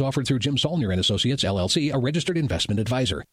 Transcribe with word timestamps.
offered 0.00 0.26
through 0.26 0.40
Jim 0.40 0.56
Saulnier 0.56 0.90
and 0.90 1.00
Associates 1.00 1.44
LLC, 1.44 1.92
a 1.94 1.98
registered 1.98 2.36
investment 2.36 2.80
advisor. 2.80 3.24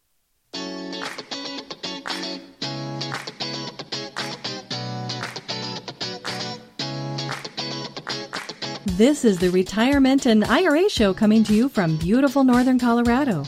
This 8.96 9.24
is 9.24 9.38
the 9.38 9.50
Retirement 9.50 10.26
and 10.26 10.44
IRA 10.44 10.88
Show 10.88 11.12
coming 11.12 11.42
to 11.44 11.52
you 11.54 11.68
from 11.68 11.96
beautiful 11.96 12.44
northern 12.44 12.78
Colorado. 12.78 13.42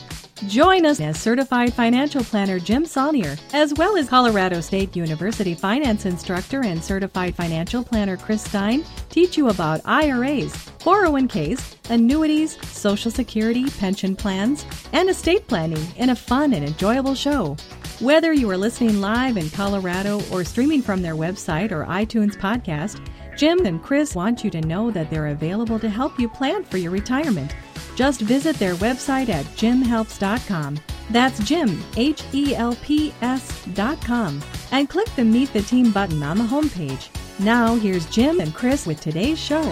Join 0.45 0.85
us 0.85 0.99
as 0.99 1.19
certified 1.19 1.73
financial 1.73 2.23
planner 2.23 2.59
Jim 2.59 2.85
Saulnier, 2.85 3.37
as 3.53 3.73
well 3.73 3.97
as 3.97 4.07
Colorado 4.07 4.61
State 4.61 4.95
University 4.95 5.55
finance 5.55 6.05
instructor 6.05 6.63
and 6.63 6.81
certified 6.81 7.35
financial 7.35 7.83
planner 7.83 8.15
Chris 8.17 8.43
Stein, 8.43 8.85
teach 9.09 9.35
you 9.35 9.49
about 9.49 9.81
IRAs, 9.83 10.53
401ks, 10.77 11.89
annuities, 11.89 12.55
Social 12.67 13.09
Security, 13.09 13.67
pension 13.71 14.15
plans, 14.15 14.63
and 14.93 15.09
estate 15.09 15.47
planning 15.47 15.85
in 15.97 16.11
a 16.11 16.15
fun 16.15 16.53
and 16.53 16.63
enjoyable 16.63 17.15
show. 17.15 17.57
Whether 17.99 18.31
you 18.31 18.47
are 18.51 18.57
listening 18.57 19.01
live 19.01 19.37
in 19.37 19.49
Colorado 19.49 20.21
or 20.31 20.43
streaming 20.43 20.83
from 20.83 21.01
their 21.01 21.15
website 21.15 21.71
or 21.71 21.83
iTunes 21.85 22.37
podcast, 22.37 23.03
Jim 23.35 23.65
and 23.65 23.81
Chris 23.81 24.13
want 24.13 24.43
you 24.43 24.51
to 24.51 24.61
know 24.61 24.91
that 24.91 25.09
they're 25.09 25.27
available 25.27 25.79
to 25.79 25.89
help 25.89 26.19
you 26.19 26.29
plan 26.29 26.63
for 26.63 26.77
your 26.77 26.91
retirement. 26.91 27.55
Just 27.97 28.21
visit 28.21 28.57
their 28.57 28.75
website 28.75 29.29
at 29.29 29.43
jimhelps.com. 29.57 30.77
That's 31.09 31.43
Jim, 31.43 31.83
H 31.95 32.23
E 32.31 32.53
L 32.55 32.75
P 32.83 33.11
S.com, 33.23 34.39
and 34.71 34.87
click 34.87 35.07
the 35.15 35.25
Meet 35.25 35.51
the 35.51 35.63
Team 35.63 35.91
button 35.91 36.21
on 36.21 36.37
the 36.37 36.43
homepage. 36.43 37.09
Now, 37.39 37.73
here's 37.73 38.05
Jim 38.05 38.39
and 38.39 38.53
Chris 38.53 38.85
with 38.85 39.01
today's 39.01 39.39
show. 39.39 39.63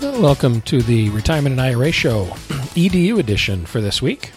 Welcome 0.00 0.62
to 0.62 0.80
the 0.80 1.10
Retirement 1.10 1.52
and 1.52 1.60
IRA 1.60 1.92
Show, 1.92 2.24
EDU 2.74 3.18
edition 3.18 3.66
for 3.66 3.82
this 3.82 4.00
week. 4.00 4.30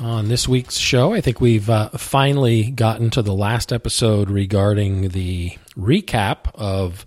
On 0.00 0.28
this 0.28 0.48
week's 0.48 0.78
show, 0.78 1.12
I 1.12 1.20
think 1.20 1.42
we've 1.42 1.68
uh, 1.68 1.90
finally 1.90 2.70
gotten 2.70 3.10
to 3.10 3.20
the 3.20 3.34
last 3.34 3.74
episode 3.74 4.30
regarding 4.30 5.10
the 5.10 5.58
recap 5.76 6.50
of 6.54 7.04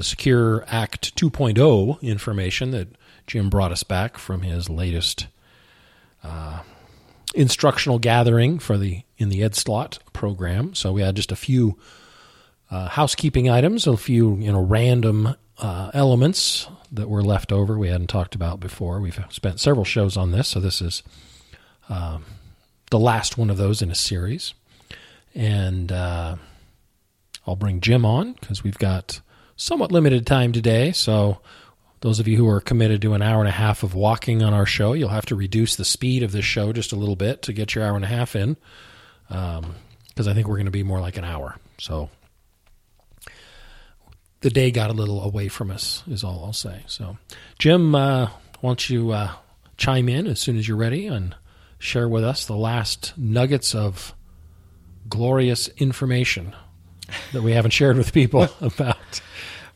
the 0.00 0.04
Secure 0.04 0.64
Act 0.66 1.14
2.0 1.16 2.00
information 2.00 2.70
that 2.70 2.88
Jim 3.26 3.50
brought 3.50 3.70
us 3.70 3.82
back 3.82 4.16
from 4.16 4.40
his 4.40 4.70
latest 4.70 5.26
uh, 6.24 6.62
instructional 7.34 7.98
gathering 7.98 8.58
for 8.58 8.78
the 8.78 9.02
in 9.18 9.28
the 9.28 9.42
Ed 9.42 9.54
Slott 9.54 9.98
program. 10.14 10.74
So 10.74 10.94
we 10.94 11.02
had 11.02 11.16
just 11.16 11.32
a 11.32 11.36
few 11.36 11.76
uh, 12.70 12.88
housekeeping 12.88 13.50
items, 13.50 13.86
a 13.86 13.94
few 13.98 14.36
you 14.36 14.50
know 14.50 14.62
random 14.62 15.36
uh, 15.58 15.90
elements 15.92 16.66
that 16.90 17.10
were 17.10 17.22
left 17.22 17.52
over 17.52 17.76
we 17.76 17.88
hadn't 17.88 18.06
talked 18.06 18.34
about 18.34 18.58
before. 18.58 19.02
We've 19.02 19.22
spent 19.28 19.60
several 19.60 19.84
shows 19.84 20.16
on 20.16 20.30
this, 20.30 20.48
so 20.48 20.60
this 20.60 20.80
is 20.80 21.02
um, 21.90 22.24
the 22.90 22.98
last 22.98 23.36
one 23.36 23.50
of 23.50 23.58
those 23.58 23.82
in 23.82 23.90
a 23.90 23.94
series. 23.94 24.54
And 25.34 25.92
uh, 25.92 26.36
I'll 27.46 27.54
bring 27.54 27.82
Jim 27.82 28.06
on 28.06 28.32
because 28.40 28.64
we've 28.64 28.78
got 28.78 29.20
somewhat 29.60 29.92
limited 29.92 30.26
time 30.26 30.52
today. 30.52 30.90
So, 30.90 31.38
those 32.00 32.18
of 32.18 32.26
you 32.26 32.38
who 32.38 32.48
are 32.48 32.60
committed 32.60 33.02
to 33.02 33.12
an 33.12 33.20
hour 33.20 33.40
and 33.40 33.48
a 33.48 33.52
half 33.52 33.82
of 33.82 33.94
walking 33.94 34.42
on 34.42 34.54
our 34.54 34.64
show, 34.64 34.94
you'll 34.94 35.10
have 35.10 35.26
to 35.26 35.36
reduce 35.36 35.76
the 35.76 35.84
speed 35.84 36.22
of 36.22 36.32
this 36.32 36.46
show 36.46 36.72
just 36.72 36.92
a 36.92 36.96
little 36.96 37.14
bit 37.14 37.42
to 37.42 37.52
get 37.52 37.74
your 37.74 37.84
hour 37.84 37.94
and 37.94 38.04
a 38.04 38.08
half 38.08 38.34
in. 38.34 38.56
Because 39.28 39.58
um, 39.58 40.28
I 40.28 40.32
think 40.32 40.48
we're 40.48 40.56
going 40.56 40.64
to 40.64 40.70
be 40.70 40.82
more 40.82 41.00
like 41.00 41.18
an 41.18 41.24
hour. 41.24 41.56
So, 41.78 42.08
the 44.40 44.48
day 44.48 44.70
got 44.70 44.88
a 44.88 44.94
little 44.94 45.22
away 45.22 45.48
from 45.48 45.70
us, 45.70 46.02
is 46.08 46.24
all 46.24 46.42
I'll 46.42 46.54
say. 46.54 46.82
So, 46.86 47.18
Jim, 47.58 47.94
uh, 47.94 48.30
why 48.60 48.70
don't 48.70 48.90
you 48.90 49.10
uh, 49.10 49.32
chime 49.76 50.08
in 50.08 50.26
as 50.26 50.40
soon 50.40 50.56
as 50.56 50.66
you're 50.66 50.78
ready 50.78 51.06
and 51.06 51.34
share 51.78 52.08
with 52.08 52.24
us 52.24 52.46
the 52.46 52.56
last 52.56 53.12
nuggets 53.18 53.74
of 53.74 54.14
glorious 55.06 55.68
information 55.76 56.54
that 57.32 57.42
we 57.42 57.52
haven't 57.52 57.72
shared 57.72 57.98
with 57.98 58.14
people 58.14 58.48
about. 58.62 59.20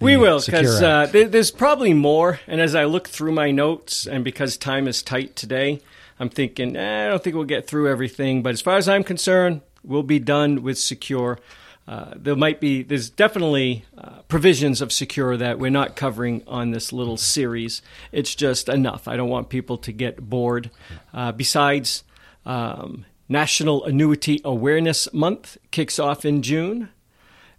We 0.00 0.16
will, 0.16 0.40
because 0.44 0.82
uh, 0.82 1.06
there's 1.06 1.50
probably 1.50 1.94
more. 1.94 2.40
And 2.46 2.60
as 2.60 2.74
I 2.74 2.84
look 2.84 3.08
through 3.08 3.32
my 3.32 3.50
notes, 3.50 4.06
and 4.06 4.24
because 4.24 4.56
time 4.56 4.88
is 4.88 5.02
tight 5.02 5.36
today, 5.36 5.80
I'm 6.18 6.28
thinking, 6.28 6.76
eh, 6.76 7.06
I 7.06 7.08
don't 7.08 7.22
think 7.22 7.34
we'll 7.34 7.44
get 7.44 7.66
through 7.66 7.90
everything. 7.90 8.42
But 8.42 8.52
as 8.52 8.60
far 8.60 8.76
as 8.76 8.88
I'm 8.88 9.04
concerned, 9.04 9.62
we'll 9.82 10.02
be 10.02 10.18
done 10.18 10.62
with 10.62 10.78
Secure. 10.78 11.38
Uh, 11.86 12.12
there 12.16 12.36
might 12.36 12.60
be, 12.60 12.82
there's 12.82 13.10
definitely 13.10 13.84
uh, 13.98 14.22
provisions 14.28 14.80
of 14.80 14.92
Secure 14.92 15.36
that 15.36 15.58
we're 15.58 15.70
not 15.70 15.96
covering 15.96 16.42
on 16.46 16.70
this 16.70 16.92
little 16.92 17.16
series. 17.16 17.82
It's 18.10 18.34
just 18.34 18.68
enough. 18.68 19.06
I 19.06 19.16
don't 19.16 19.28
want 19.28 19.48
people 19.48 19.76
to 19.78 19.92
get 19.92 20.28
bored. 20.28 20.70
Uh, 21.12 21.32
besides, 21.32 22.04
um, 22.46 23.04
National 23.28 23.84
Annuity 23.84 24.40
Awareness 24.44 25.12
Month 25.12 25.56
kicks 25.70 25.98
off 25.98 26.24
in 26.24 26.42
June. 26.42 26.90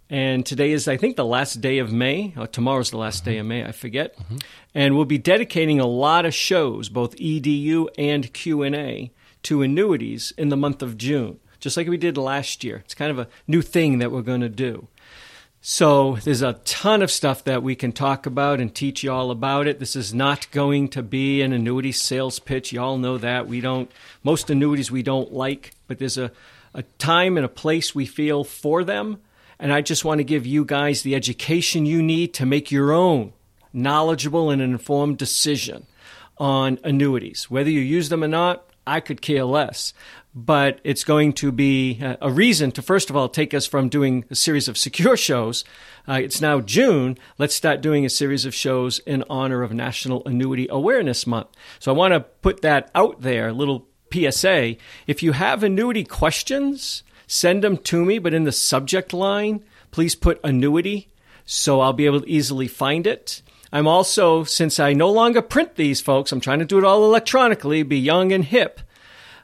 And 0.08 0.46
today 0.46 0.70
is, 0.70 0.86
I 0.86 0.96
think, 0.96 1.16
the 1.16 1.24
last 1.24 1.60
day 1.60 1.78
of 1.78 1.92
May. 1.92 2.32
Or 2.36 2.46
tomorrow's 2.46 2.90
the 2.90 2.98
last 2.98 3.22
mm-hmm. 3.22 3.30
day 3.30 3.38
of 3.38 3.46
May. 3.46 3.64
I 3.64 3.72
forget. 3.72 4.16
Mm-hmm. 4.16 4.36
And 4.74 4.96
we'll 4.96 5.04
be 5.04 5.18
dedicating 5.18 5.80
a 5.80 5.86
lot 5.86 6.24
of 6.24 6.34
shows, 6.34 6.88
both 6.88 7.16
EDU 7.16 7.88
and 7.98 8.32
Q 8.32 8.62
and 8.62 8.74
A, 8.74 9.10
to 9.44 9.62
annuities 9.62 10.32
in 10.36 10.48
the 10.48 10.56
month 10.56 10.82
of 10.82 10.96
June, 10.96 11.40
just 11.60 11.76
like 11.76 11.88
we 11.88 11.96
did 11.96 12.16
last 12.16 12.62
year. 12.62 12.82
It's 12.84 12.94
kind 12.94 13.10
of 13.10 13.18
a 13.18 13.28
new 13.46 13.62
thing 13.62 13.98
that 13.98 14.12
we're 14.12 14.22
going 14.22 14.40
to 14.42 14.48
do. 14.48 14.88
So 15.60 16.16
there's 16.22 16.42
a 16.42 16.60
ton 16.64 17.02
of 17.02 17.10
stuff 17.10 17.42
that 17.42 17.60
we 17.60 17.74
can 17.74 17.90
talk 17.90 18.24
about 18.24 18.60
and 18.60 18.72
teach 18.72 19.02
you 19.02 19.10
all 19.10 19.32
about 19.32 19.66
it. 19.66 19.80
This 19.80 19.96
is 19.96 20.14
not 20.14 20.48
going 20.52 20.88
to 20.90 21.02
be 21.02 21.42
an 21.42 21.52
annuity 21.52 21.90
sales 21.90 22.38
pitch. 22.38 22.72
Y'all 22.72 22.98
know 22.98 23.18
that. 23.18 23.48
We 23.48 23.60
don't 23.60 23.90
most 24.22 24.48
annuities 24.48 24.92
we 24.92 25.02
don't 25.02 25.32
like, 25.32 25.72
but 25.88 25.98
there's 25.98 26.18
a, 26.18 26.30
a 26.72 26.82
time 26.98 27.36
and 27.36 27.44
a 27.44 27.48
place 27.48 27.96
we 27.96 28.06
feel 28.06 28.44
for 28.44 28.84
them 28.84 29.18
and 29.58 29.72
I 29.72 29.80
just 29.80 30.04
want 30.04 30.18
to 30.18 30.24
give 30.24 30.46
you 30.46 30.64
guys 30.64 31.02
the 31.02 31.14
education 31.14 31.86
you 31.86 32.02
need 32.02 32.34
to 32.34 32.46
make 32.46 32.70
your 32.70 32.92
own 32.92 33.32
knowledgeable 33.72 34.50
and 34.50 34.62
informed 34.62 35.18
decision 35.18 35.86
on 36.38 36.78
annuities. 36.82 37.50
Whether 37.50 37.70
you 37.70 37.80
use 37.80 38.08
them 38.08 38.24
or 38.24 38.28
not, 38.28 38.68
I 38.86 39.00
could 39.00 39.20
care 39.20 39.44
less. 39.44 39.92
But 40.34 40.80
it's 40.84 41.02
going 41.02 41.32
to 41.34 41.50
be 41.50 41.98
a 42.20 42.30
reason 42.30 42.70
to, 42.72 42.82
first 42.82 43.08
of 43.08 43.16
all, 43.16 43.28
take 43.28 43.54
us 43.54 43.64
from 43.64 43.88
doing 43.88 44.26
a 44.30 44.34
series 44.34 44.68
of 44.68 44.76
secure 44.76 45.16
shows. 45.16 45.64
Uh, 46.06 46.20
it's 46.22 46.42
now 46.42 46.60
June. 46.60 47.16
Let's 47.38 47.54
start 47.54 47.80
doing 47.80 48.04
a 48.04 48.10
series 48.10 48.44
of 48.44 48.54
shows 48.54 48.98
in 49.00 49.24
honor 49.30 49.62
of 49.62 49.72
National 49.72 50.22
Annuity 50.26 50.66
Awareness 50.68 51.26
Month. 51.26 51.48
So 51.78 51.90
I 51.90 51.96
want 51.96 52.12
to 52.12 52.20
put 52.20 52.60
that 52.60 52.90
out 52.94 53.22
there, 53.22 53.48
a 53.48 53.52
little 53.54 53.86
PSA. 54.12 54.76
If 55.06 55.22
you 55.22 55.32
have 55.32 55.62
annuity 55.62 56.04
questions, 56.04 57.02
Send 57.26 57.64
them 57.64 57.76
to 57.78 58.04
me, 58.04 58.18
but 58.18 58.34
in 58.34 58.44
the 58.44 58.52
subject 58.52 59.12
line, 59.12 59.64
please 59.90 60.14
put 60.14 60.40
annuity 60.44 61.08
so 61.46 61.80
I'll 61.80 61.92
be 61.92 62.06
able 62.06 62.20
to 62.20 62.30
easily 62.30 62.66
find 62.66 63.06
it. 63.06 63.40
I'm 63.72 63.86
also, 63.86 64.44
since 64.44 64.78
I 64.78 64.92
no 64.92 65.10
longer 65.10 65.40
print 65.40 65.76
these 65.76 66.00
folks, 66.00 66.32
I'm 66.32 66.40
trying 66.40 66.58
to 66.58 66.64
do 66.64 66.78
it 66.78 66.84
all 66.84 67.04
electronically, 67.04 67.82
be 67.82 67.98
young 67.98 68.32
and 68.32 68.44
hip. 68.44 68.80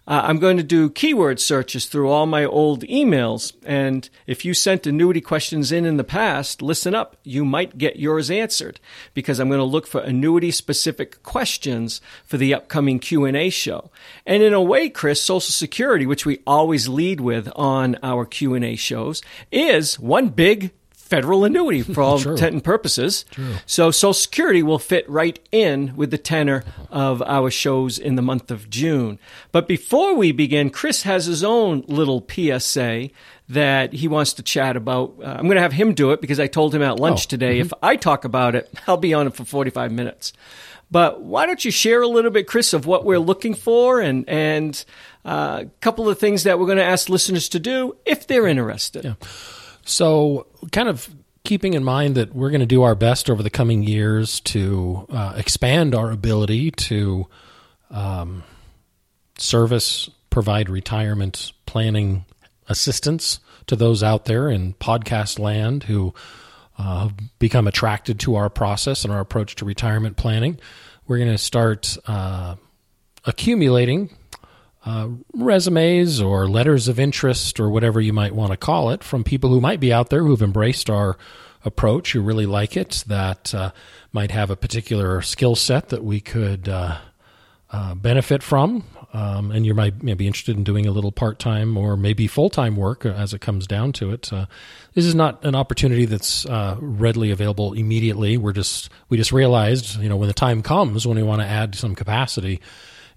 Uh, 0.06 0.22
I'm 0.24 0.38
going 0.38 0.56
to 0.56 0.64
do 0.64 0.90
keyword 0.90 1.38
searches 1.38 1.86
through 1.86 2.10
all 2.10 2.26
my 2.26 2.44
old 2.44 2.82
emails. 2.84 3.52
And 3.64 4.08
if 4.26 4.44
you 4.44 4.52
sent 4.52 4.86
annuity 4.86 5.20
questions 5.20 5.70
in 5.70 5.84
in 5.84 5.96
the 5.96 6.04
past, 6.04 6.60
listen 6.60 6.94
up. 6.94 7.16
You 7.22 7.44
might 7.44 7.78
get 7.78 7.96
yours 7.96 8.30
answered 8.30 8.80
because 9.14 9.38
I'm 9.38 9.48
going 9.48 9.58
to 9.58 9.64
look 9.64 9.86
for 9.86 10.00
annuity 10.00 10.50
specific 10.50 11.22
questions 11.22 12.00
for 12.24 12.36
the 12.36 12.52
upcoming 12.52 12.98
Q&A 12.98 13.50
show. 13.50 13.90
And 14.26 14.42
in 14.42 14.52
a 14.52 14.60
way, 14.60 14.88
Chris, 14.88 15.22
Social 15.22 15.40
Security, 15.40 16.04
which 16.04 16.26
we 16.26 16.40
always 16.46 16.88
lead 16.88 17.20
with 17.20 17.48
on 17.54 17.96
our 18.02 18.26
Q&A 18.26 18.74
shows, 18.74 19.22
is 19.52 20.00
one 20.00 20.30
big 20.30 20.72
federal 21.12 21.44
annuity 21.44 21.82
for 21.94 22.00
all 22.00 22.16
intent 22.16 22.54
and 22.54 22.64
purposes. 22.64 23.26
True. 23.30 23.54
So 23.66 23.90
Social 23.90 24.14
Security 24.14 24.62
will 24.62 24.78
fit 24.78 25.08
right 25.10 25.38
in 25.52 25.94
with 25.94 26.10
the 26.10 26.16
tenor 26.16 26.64
of 26.90 27.20
our 27.22 27.50
shows 27.50 27.98
in 27.98 28.16
the 28.16 28.22
month 28.22 28.50
of 28.50 28.70
June. 28.70 29.18
But 29.52 29.68
before 29.68 30.14
we 30.14 30.32
begin, 30.32 30.70
Chris 30.70 31.02
has 31.02 31.26
his 31.26 31.44
own 31.44 31.84
little 31.86 32.26
PSA 32.26 33.10
that 33.50 33.92
he 33.92 34.08
wants 34.08 34.32
to 34.34 34.42
chat 34.42 34.74
about. 34.74 35.14
Uh, 35.22 35.26
I'm 35.26 35.44
going 35.44 35.56
to 35.56 35.60
have 35.60 35.74
him 35.74 35.92
do 35.92 36.12
it 36.12 36.22
because 36.22 36.40
I 36.40 36.46
told 36.46 36.74
him 36.74 36.80
at 36.80 36.98
lunch 36.98 37.26
oh, 37.26 37.28
today 37.28 37.58
mm-hmm. 37.58 37.66
if 37.66 37.74
I 37.82 37.96
talk 37.96 38.24
about 38.24 38.54
it, 38.54 38.72
I'll 38.86 38.96
be 38.96 39.12
on 39.12 39.26
it 39.26 39.34
for 39.34 39.44
45 39.44 39.92
minutes. 39.92 40.32
But 40.90 41.20
why 41.20 41.44
don't 41.44 41.62
you 41.62 41.70
share 41.70 42.00
a 42.00 42.08
little 42.08 42.30
bit, 42.30 42.46
Chris, 42.46 42.72
of 42.72 42.86
what 42.86 43.04
we're 43.04 43.18
looking 43.18 43.54
for 43.54 44.00
and 44.00 44.26
and 44.28 44.82
uh, 45.26 45.64
a 45.64 45.66
couple 45.80 46.08
of 46.08 46.18
things 46.18 46.44
that 46.44 46.58
we're 46.58 46.66
going 46.66 46.78
to 46.78 46.84
ask 46.84 47.10
listeners 47.10 47.50
to 47.50 47.58
do 47.58 47.96
if 48.06 48.26
they're 48.26 48.46
interested. 48.46 49.04
Yeah. 49.04 49.14
So, 49.84 50.46
kind 50.70 50.88
of 50.88 51.08
keeping 51.44 51.74
in 51.74 51.82
mind 51.82 52.14
that 52.14 52.34
we're 52.34 52.50
going 52.50 52.60
to 52.60 52.66
do 52.66 52.82
our 52.82 52.94
best 52.94 53.28
over 53.28 53.42
the 53.42 53.50
coming 53.50 53.82
years 53.82 54.40
to 54.40 55.06
uh, 55.10 55.34
expand 55.36 55.94
our 55.94 56.10
ability 56.10 56.70
to 56.70 57.26
um, 57.90 58.44
service, 59.38 60.08
provide 60.30 60.68
retirement 60.68 61.52
planning 61.66 62.24
assistance 62.68 63.40
to 63.66 63.76
those 63.76 64.02
out 64.02 64.24
there 64.24 64.48
in 64.48 64.74
podcast 64.74 65.38
land 65.38 65.84
who 65.84 66.14
uh, 66.78 67.08
become 67.38 67.66
attracted 67.66 68.20
to 68.20 68.36
our 68.36 68.48
process 68.48 69.04
and 69.04 69.12
our 69.12 69.20
approach 69.20 69.56
to 69.56 69.64
retirement 69.64 70.16
planning. 70.16 70.58
We're 71.06 71.18
going 71.18 71.30
to 71.30 71.38
start 71.38 71.96
uh, 72.06 72.56
accumulating 73.24 74.16
uh, 74.84 75.08
resumes 75.34 76.20
or 76.20 76.48
letters 76.48 76.88
of 76.88 76.98
interest 76.98 77.60
or 77.60 77.70
whatever 77.70 78.00
you 78.00 78.12
might 78.12 78.34
want 78.34 78.50
to 78.50 78.56
call 78.56 78.90
it 78.90 79.04
from 79.04 79.22
people 79.22 79.50
who 79.50 79.60
might 79.60 79.80
be 79.80 79.92
out 79.92 80.10
there 80.10 80.24
who've 80.24 80.42
embraced 80.42 80.90
our 80.90 81.16
approach, 81.64 82.12
who 82.12 82.20
really 82.20 82.46
like 82.46 82.76
it, 82.76 83.04
that 83.06 83.54
uh, 83.54 83.70
might 84.12 84.32
have 84.32 84.50
a 84.50 84.56
particular 84.56 85.22
skill 85.22 85.54
set 85.54 85.90
that 85.90 86.02
we 86.02 86.20
could 86.20 86.68
uh, 86.68 86.98
uh 87.70 87.94
benefit 87.94 88.42
from. 88.42 88.84
Um, 89.14 89.50
and 89.50 89.66
you 89.66 89.74
might, 89.74 89.98
be 90.00 90.26
interested 90.26 90.56
in 90.56 90.64
doing 90.64 90.86
a 90.86 90.90
little 90.90 91.12
part 91.12 91.38
time 91.38 91.76
or 91.76 91.98
maybe 91.98 92.26
full 92.26 92.48
time 92.48 92.76
work 92.76 93.04
as 93.04 93.34
it 93.34 93.42
comes 93.42 93.66
down 93.66 93.92
to 93.92 94.10
it. 94.10 94.32
Uh, 94.32 94.46
this 94.94 95.04
is 95.04 95.14
not 95.14 95.44
an 95.44 95.54
opportunity 95.54 96.06
that's 96.06 96.46
readily 96.80 97.30
available 97.30 97.74
immediately. 97.74 98.36
We're 98.36 98.52
just 98.52 98.88
we 99.10 99.16
just 99.16 99.30
realized, 99.30 100.00
you 100.00 100.08
know, 100.08 100.16
when 100.16 100.28
the 100.28 100.34
time 100.34 100.62
comes 100.62 101.06
when 101.06 101.18
we 101.18 101.22
want 101.22 101.42
to 101.42 101.46
add 101.46 101.74
some 101.74 101.94
capacity 101.94 102.60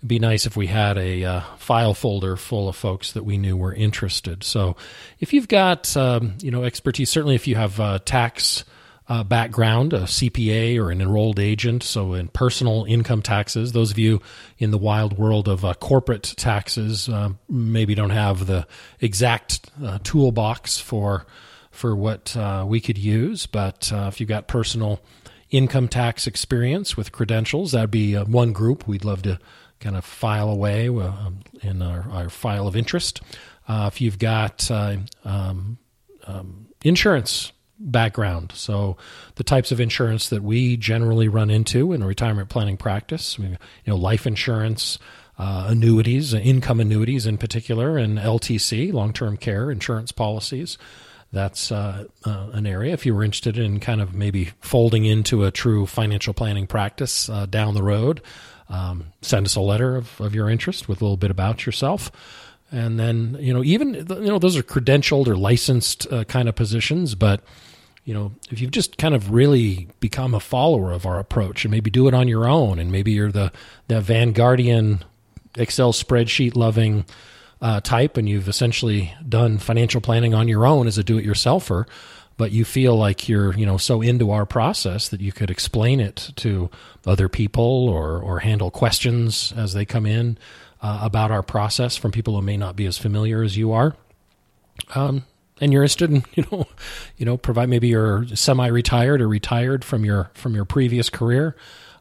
be 0.07 0.19
nice 0.19 0.45
if 0.45 0.55
we 0.55 0.67
had 0.67 0.97
a 0.97 1.23
uh, 1.23 1.41
file 1.57 1.93
folder 1.93 2.37
full 2.37 2.69
of 2.69 2.75
folks 2.75 3.13
that 3.13 3.23
we 3.23 3.37
knew 3.37 3.57
were 3.57 3.73
interested. 3.73 4.43
So, 4.43 4.75
if 5.19 5.33
you've 5.33 5.47
got 5.47 5.95
um, 5.97 6.35
you 6.41 6.51
know 6.51 6.63
expertise, 6.63 7.09
certainly 7.09 7.35
if 7.35 7.47
you 7.47 7.55
have 7.55 7.79
uh, 7.79 7.99
tax 7.99 8.63
uh, 9.07 9.23
background, 9.23 9.93
a 9.93 10.01
CPA 10.01 10.79
or 10.79 10.91
an 10.91 11.01
enrolled 11.01 11.39
agent, 11.39 11.83
so 11.83 12.13
in 12.13 12.27
personal 12.27 12.85
income 12.85 13.21
taxes, 13.21 13.71
those 13.71 13.91
of 13.91 13.99
you 13.99 14.21
in 14.57 14.71
the 14.71 14.77
wild 14.77 15.17
world 15.17 15.47
of 15.47 15.63
uh, 15.63 15.73
corporate 15.75 16.33
taxes 16.37 17.07
uh, 17.07 17.29
maybe 17.47 17.95
don't 17.95 18.09
have 18.09 18.47
the 18.47 18.65
exact 18.99 19.69
uh, 19.83 19.99
toolbox 20.03 20.79
for 20.79 21.25
for 21.71 21.93
what 21.93 22.37
we 22.67 22.79
could 22.79 22.97
use, 22.97 23.47
but 23.47 23.91
if 23.91 24.21
you've 24.21 24.29
got 24.29 24.47
personal 24.47 25.01
income 25.51 25.89
tax 25.89 26.25
experience 26.25 26.95
with 26.95 27.11
credentials, 27.11 27.73
that'd 27.73 27.91
be 27.91 28.15
one 28.15 28.53
group 28.53 28.87
we'd 28.87 29.03
love 29.03 29.21
to 29.23 29.37
kind 29.79 29.95
of 29.95 30.05
file 30.05 30.49
away 30.49 30.89
uh, 30.89 31.11
in 31.61 31.81
our, 31.81 32.05
our, 32.11 32.29
file 32.29 32.67
of 32.67 32.75
interest. 32.75 33.21
Uh, 33.67 33.89
if 33.91 34.01
you've 34.01 34.19
got 34.19 34.69
uh, 34.71 34.97
um, 35.23 35.77
um, 36.25 36.67
insurance 36.83 37.51
background, 37.79 38.51
so 38.55 38.97
the 39.35 39.43
types 39.43 39.71
of 39.71 39.81
insurance 39.81 40.29
that 40.29 40.43
we 40.43 40.77
generally 40.77 41.27
run 41.27 41.49
into 41.49 41.93
in 41.93 42.03
retirement 42.03 42.49
planning 42.49 42.77
practice, 42.77 43.37
you 43.37 43.57
know, 43.87 43.95
life 43.95 44.25
insurance. 44.27 44.99
Uh, 45.37 45.65
annuities, 45.67 46.33
income 46.33 46.79
annuities 46.79 47.25
in 47.25 47.37
particular, 47.37 47.97
and 47.97 48.17
LTC, 48.17 48.93
long 48.93 49.11
term 49.11 49.35
care 49.35 49.69
insurance 49.69 50.13
policies. 50.13 50.77
That's 51.33 51.73
uh, 51.73 52.05
uh, 52.23 52.47
an 52.53 52.65
area. 52.65 52.93
If 52.93 53.05
you 53.05 53.13
were 53.13 53.21
interested 53.21 53.57
in 53.57 53.81
kind 53.81 53.99
of 53.99 54.15
maybe 54.15 54.51
folding 54.61 55.03
into 55.03 55.43
a 55.43 55.51
true 55.51 55.87
financial 55.87 56.33
planning 56.33 56.67
practice 56.67 57.29
down 57.49 57.73
the 57.73 57.83
road, 57.83 58.21
um, 58.69 59.13
send 59.21 59.45
us 59.45 59.55
a 59.55 59.61
letter 59.61 59.95
of, 59.95 60.19
of 60.19 60.33
your 60.33 60.49
interest 60.49 60.87
with 60.87 61.01
a 61.01 61.03
little 61.03 61.17
bit 61.17 61.31
about 61.31 61.65
yourself. 61.65 62.11
And 62.71 62.99
then, 62.99 63.37
you 63.39 63.53
know, 63.53 63.63
even, 63.63 63.93
you 63.93 64.27
know, 64.27 64.39
those 64.39 64.57
are 64.57 64.63
credentialed 64.63 65.27
or 65.27 65.35
licensed 65.35 66.11
uh, 66.11 66.23
kind 66.23 66.49
of 66.49 66.55
positions, 66.55 67.15
but, 67.15 67.41
you 68.03 68.13
know, 68.13 68.33
if 68.49 68.59
you've 68.59 68.71
just 68.71 68.97
kind 68.97 69.13
of 69.13 69.31
really 69.31 69.87
become 69.99 70.33
a 70.33 70.39
follower 70.39 70.91
of 70.91 71.05
our 71.05 71.19
approach 71.19 71.63
and 71.63 71.71
maybe 71.71 71.89
do 71.89 72.07
it 72.07 72.13
on 72.13 72.27
your 72.27 72.47
own, 72.47 72.79
and 72.79 72.91
maybe 72.91 73.11
you're 73.11 73.31
the, 73.31 73.51
the 73.87 74.01
Vanguardian 74.01 75.01
Excel 75.57 75.93
spreadsheet 75.93 76.55
loving 76.55 77.05
uh, 77.61 77.79
type 77.81 78.17
and 78.17 78.27
you've 78.27 78.47
essentially 78.47 79.13
done 79.27 79.57
financial 79.57 80.01
planning 80.01 80.33
on 80.33 80.47
your 80.47 80.65
own 80.65 80.87
as 80.87 80.97
a 80.97 81.03
do 81.03 81.17
it 81.17 81.25
yourselfer, 81.25 81.85
but 82.37 82.51
you 82.51 82.65
feel 82.65 82.95
like 82.95 83.29
you're 83.29 83.53
you 83.55 83.65
know 83.65 83.77
so 83.77 84.01
into 84.01 84.31
our 84.31 84.45
process 84.45 85.09
that 85.09 85.21
you 85.21 85.31
could 85.31 85.49
explain 85.49 85.99
it 85.99 86.31
to 86.37 86.69
other 87.05 87.29
people 87.29 87.89
or 87.89 88.19
or 88.19 88.39
handle 88.39 88.71
questions 88.71 89.53
as 89.55 89.73
they 89.73 89.85
come 89.85 90.05
in 90.05 90.37
uh, 90.81 90.99
about 91.01 91.31
our 91.31 91.43
process 91.43 91.95
from 91.95 92.11
people 92.11 92.35
who 92.35 92.41
may 92.41 92.57
not 92.57 92.75
be 92.75 92.85
as 92.85 92.97
familiar 92.97 93.41
as 93.41 93.57
you 93.57 93.71
are. 93.71 93.95
Um, 94.93 95.25
and 95.61 95.71
you're 95.71 95.83
interested 95.83 96.11
in 96.11 96.23
you 96.33 96.45
know 96.51 96.67
you 97.17 97.25
know 97.25 97.37
provide 97.37 97.69
maybe 97.69 97.87
you're 97.87 98.27
semi-retired 98.27 99.21
or 99.21 99.27
retired 99.27 99.85
from 99.85 100.03
your 100.03 100.31
from 100.33 100.55
your 100.55 100.65
previous 100.65 101.09
career. 101.09 101.55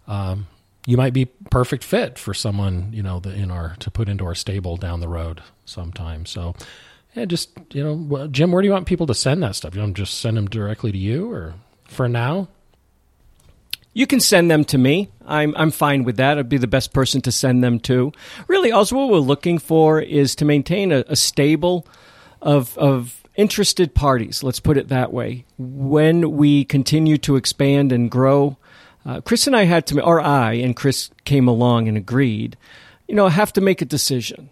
Um, 0.06 0.48
you 0.86 0.98
might 0.98 1.14
be 1.14 1.26
perfect 1.50 1.82
fit 1.82 2.18
for 2.18 2.34
someone 2.34 2.92
you 2.92 3.02
know 3.02 3.22
in 3.24 3.50
our 3.50 3.76
to 3.76 3.90
put 3.90 4.08
into 4.08 4.24
our 4.24 4.34
stable 4.34 4.76
down 4.76 5.00
the 5.00 5.08
road 5.08 5.42
sometime. 5.64 6.26
So 6.26 6.54
yeah, 7.14 7.24
just 7.24 7.50
you 7.72 7.82
know, 7.84 8.26
Jim, 8.28 8.50
where 8.50 8.60
do 8.60 8.66
you 8.66 8.72
want 8.72 8.86
people 8.86 9.06
to 9.06 9.14
send 9.14 9.42
that 9.42 9.54
stuff? 9.54 9.74
You 9.74 9.80
want 9.80 9.96
just 9.96 10.20
send 10.20 10.36
them 10.36 10.48
directly 10.48 10.90
to 10.90 10.98
you, 10.98 11.30
or 11.30 11.54
for 11.84 12.08
now? 12.08 12.48
You 13.92 14.08
can 14.08 14.18
send 14.18 14.50
them 14.50 14.64
to 14.66 14.78
me. 14.78 15.10
I'm 15.24 15.54
I'm 15.56 15.70
fine 15.70 16.02
with 16.02 16.16
that. 16.16 16.38
I'd 16.38 16.48
be 16.48 16.58
the 16.58 16.66
best 16.66 16.92
person 16.92 17.20
to 17.22 17.32
send 17.32 17.62
them 17.62 17.78
to. 17.80 18.12
Really, 18.48 18.72
also 18.72 18.96
what 18.96 19.10
we're 19.10 19.18
looking 19.18 19.58
for 19.58 20.00
is 20.00 20.34
to 20.36 20.44
maintain 20.44 20.90
a, 20.90 21.04
a 21.06 21.14
stable 21.14 21.86
of 22.42 22.76
of 22.76 23.22
interested 23.36 23.94
parties. 23.94 24.42
Let's 24.42 24.60
put 24.60 24.76
it 24.76 24.88
that 24.88 25.12
way. 25.12 25.44
When 25.56 26.32
we 26.32 26.64
continue 26.64 27.16
to 27.18 27.36
expand 27.36 27.92
and 27.92 28.10
grow, 28.10 28.56
uh, 29.06 29.20
Chris 29.20 29.46
and 29.46 29.54
I 29.54 29.64
had 29.64 29.86
to, 29.88 30.02
or 30.02 30.20
I 30.20 30.54
and 30.54 30.74
Chris 30.74 31.10
came 31.24 31.46
along 31.46 31.86
and 31.86 31.96
agreed. 31.96 32.56
You 33.06 33.14
know, 33.14 33.26
I 33.26 33.30
have 33.30 33.52
to 33.52 33.60
make 33.60 33.80
a 33.80 33.84
decision 33.84 34.50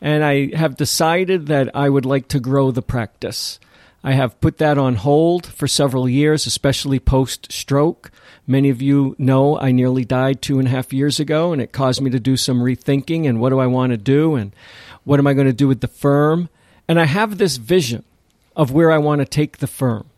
and 0.00 0.24
I 0.24 0.54
have 0.56 0.76
decided 0.76 1.46
that 1.46 1.74
I 1.74 1.88
would 1.88 2.06
like 2.06 2.28
to 2.28 2.40
grow 2.40 2.70
the 2.70 2.82
practice. 2.82 3.58
I 4.02 4.12
have 4.12 4.40
put 4.40 4.58
that 4.58 4.78
on 4.78 4.96
hold 4.96 5.46
for 5.46 5.68
several 5.68 6.08
years, 6.08 6.46
especially 6.46 6.98
post 6.98 7.52
stroke. 7.52 8.10
Many 8.46 8.70
of 8.70 8.80
you 8.80 9.14
know 9.18 9.58
I 9.58 9.72
nearly 9.72 10.04
died 10.04 10.40
two 10.40 10.58
and 10.58 10.66
a 10.66 10.70
half 10.70 10.92
years 10.92 11.20
ago, 11.20 11.52
and 11.52 11.60
it 11.60 11.72
caused 11.72 12.00
me 12.00 12.10
to 12.10 12.18
do 12.20 12.36
some 12.36 12.60
rethinking 12.60 13.28
and 13.28 13.40
what 13.40 13.50
do 13.50 13.58
I 13.58 13.66
want 13.66 13.90
to 13.90 13.98
do 13.98 14.34
and 14.34 14.52
what 15.04 15.20
am 15.20 15.26
I 15.26 15.34
going 15.34 15.46
to 15.46 15.52
do 15.52 15.68
with 15.68 15.80
the 15.80 15.88
firm. 15.88 16.48
And 16.88 16.98
I 16.98 17.04
have 17.04 17.38
this 17.38 17.58
vision 17.58 18.04
of 18.56 18.72
where 18.72 18.90
I 18.90 18.98
want 18.98 19.20
to 19.20 19.26
take 19.26 19.58
the 19.58 19.66
firm 19.66 20.09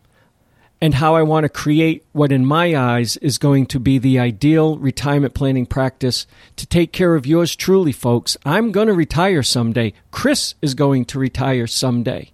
and 0.83 0.95
how 0.95 1.15
I 1.15 1.23
want 1.23 1.45
to 1.45 1.49
create 1.49 2.05
what, 2.11 2.33
in 2.33 2.45
my 2.45 2.75
eyes, 2.75 3.15
is 3.17 3.37
going 3.37 3.67
to 3.67 3.79
be 3.79 3.97
the 3.97 4.19
ideal 4.19 4.77
retirement 4.77 5.33
planning 5.33 5.65
practice 5.65 6.27
to 6.57 6.65
take 6.65 6.91
care 6.91 7.15
of 7.15 7.25
yours 7.25 7.55
truly, 7.55 7.93
folks. 7.93 8.35
I'm 8.43 8.73
going 8.73 8.87
to 8.87 8.93
retire 8.93 9.43
someday. 9.43 9.93
Chris 10.11 10.55
is 10.61 10.73
going 10.73 11.05
to 11.05 11.19
retire 11.19 11.67
someday. 11.67 12.33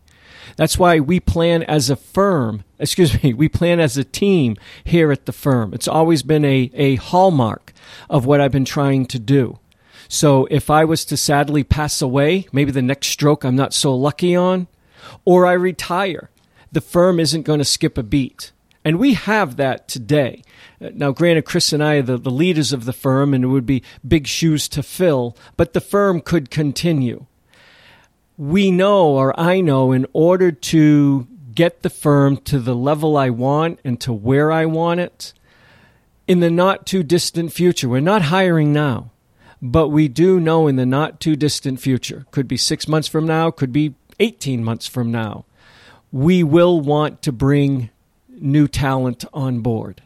That's 0.56 0.80
why 0.80 1.00
we 1.00 1.20
plan 1.20 1.62
as 1.62 1.92
a 1.92 1.96
firm, 1.96 2.64
excuse 2.80 3.22
me, 3.22 3.36
we 3.36 3.50
plan 3.50 3.80
as 3.80 3.98
a 3.98 4.04
team 4.04 4.58
here 4.84 5.12
at 5.12 5.28
the 5.28 5.32
firm. 5.32 5.72
It's 5.72 5.88
always 5.88 6.24
been 6.24 6.44
a, 6.44 6.72
a 6.74 6.96
hallmark 6.96 7.72
of 8.10 8.26
what 8.26 8.42
I've 8.42 8.52
been 8.52 8.66
trying 8.66 9.06
to 9.06 9.20
do. 9.20 9.60
So 10.08 10.48
if 10.50 10.72
I 10.72 10.86
was 10.86 11.06
to 11.06 11.18
sadly 11.18 11.64
pass 11.64 12.02
away, 12.02 12.48
maybe 12.52 12.72
the 12.72 12.82
next 12.82 13.10
stroke 13.10 13.44
I'm 13.44 13.56
not 13.56 13.76
so 13.76 13.96
lucky 13.96 14.36
on, 14.36 14.66
or 15.24 15.46
I 15.46 15.54
retire, 15.54 16.32
the 16.72 16.82
firm 16.82 17.20
isn't 17.20 17.44
going 17.44 17.60
to 17.60 17.66
skip 17.66 17.98
a 17.98 18.04
beat. 18.04 18.52
And 18.86 18.98
we 18.98 19.14
have 19.14 19.58
that 19.58 19.88
today. 19.88 20.44
Now, 20.80 21.12
granted, 21.12 21.46
Chris 21.46 21.74
and 21.74 21.84
I 21.84 21.96
are 21.96 22.02
the, 22.02 22.18
the 22.18 22.32
leaders 22.32 22.72
of 22.72 22.86
the 22.86 22.94
firm, 22.94 23.34
and 23.34 23.44
it 23.44 23.48
would 23.48 23.66
be 23.66 23.84
big 24.08 24.26
shoes 24.28 24.70
to 24.70 24.82
fill, 24.82 25.36
but 25.58 25.74
the 25.74 25.82
firm 25.82 26.22
could 26.22 26.50
continue. 26.50 27.26
We 28.38 28.72
know, 28.72 29.10
or 29.10 29.38
I 29.38 29.60
know, 29.60 29.92
in 29.92 30.06
order 30.14 30.52
to 30.52 31.28
get 31.54 31.82
the 31.82 31.90
firm 31.90 32.38
to 32.38 32.60
the 32.60 32.76
level 32.76 33.18
I 33.18 33.30
want 33.30 33.80
and 33.84 34.00
to 34.02 34.14
where 34.14 34.50
I 34.50 34.66
want 34.66 35.02
it, 35.02 35.34
in 36.26 36.40
the 36.40 36.50
not 36.50 36.86
too 36.86 37.04
distant 37.04 37.52
future, 37.52 37.90
we're 37.90 38.00
not 38.00 38.22
hiring 38.24 38.72
now, 38.72 39.12
but 39.62 39.90
we 39.90 40.08
do 40.08 40.40
know 40.40 40.68
in 40.68 40.78
the 40.78 40.86
not 40.86 41.20
too 41.20 41.36
distant 41.36 41.82
future, 41.82 42.26
could 42.32 42.48
be 42.48 42.56
six 42.56 42.88
months 42.88 43.08
from 43.10 43.26
now, 43.26 43.52
could 43.52 43.74
be 43.74 43.96
18 44.20 44.64
months 44.64 44.88
from 44.88 45.12
now, 45.12 45.44
we 46.12 46.44
will 46.44 46.80
want 46.80 47.22
to 47.24 47.32
bring 47.32 47.90
new 48.30 48.68
talent 48.68 49.26
on 49.34 49.60
board. 49.62 50.02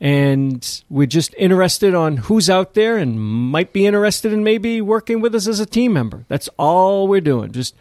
And 0.00 0.82
we're 0.90 1.06
just 1.06 1.34
interested 1.38 1.94
on 1.94 2.18
who's 2.18 2.50
out 2.50 2.74
there 2.74 2.98
and 2.98 3.18
might 3.18 3.72
be 3.72 3.86
interested 3.86 4.32
in 4.32 4.44
maybe 4.44 4.80
working 4.82 5.20
with 5.20 5.34
us 5.34 5.46
as 5.46 5.58
a 5.58 5.66
team 5.66 5.94
member. 5.94 6.26
That's 6.28 6.50
all 6.58 7.08
we're 7.08 7.22
doing. 7.22 7.52
Just 7.52 7.74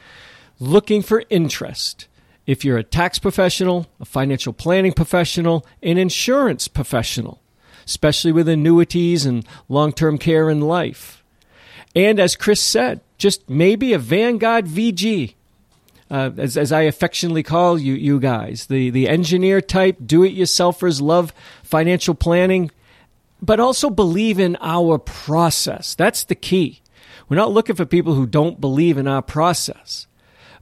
looking 0.59 1.01
for 1.01 1.23
interest. 1.29 2.07
If 2.45 2.63
you're 2.63 2.77
a 2.77 2.83
tax 2.83 3.19
professional, 3.19 3.87
a 3.99 4.05
financial 4.05 4.53
planning 4.53 4.93
professional, 4.93 5.65
an 5.83 5.97
insurance 5.97 6.67
professional, 6.67 7.41
especially 7.85 8.31
with 8.31 8.47
annuities 8.47 9.25
and 9.25 9.45
long 9.67 9.91
term 9.91 10.17
care 10.17 10.49
and 10.49 10.65
life. 10.65 11.23
And 11.95 12.19
as 12.19 12.35
Chris 12.35 12.61
said, 12.61 13.01
just 13.17 13.49
maybe 13.49 13.93
a 13.93 13.99
Vanguard 13.99 14.67
VG, 14.67 15.33
uh, 16.09 16.31
as, 16.37 16.55
as 16.57 16.71
I 16.71 16.81
affectionately 16.81 17.43
call 17.43 17.79
you, 17.79 17.93
you 17.93 18.19
guys, 18.19 18.67
the, 18.67 18.89
the 18.89 19.09
engineer 19.09 19.61
type, 19.61 19.97
do 20.05 20.23
it 20.23 20.35
yourselfers, 20.35 21.01
love 21.01 21.33
financial 21.63 22.13
planning, 22.13 22.71
but 23.41 23.59
also 23.59 23.89
believe 23.89 24.39
in 24.39 24.55
our 24.61 24.97
process. 24.99 25.95
That's 25.95 26.23
the 26.23 26.35
key. 26.35 26.81
We're 27.27 27.37
not 27.37 27.51
looking 27.51 27.75
for 27.75 27.85
people 27.85 28.13
who 28.13 28.27
don't 28.27 28.61
believe 28.61 28.97
in 28.97 29.07
our 29.07 29.21
process. 29.21 30.07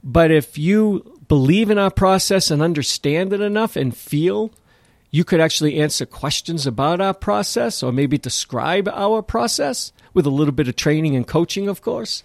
But 0.02 0.30
if 0.30 0.56
you 0.58 1.20
believe 1.28 1.70
in 1.70 1.78
our 1.78 1.90
process 1.90 2.50
and 2.50 2.62
understand 2.62 3.32
it 3.32 3.40
enough 3.40 3.76
and 3.76 3.96
feel 3.96 4.50
you 5.10 5.24
could 5.24 5.40
actually 5.40 5.80
answer 5.80 6.04
questions 6.04 6.66
about 6.66 7.00
our 7.00 7.14
process 7.14 7.82
or 7.82 7.92
maybe 7.92 8.18
describe 8.18 8.88
our 8.88 9.22
process 9.22 9.92
with 10.12 10.26
a 10.26 10.30
little 10.30 10.52
bit 10.52 10.68
of 10.68 10.76
training 10.76 11.14
and 11.14 11.26
coaching, 11.26 11.68
of 11.68 11.82
course, 11.82 12.22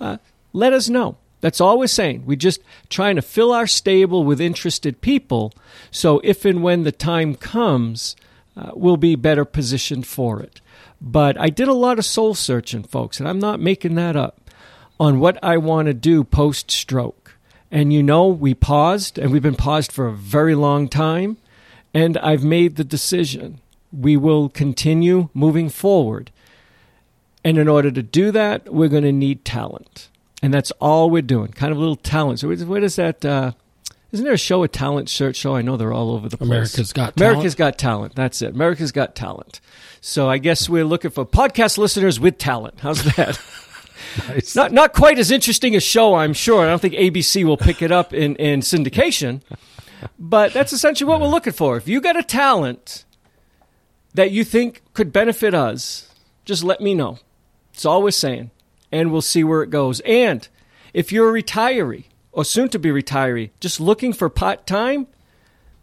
uh, 0.00 0.16
let 0.52 0.72
us 0.72 0.88
know. 0.88 1.16
That's 1.40 1.60
all 1.60 1.78
we're 1.78 1.86
saying. 1.86 2.24
We're 2.26 2.36
just 2.36 2.60
trying 2.88 3.16
to 3.16 3.22
fill 3.22 3.52
our 3.52 3.66
stable 3.66 4.24
with 4.24 4.40
interested 4.40 5.00
people 5.00 5.52
so 5.90 6.20
if 6.22 6.44
and 6.44 6.62
when 6.62 6.84
the 6.84 6.92
time 6.92 7.34
comes, 7.34 8.16
uh, 8.56 8.70
we'll 8.74 8.96
be 8.96 9.16
better 9.16 9.44
positioned 9.44 10.06
for 10.06 10.40
it. 10.40 10.60
But 11.00 11.38
I 11.40 11.50
did 11.50 11.68
a 11.68 11.74
lot 11.74 11.98
of 11.98 12.04
soul 12.04 12.34
searching, 12.34 12.82
folks, 12.82 13.18
and 13.18 13.28
I'm 13.28 13.38
not 13.38 13.60
making 13.60 13.94
that 13.94 14.16
up, 14.16 14.50
on 14.98 15.18
what 15.18 15.42
I 15.42 15.56
want 15.56 15.86
to 15.86 15.94
do 15.94 16.24
post 16.24 16.70
stroke. 16.70 17.36
And 17.70 17.92
you 17.92 18.02
know, 18.02 18.26
we 18.26 18.54
paused, 18.54 19.18
and 19.18 19.32
we've 19.32 19.42
been 19.42 19.54
paused 19.54 19.92
for 19.92 20.06
a 20.06 20.12
very 20.12 20.54
long 20.54 20.88
time, 20.88 21.38
and 21.94 22.18
I've 22.18 22.44
made 22.44 22.76
the 22.76 22.84
decision. 22.84 23.60
We 23.92 24.16
will 24.16 24.48
continue 24.48 25.30
moving 25.34 25.68
forward. 25.70 26.30
And 27.42 27.56
in 27.56 27.68
order 27.68 27.90
to 27.90 28.02
do 28.02 28.30
that, 28.32 28.72
we're 28.72 28.88
going 28.88 29.04
to 29.04 29.12
need 29.12 29.44
talent. 29.44 30.08
And 30.42 30.54
that's 30.54 30.70
all 30.80 31.10
we're 31.10 31.22
doing, 31.22 31.48
kind 31.48 31.70
of 31.70 31.76
a 31.76 31.80
little 31.80 31.96
talent. 31.96 32.40
So, 32.40 32.48
what 32.48 32.82
is 32.82 32.96
that? 32.96 33.24
Uh, 33.24 33.52
isn't 34.12 34.24
there 34.24 34.34
a 34.34 34.38
show, 34.38 34.62
a 34.62 34.68
talent 34.68 35.08
search 35.08 35.36
show? 35.36 35.54
I 35.54 35.62
know 35.62 35.76
they're 35.76 35.92
all 35.92 36.10
over 36.12 36.28
the 36.28 36.36
place. 36.36 36.48
America's 36.48 36.92
Got 36.92 37.16
Talent. 37.16 37.32
America's 37.32 37.54
Got 37.54 37.78
Talent. 37.78 38.14
That's 38.14 38.42
it. 38.42 38.54
America's 38.54 38.90
Got 38.90 39.14
Talent. 39.14 39.60
So 40.00 40.28
I 40.28 40.38
guess 40.38 40.68
we're 40.68 40.84
looking 40.84 41.10
for 41.10 41.24
podcast 41.24 41.78
listeners 41.78 42.18
with 42.18 42.38
talent. 42.38 42.80
How's 42.80 43.04
that? 43.16 43.40
nice. 44.28 44.56
Not 44.56 44.72
not 44.72 44.94
quite 44.94 45.18
as 45.18 45.30
interesting 45.30 45.76
a 45.76 45.80
show, 45.80 46.14
I'm 46.14 46.32
sure. 46.32 46.64
I 46.64 46.70
don't 46.70 46.80
think 46.80 46.94
ABC 46.94 47.44
will 47.44 47.58
pick 47.58 47.82
it 47.82 47.92
up 47.92 48.12
in, 48.12 48.34
in 48.36 48.60
syndication. 48.60 49.42
But 50.18 50.52
that's 50.52 50.72
essentially 50.72 51.08
what 51.08 51.20
we're 51.20 51.28
looking 51.28 51.52
for. 51.52 51.76
If 51.76 51.86
you 51.86 52.00
got 52.00 52.16
a 52.16 52.22
talent 52.22 53.04
that 54.14 54.30
you 54.30 54.44
think 54.44 54.82
could 54.94 55.12
benefit 55.12 55.54
us, 55.54 56.08
just 56.44 56.64
let 56.64 56.80
me 56.80 56.94
know. 56.94 57.18
It's 57.72 57.84
all 57.84 58.02
we're 58.02 58.10
saying. 58.10 58.50
And 58.92 59.12
we'll 59.12 59.22
see 59.22 59.44
where 59.44 59.62
it 59.62 59.70
goes. 59.70 60.00
And 60.00 60.46
if 60.92 61.12
you're 61.12 61.36
a 61.36 61.42
retiree 61.42 62.04
or 62.32 62.44
soon 62.44 62.68
to 62.70 62.78
be 62.78 62.90
retiree 62.90 63.50
just 63.60 63.80
looking 63.80 64.12
for 64.12 64.28
part 64.28 64.66
time, 64.66 65.06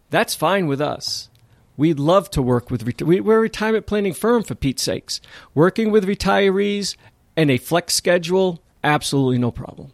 that's 0.10 0.36
fine 0.36 0.68
with 0.68 0.82
us. 0.82 1.30
We'd 1.76 2.00
love 2.00 2.30
to 2.32 2.42
work 2.42 2.72
with, 2.72 3.02
we're 3.02 3.38
a 3.38 3.42
retirement 3.42 3.86
planning 3.86 4.14
firm 4.14 4.44
for 4.44 4.56
Pete's 4.56 4.82
sakes. 4.82 5.22
Working 5.54 5.92
with 5.92 6.08
retirees 6.08 6.96
and 7.36 7.52
a 7.52 7.58
flex 7.58 7.94
schedule, 7.94 8.62
absolutely 8.84 9.38
no 9.38 9.52
problem. 9.52 9.94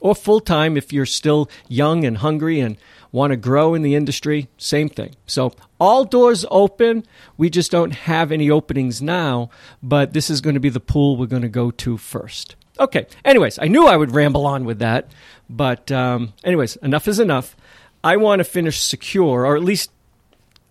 Or 0.00 0.14
full 0.14 0.40
time 0.40 0.76
if 0.76 0.92
you're 0.92 1.06
still 1.06 1.50
young 1.68 2.04
and 2.04 2.18
hungry 2.18 2.60
and 2.60 2.76
want 3.10 3.32
to 3.32 3.36
grow 3.36 3.74
in 3.74 3.82
the 3.82 3.94
industry, 3.94 4.48
same 4.58 4.88
thing. 4.88 5.14
So 5.26 5.54
all 5.84 6.04
doors 6.04 6.46
open. 6.50 7.04
We 7.36 7.50
just 7.50 7.70
don't 7.70 7.92
have 7.92 8.32
any 8.32 8.50
openings 8.50 9.02
now, 9.02 9.50
but 9.82 10.14
this 10.14 10.30
is 10.30 10.40
going 10.40 10.54
to 10.54 10.60
be 10.60 10.70
the 10.70 10.80
pool 10.80 11.16
we're 11.16 11.26
going 11.26 11.42
to 11.42 11.48
go 11.48 11.70
to 11.70 11.98
first. 11.98 12.56
Okay. 12.80 13.06
Anyways, 13.24 13.58
I 13.58 13.66
knew 13.66 13.86
I 13.86 13.96
would 13.96 14.12
ramble 14.12 14.46
on 14.46 14.64
with 14.64 14.78
that, 14.78 15.12
but 15.48 15.92
um, 15.92 16.32
anyways, 16.42 16.76
enough 16.76 17.06
is 17.06 17.20
enough. 17.20 17.54
I 18.02 18.16
want 18.16 18.40
to 18.40 18.44
finish 18.44 18.80
secure, 18.80 19.46
or 19.46 19.56
at 19.56 19.62
least 19.62 19.90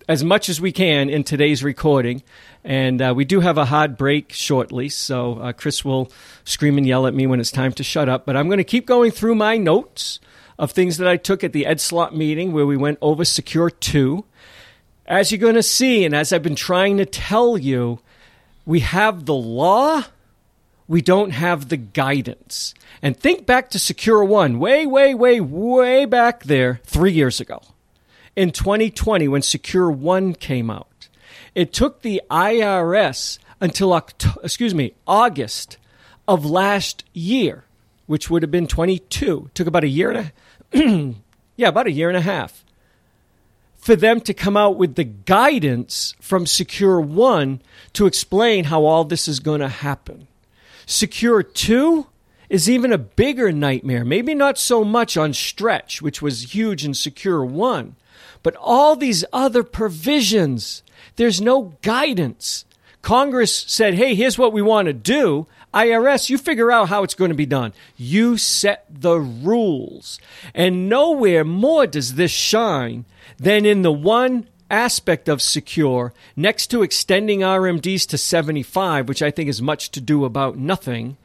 as 0.10 0.24
much 0.24 0.50
as 0.50 0.60
we 0.60 0.72
can 0.72 1.10
in 1.10 1.24
today's 1.24 1.64
recording. 1.64 2.24
And 2.64 3.02
uh, 3.02 3.14
we 3.16 3.24
do 3.24 3.40
have 3.42 3.58
a 3.58 3.66
hard 3.66 3.98
break 3.98 4.34
shortly, 4.34 4.90
so 4.90 5.36
uh, 5.36 5.54
Chris 5.54 5.86
will 5.86 6.12
scream 6.44 6.78
and 6.78 6.88
yell 6.88 7.06
at 7.06 7.14
me 7.14 7.28
when 7.28 7.40
it's 7.40 7.52
time 7.52 7.72
to 7.74 7.84
shut 7.84 8.10
up. 8.10 8.26
But 8.26 8.36
I'm 8.36 8.48
going 8.48 8.58
to 8.58 8.64
keep 8.64 8.86
going 8.86 9.12
through 9.12 9.36
my 9.36 9.58
notes 9.58 10.20
of 10.58 10.72
things 10.72 10.98
that 10.98 11.08
I 11.08 11.18
took 11.18 11.44
at 11.44 11.54
the 11.54 11.66
Ed 11.66 11.80
Slott 11.82 12.16
meeting 12.16 12.52
where 12.52 12.66
we 12.66 12.78
went 12.78 12.98
over 13.02 13.26
Secure 13.26 13.70
2. 13.70 14.26
As 15.06 15.32
you're 15.32 15.40
going 15.40 15.56
to 15.56 15.64
see, 15.64 16.06
and 16.06 16.16
as 16.16 16.32
I've 16.32 16.44
been 16.44 16.56
trying 16.56 16.98
to 16.98 17.06
tell 17.06 17.58
you, 17.58 18.00
we 18.66 18.80
have 18.80 19.26
the 19.26 19.36
law 19.36 20.04
we 20.88 21.02
don't 21.02 21.32
have 21.32 21.70
the 21.70 21.78
guidance. 21.78 22.74
And 23.02 23.18
think 23.18 23.46
back 23.46 23.70
to 23.72 23.80
Secure 23.80 24.24
One, 24.24 24.60
way, 24.60 24.86
way, 24.86 25.14
way, 25.14 25.40
way 25.40 26.06
back 26.06 26.44
there, 26.44 26.82
three 26.84 27.12
years 27.12 27.40
ago. 27.40 27.62
In 28.36 28.52
2020, 28.52 29.28
when 29.28 29.42
Secure 29.42 29.90
One 29.90 30.34
came 30.34 30.70
out, 30.70 31.08
it 31.56 31.74
took 31.74 32.02
the 32.02 32.22
IRS 32.30 33.40
until 33.60 33.94
October, 33.94 34.42
excuse 34.44 34.74
me, 34.74 34.94
August 35.08 35.78
of 36.28 36.46
last 36.46 37.04
year, 37.14 37.66
which 38.08 38.30
would 38.30 38.42
have 38.42 38.52
been 38.52 38.68
22. 38.68 39.50
Took 39.54 39.68
about 39.68 39.84
a 39.84 39.88
year 39.88 40.12
and 40.12 40.32
a 40.74 41.16
yeah, 41.56 41.68
about 41.68 41.88
a 41.88 41.92
year 41.92 42.10
and 42.10 42.18
a 42.18 42.22
half 42.22 42.63
for 43.84 43.98
them 43.98 44.22
to 44.22 44.34
come 44.34 44.56
out 44.56 44.78
with 44.78 44.96
the 44.96 45.04
guidance 45.04 46.16
from 46.22 46.46
Secure 46.46 47.02
One 47.02 47.62
to 47.92 48.06
explain 48.06 48.64
how 48.64 48.86
all 48.86 49.04
this 49.04 49.28
is 49.28 49.42
going 49.42 49.60
to 49.60 49.68
happen. 49.68 50.30
Secure 50.86 51.44
2 51.44 52.08
is 52.48 52.70
even 52.70 52.94
a 52.94 52.98
bigger 52.98 53.52
nightmare. 53.52 54.06
Maybe 54.06 54.34
not 54.34 54.58
so 54.58 54.86
much 54.86 55.18
on 55.18 55.34
Stretch, 55.34 56.02
which 56.02 56.22
was 56.22 56.56
huge 56.56 56.86
in 56.86 56.94
Secure 56.94 57.44
1, 57.44 57.98
but 58.42 58.56
all 58.56 58.96
these 58.96 59.26
other 59.34 59.64
provisions. 59.64 60.82
There's 61.18 61.42
no 61.42 61.74
guidance. 61.82 62.64
Congress 63.02 63.54
said, 63.54 63.96
hey, 63.96 64.16
here's 64.16 64.38
what 64.38 64.54
we 64.54 64.62
want 64.62 64.86
to 64.86 64.94
do. 64.94 65.46
IRS, 65.74 66.30
you 66.30 66.38
figure 66.38 66.72
out 66.72 66.90
how 66.90 67.04
it's 67.04 67.16
going 67.16 67.30
to 67.30 67.36
be 67.36 67.46
done. 67.46 67.74
You 67.98 68.38
set 68.38 68.86
the 68.90 69.20
rules. 69.20 70.20
And 70.54 70.88
nowhere 70.88 71.44
more 71.44 71.88
does 71.88 72.16
this 72.16 72.32
shine 72.32 73.06
than 73.38 73.66
in 73.66 73.82
the 73.82 73.92
one 73.92 74.48
aspect 74.70 75.30
of 75.30 75.42
secure, 75.42 76.14
next 76.36 76.68
to 76.68 76.82
extending 76.82 77.40
RMDs 77.40 78.08
to 78.08 78.18
75, 78.18 79.08
which 79.08 79.22
I 79.22 79.32
think 79.32 79.50
is 79.50 79.62
much 79.62 79.92
to 79.92 80.02
do 80.02 80.26
about 80.26 80.58
nothing, 80.58 81.18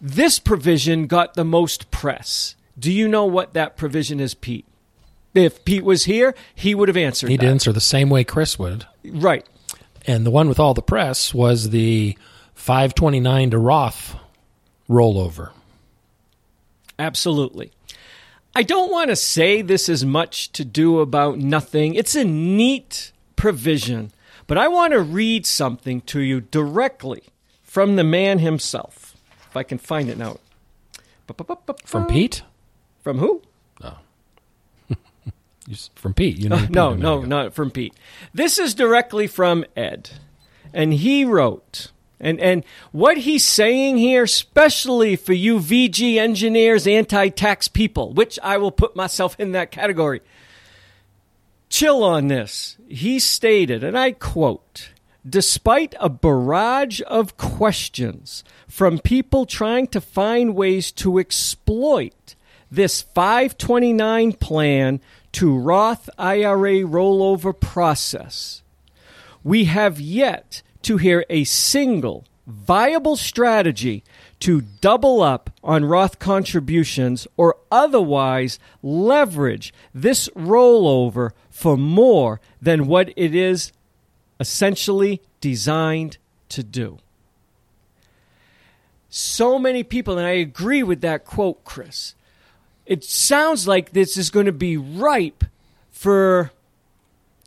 this 0.00 0.38
provision 0.38 1.06
got 1.06 1.34
the 1.34 1.44
most 1.44 1.90
press. 1.90 2.56
Do 2.78 2.92
you 2.92 3.08
know 3.08 3.24
what 3.24 3.54
that 3.54 3.76
provision 3.76 4.20
is, 4.20 4.34
Pete? 4.34 4.66
If 5.32 5.64
Pete 5.64 5.84
was 5.84 6.04
here, 6.04 6.34
he 6.54 6.74
would 6.74 6.88
have 6.88 6.96
answered. 6.96 7.30
He'd 7.30 7.40
that. 7.40 7.46
answer 7.46 7.72
the 7.72 7.80
same 7.80 8.10
way 8.10 8.22
Chris 8.22 8.58
would. 8.58 8.86
Right. 9.04 9.46
And 10.06 10.26
the 10.26 10.30
one 10.30 10.48
with 10.48 10.60
all 10.60 10.74
the 10.74 10.82
press 10.82 11.32
was 11.32 11.70
the 11.70 12.16
529 12.54 13.50
to 13.50 13.58
Roth 13.58 14.16
rollover. 14.88 15.50
Absolutely. 16.98 17.72
I 18.54 18.62
don't 18.62 18.90
want 18.90 19.10
to 19.10 19.16
say 19.16 19.62
this 19.62 19.88
is 19.88 20.04
much 20.04 20.52
to 20.52 20.64
do 20.64 21.00
about 21.00 21.38
nothing. 21.38 21.94
It's 21.94 22.14
a 22.14 22.24
neat 22.24 23.12
provision, 23.36 24.12
but 24.46 24.56
I 24.56 24.68
want 24.68 24.92
to 24.92 25.00
read 25.00 25.44
something 25.44 26.00
to 26.02 26.20
you 26.20 26.40
directly 26.40 27.24
from 27.62 27.96
the 27.96 28.04
man 28.04 28.38
himself. 28.38 29.16
If 29.50 29.56
I 29.56 29.64
can 29.64 29.78
find 29.78 30.08
it 30.08 30.18
now. 30.18 30.38
From 31.84 32.06
Pete? 32.06 32.42
From 33.02 33.18
who? 33.18 33.42
Oh. 33.82 33.98
from 35.94 36.14
Pete. 36.14 36.38
You 36.38 36.50
know 36.50 36.58
Pete 36.60 36.70
no, 36.70 36.94
no, 36.94 37.22
not 37.22 37.54
from 37.54 37.70
Pete. 37.70 37.94
This 38.32 38.58
is 38.58 38.74
directly 38.74 39.26
from 39.26 39.64
Ed. 39.76 40.10
And 40.72 40.92
he 40.92 41.24
wrote 41.24 41.90
and 42.24 42.40
and 42.40 42.64
what 42.90 43.18
he's 43.18 43.44
saying 43.44 43.98
here, 43.98 44.24
especially 44.24 45.14
for 45.14 45.34
you 45.34 45.58
VG 45.58 46.16
engineers, 46.16 46.86
anti-tax 46.86 47.68
people, 47.68 48.12
which 48.14 48.38
I 48.42 48.56
will 48.56 48.72
put 48.72 48.96
myself 48.96 49.38
in 49.38 49.52
that 49.52 49.70
category. 49.70 50.22
Chill 51.68 52.02
on 52.02 52.28
this. 52.28 52.76
He 52.88 53.18
stated, 53.18 53.84
and 53.84 53.98
I 53.98 54.12
quote, 54.12 54.90
despite 55.28 55.94
a 56.00 56.08
barrage 56.08 57.00
of 57.06 57.36
questions 57.36 58.42
from 58.68 58.98
people 58.98 59.44
trying 59.44 59.86
to 59.88 60.00
find 60.00 60.54
ways 60.54 60.92
to 60.92 61.18
exploit 61.18 62.34
this 62.70 63.02
529 63.02 64.32
plan 64.34 65.00
to 65.32 65.56
Roth 65.56 66.08
IRA 66.18 66.82
rollover 66.82 67.58
process, 67.58 68.62
we 69.42 69.64
have 69.64 70.00
yet 70.00 70.62
to 70.84 70.96
hear 70.96 71.24
a 71.28 71.44
single 71.44 72.24
viable 72.46 73.16
strategy 73.16 74.04
to 74.40 74.60
double 74.60 75.22
up 75.22 75.50
on 75.62 75.84
Roth 75.84 76.18
contributions 76.18 77.26
or 77.36 77.56
otherwise 77.70 78.58
leverage 78.82 79.72
this 79.94 80.28
rollover 80.30 81.30
for 81.50 81.76
more 81.76 82.40
than 82.60 82.86
what 82.86 83.10
it 83.16 83.34
is 83.34 83.72
essentially 84.38 85.22
designed 85.40 86.18
to 86.50 86.62
do. 86.62 86.98
So 89.08 89.58
many 89.58 89.82
people, 89.82 90.18
and 90.18 90.26
I 90.26 90.32
agree 90.32 90.82
with 90.82 91.00
that 91.02 91.24
quote, 91.24 91.64
Chris. 91.64 92.14
It 92.84 93.04
sounds 93.04 93.66
like 93.66 93.92
this 93.92 94.16
is 94.16 94.28
going 94.28 94.46
to 94.46 94.52
be 94.52 94.76
ripe 94.76 95.44
for 95.90 96.50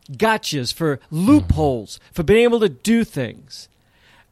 gotchas, 0.07 0.73
for 0.73 0.99
loopholes, 1.11 1.99
for 2.11 2.23
being 2.23 2.43
able 2.43 2.59
to 2.59 2.69
do 2.69 3.03
things. 3.03 3.69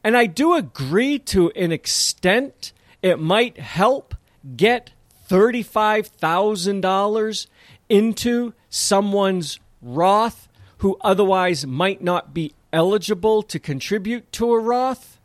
And 0.03 0.15
I 0.15 0.27
do 0.27 0.53
agree 0.53 1.17
to 1.20 1.50
an 1.51 1.72
extent 1.72 2.74
it 3.01 3.20
might 3.20 3.58
help 3.58 4.15
get 4.55 4.91
$35,000 5.29 7.48
into 7.89 8.53
someone's 8.70 9.60
Roth 9.82 10.48
who 10.79 10.98
otherwise 11.01 11.65
might 11.65 12.01
not 12.01 12.34
be 12.34 12.53
eligible 12.72 13.41
to 13.44 13.60
contribute 13.60 14.32
to 14.34 14.53
a 14.53 14.60
Roth. 14.60 15.20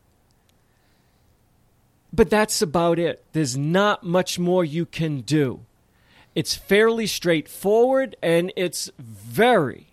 But 2.12 2.30
that's 2.30 2.62
about 2.62 2.98
it. 2.98 3.24
There's 3.32 3.56
not 3.56 4.02
much 4.02 4.38
more 4.38 4.64
you 4.64 4.86
can 4.86 5.20
do. 5.20 5.60
It's 6.34 6.54
fairly 6.54 7.06
straightforward 7.06 8.16
and 8.22 8.52
it's 8.56 8.90
very, 8.98 9.88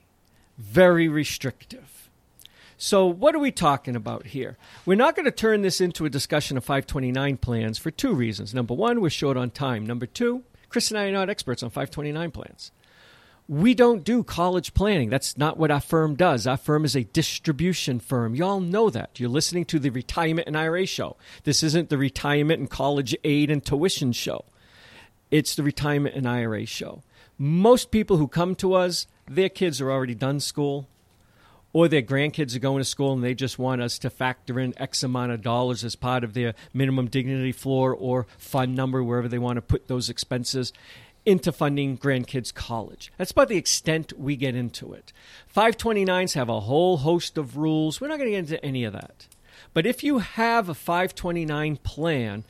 very 0.58 1.08
restrictive. 1.08 2.10
So, 2.80 3.08
what 3.08 3.34
are 3.34 3.40
we 3.40 3.52
talking 3.52 3.96
about 3.96 4.28
here? 4.28 4.56
We're 4.86 4.96
not 4.96 5.16
going 5.16 5.26
to 5.26 5.32
turn 5.32 5.64
this 5.64 5.82
into 5.82 6.06
a 6.06 6.12
discussion 6.12 6.58
of 6.58 6.64
529 6.64 7.38
plans 7.38 7.80
for 7.80 7.90
two 7.90 8.14
reasons. 8.14 8.54
Number 8.54 8.76
one, 8.76 9.02
we're 9.02 9.10
short 9.10 9.36
on 9.36 9.50
time. 9.50 9.86
Number 9.86 10.06
two, 10.06 10.44
Chris 10.70 10.92
and 10.92 11.00
I 11.00 11.06
are 11.06 11.12
not 11.12 11.30
experts 11.30 11.64
on 11.64 11.72
529 11.72 12.30
plans. 12.30 12.72
We 13.48 13.74
don't 13.74 14.04
do 14.04 14.24
college 14.24 14.74
planning. 14.74 15.10
That's 15.10 15.38
not 15.38 15.58
what 15.58 15.72
our 15.72 15.80
firm 15.80 16.16
does. 16.16 16.46
Our 16.46 16.58
firm 16.58 16.86
is 16.86 16.96
a 16.96 17.06
distribution 17.06 18.00
firm. 18.00 18.36
Y'all 18.36 18.60
know 18.60 18.90
that. 18.90 19.20
You're 19.20 19.30
listening 19.30 19.66
to 19.66 19.80
the 19.80 19.90
Retirement 19.90 20.48
and 20.48 20.58
IRA 20.58 20.86
show. 20.86 21.16
This 21.46 21.64
isn't 21.64 21.90
the 21.90 21.98
retirement 21.98 22.60
and 22.60 22.70
college 22.70 23.16
aid 23.24 23.50
and 23.50 23.66
tuition 23.66 24.12
show. 24.12 24.44
It's 25.32 25.56
the 25.56 25.64
Retirement 25.64 26.16
and 26.16 26.28
IRA 26.28 26.66
show. 26.66 27.04
Most 27.40 27.90
people 27.90 28.18
who 28.18 28.28
come 28.28 28.54
to 28.56 28.74
us, 28.74 29.08
their 29.27 29.50
kids 29.50 29.81
are 29.81 29.91
already 29.91 30.15
done 30.15 30.39
school 30.39 30.88
or 31.74 31.88
their 31.88 32.01
grandkids 32.01 32.55
are 32.55 32.60
going 32.60 32.79
to 32.79 32.86
school 32.86 33.13
and 33.13 33.24
they 33.24 33.34
just 33.34 33.60
want 33.60 33.81
us 33.81 34.00
to 34.00 34.10
factor 34.10 34.60
in 34.60 34.74
X 34.77 35.03
amount 35.03 35.31
of 35.31 35.41
dollars 35.41 35.84
as 35.84 35.96
part 35.96 36.24
of 36.24 36.34
their 36.34 36.53
minimum 36.74 37.07
dignity 37.07 37.51
floor 37.51 37.93
or 37.93 38.25
fund 38.38 38.75
number, 38.75 39.03
wherever 39.03 39.27
they 39.27 39.38
want 39.38 39.57
to 39.57 39.62
put 39.62 39.88
those 39.88 40.10
expenses 40.10 40.74
into 41.25 41.51
funding 41.51 41.98
grandkids' 41.98 42.53
college. 42.53 43.12
That's 43.17 43.31
about 43.31 43.50
the 43.50 43.57
extent 43.57 44.17
we 44.17 44.38
get 44.38 44.55
into 44.55 44.93
it. 44.93 45.12
529s 45.53 46.36
have 46.36 46.48
a 46.48 46.62
whole 46.62 46.98
host 46.98 47.38
of 47.38 47.57
rules. 47.57 48.00
We're 48.00 48.07
not 48.07 48.17
going 48.17 48.31
to 48.31 48.31
get 48.31 48.51
into 48.51 48.65
any 48.65 48.86
of 48.86 48.93
that. 48.93 49.27
But 49.74 49.86
if 49.86 50.03
you 50.03 50.19
have 50.19 50.69
a 50.69 50.74
529 50.74 51.77
plan 51.77 52.46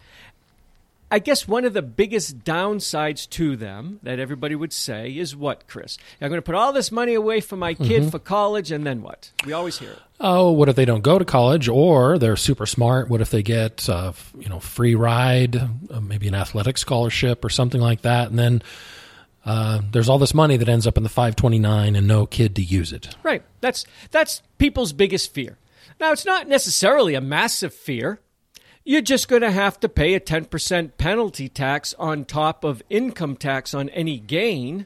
I 1.09 1.19
guess 1.19 1.47
one 1.47 1.63
of 1.63 1.73
the 1.73 1.81
biggest 1.81 2.39
downsides 2.39 3.29
to 3.31 3.55
them 3.55 3.99
that 4.03 4.19
everybody 4.19 4.55
would 4.55 4.73
say 4.73 5.11
is 5.11 5.35
what, 5.35 5.65
Chris? 5.67 5.97
I'm 6.19 6.27
going 6.29 6.37
to 6.37 6.45
put 6.45 6.55
all 6.55 6.73
this 6.73 6.91
money 6.91 7.13
away 7.13 7.39
for 7.39 7.55
my 7.55 7.73
kid 7.73 8.01
mm-hmm. 8.01 8.09
for 8.09 8.19
college, 8.19 8.71
and 8.71 8.85
then 8.85 9.01
what? 9.01 9.31
We 9.45 9.53
always 9.53 9.79
hear 9.79 9.91
it. 9.91 9.99
Oh, 10.19 10.51
what 10.51 10.67
if 10.67 10.75
they 10.75 10.85
don't 10.85 11.03
go 11.03 11.17
to 11.17 11.23
college, 11.23 11.69
or 11.69 12.17
they're 12.17 12.35
super 12.35 12.65
smart? 12.65 13.07
What 13.07 13.21
if 13.21 13.29
they 13.29 13.41
get, 13.41 13.87
uh, 13.87 14.11
you 14.37 14.49
know, 14.49 14.59
free 14.59 14.95
ride, 14.95 15.55
uh, 15.55 16.01
maybe 16.01 16.27
an 16.27 16.35
athletic 16.35 16.77
scholarship 16.77 17.45
or 17.45 17.49
something 17.49 17.79
like 17.79 18.01
that, 18.01 18.29
and 18.29 18.37
then 18.37 18.61
uh, 19.45 19.79
there's 19.91 20.09
all 20.09 20.19
this 20.19 20.33
money 20.33 20.57
that 20.57 20.67
ends 20.67 20.85
up 20.85 20.97
in 20.97 21.03
the 21.03 21.09
529 21.09 21.95
and 21.95 22.05
no 22.05 22.25
kid 22.25 22.55
to 22.57 22.61
use 22.61 22.91
it. 22.91 23.15
Right. 23.23 23.43
That's 23.61 23.85
that's 24.11 24.41
people's 24.57 24.91
biggest 24.91 25.33
fear. 25.33 25.57
Now, 26.01 26.11
it's 26.11 26.25
not 26.25 26.47
necessarily 26.47 27.15
a 27.15 27.21
massive 27.21 27.73
fear 27.73 28.19
you're 28.87 29.01
just 29.01 29.27
going 29.27 29.41
to 29.41 29.51
have 29.51 29.77
to 29.81 29.89
pay 29.89 30.13
a 30.13 30.19
10% 30.19 30.91
penalty 30.97 31.49
tax 31.49 31.93
on 31.99 32.23
top 32.23 32.63
of 32.63 32.81
income 32.89 33.35
tax 33.35 33.73
on 33.73 33.89
any 33.89 34.17
gain 34.17 34.85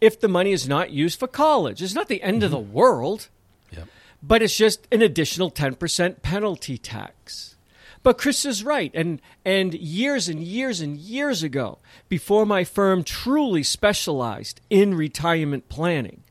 if 0.00 0.20
the 0.20 0.28
money 0.28 0.52
is 0.52 0.68
not 0.68 0.92
used 0.92 1.18
for 1.18 1.26
college. 1.26 1.82
It's 1.82 1.92
not 1.92 2.06
the 2.06 2.22
end 2.22 2.36
mm-hmm. 2.36 2.44
of 2.44 2.50
the 2.52 2.58
mm-hmm. 2.58 2.72
world, 2.72 3.28
yep. 3.72 3.88
but 4.22 4.42
it's 4.42 4.56
just 4.56 4.86
an 4.92 5.02
additional 5.02 5.50
10% 5.50 6.22
penalty 6.22 6.78
tax. 6.78 7.56
But 8.04 8.16
Chris 8.16 8.44
is 8.44 8.62
right. 8.62 8.92
And, 8.94 9.20
and 9.44 9.74
years 9.74 10.28
and 10.28 10.40
years 10.40 10.80
and 10.80 10.96
years 10.96 11.42
ago, 11.42 11.78
before 12.08 12.46
my 12.46 12.62
firm 12.62 13.02
truly 13.02 13.64
specialized 13.64 14.60
in 14.70 14.94
retirement 14.94 15.68
planning, 15.68 16.22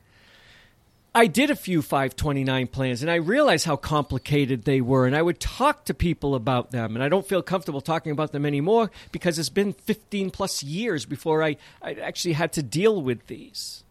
I 1.16 1.28
did 1.28 1.48
a 1.48 1.56
few 1.56 1.80
529 1.80 2.66
plans 2.66 3.00
and 3.00 3.10
I 3.10 3.14
realized 3.14 3.64
how 3.64 3.76
complicated 3.76 4.64
they 4.64 4.82
were. 4.82 5.06
And 5.06 5.16
I 5.16 5.22
would 5.22 5.40
talk 5.40 5.86
to 5.86 5.94
people 5.94 6.34
about 6.34 6.72
them. 6.72 6.94
And 6.94 7.02
I 7.02 7.08
don't 7.08 7.26
feel 7.26 7.40
comfortable 7.40 7.80
talking 7.80 8.12
about 8.12 8.32
them 8.32 8.44
anymore 8.44 8.90
because 9.12 9.38
it's 9.38 9.48
been 9.48 9.72
15 9.72 10.28
plus 10.28 10.62
years 10.62 11.06
before 11.06 11.42
I, 11.42 11.56
I 11.80 11.94
actually 11.94 12.34
had 12.34 12.52
to 12.52 12.62
deal 12.62 13.00
with 13.00 13.28
these. 13.28 13.82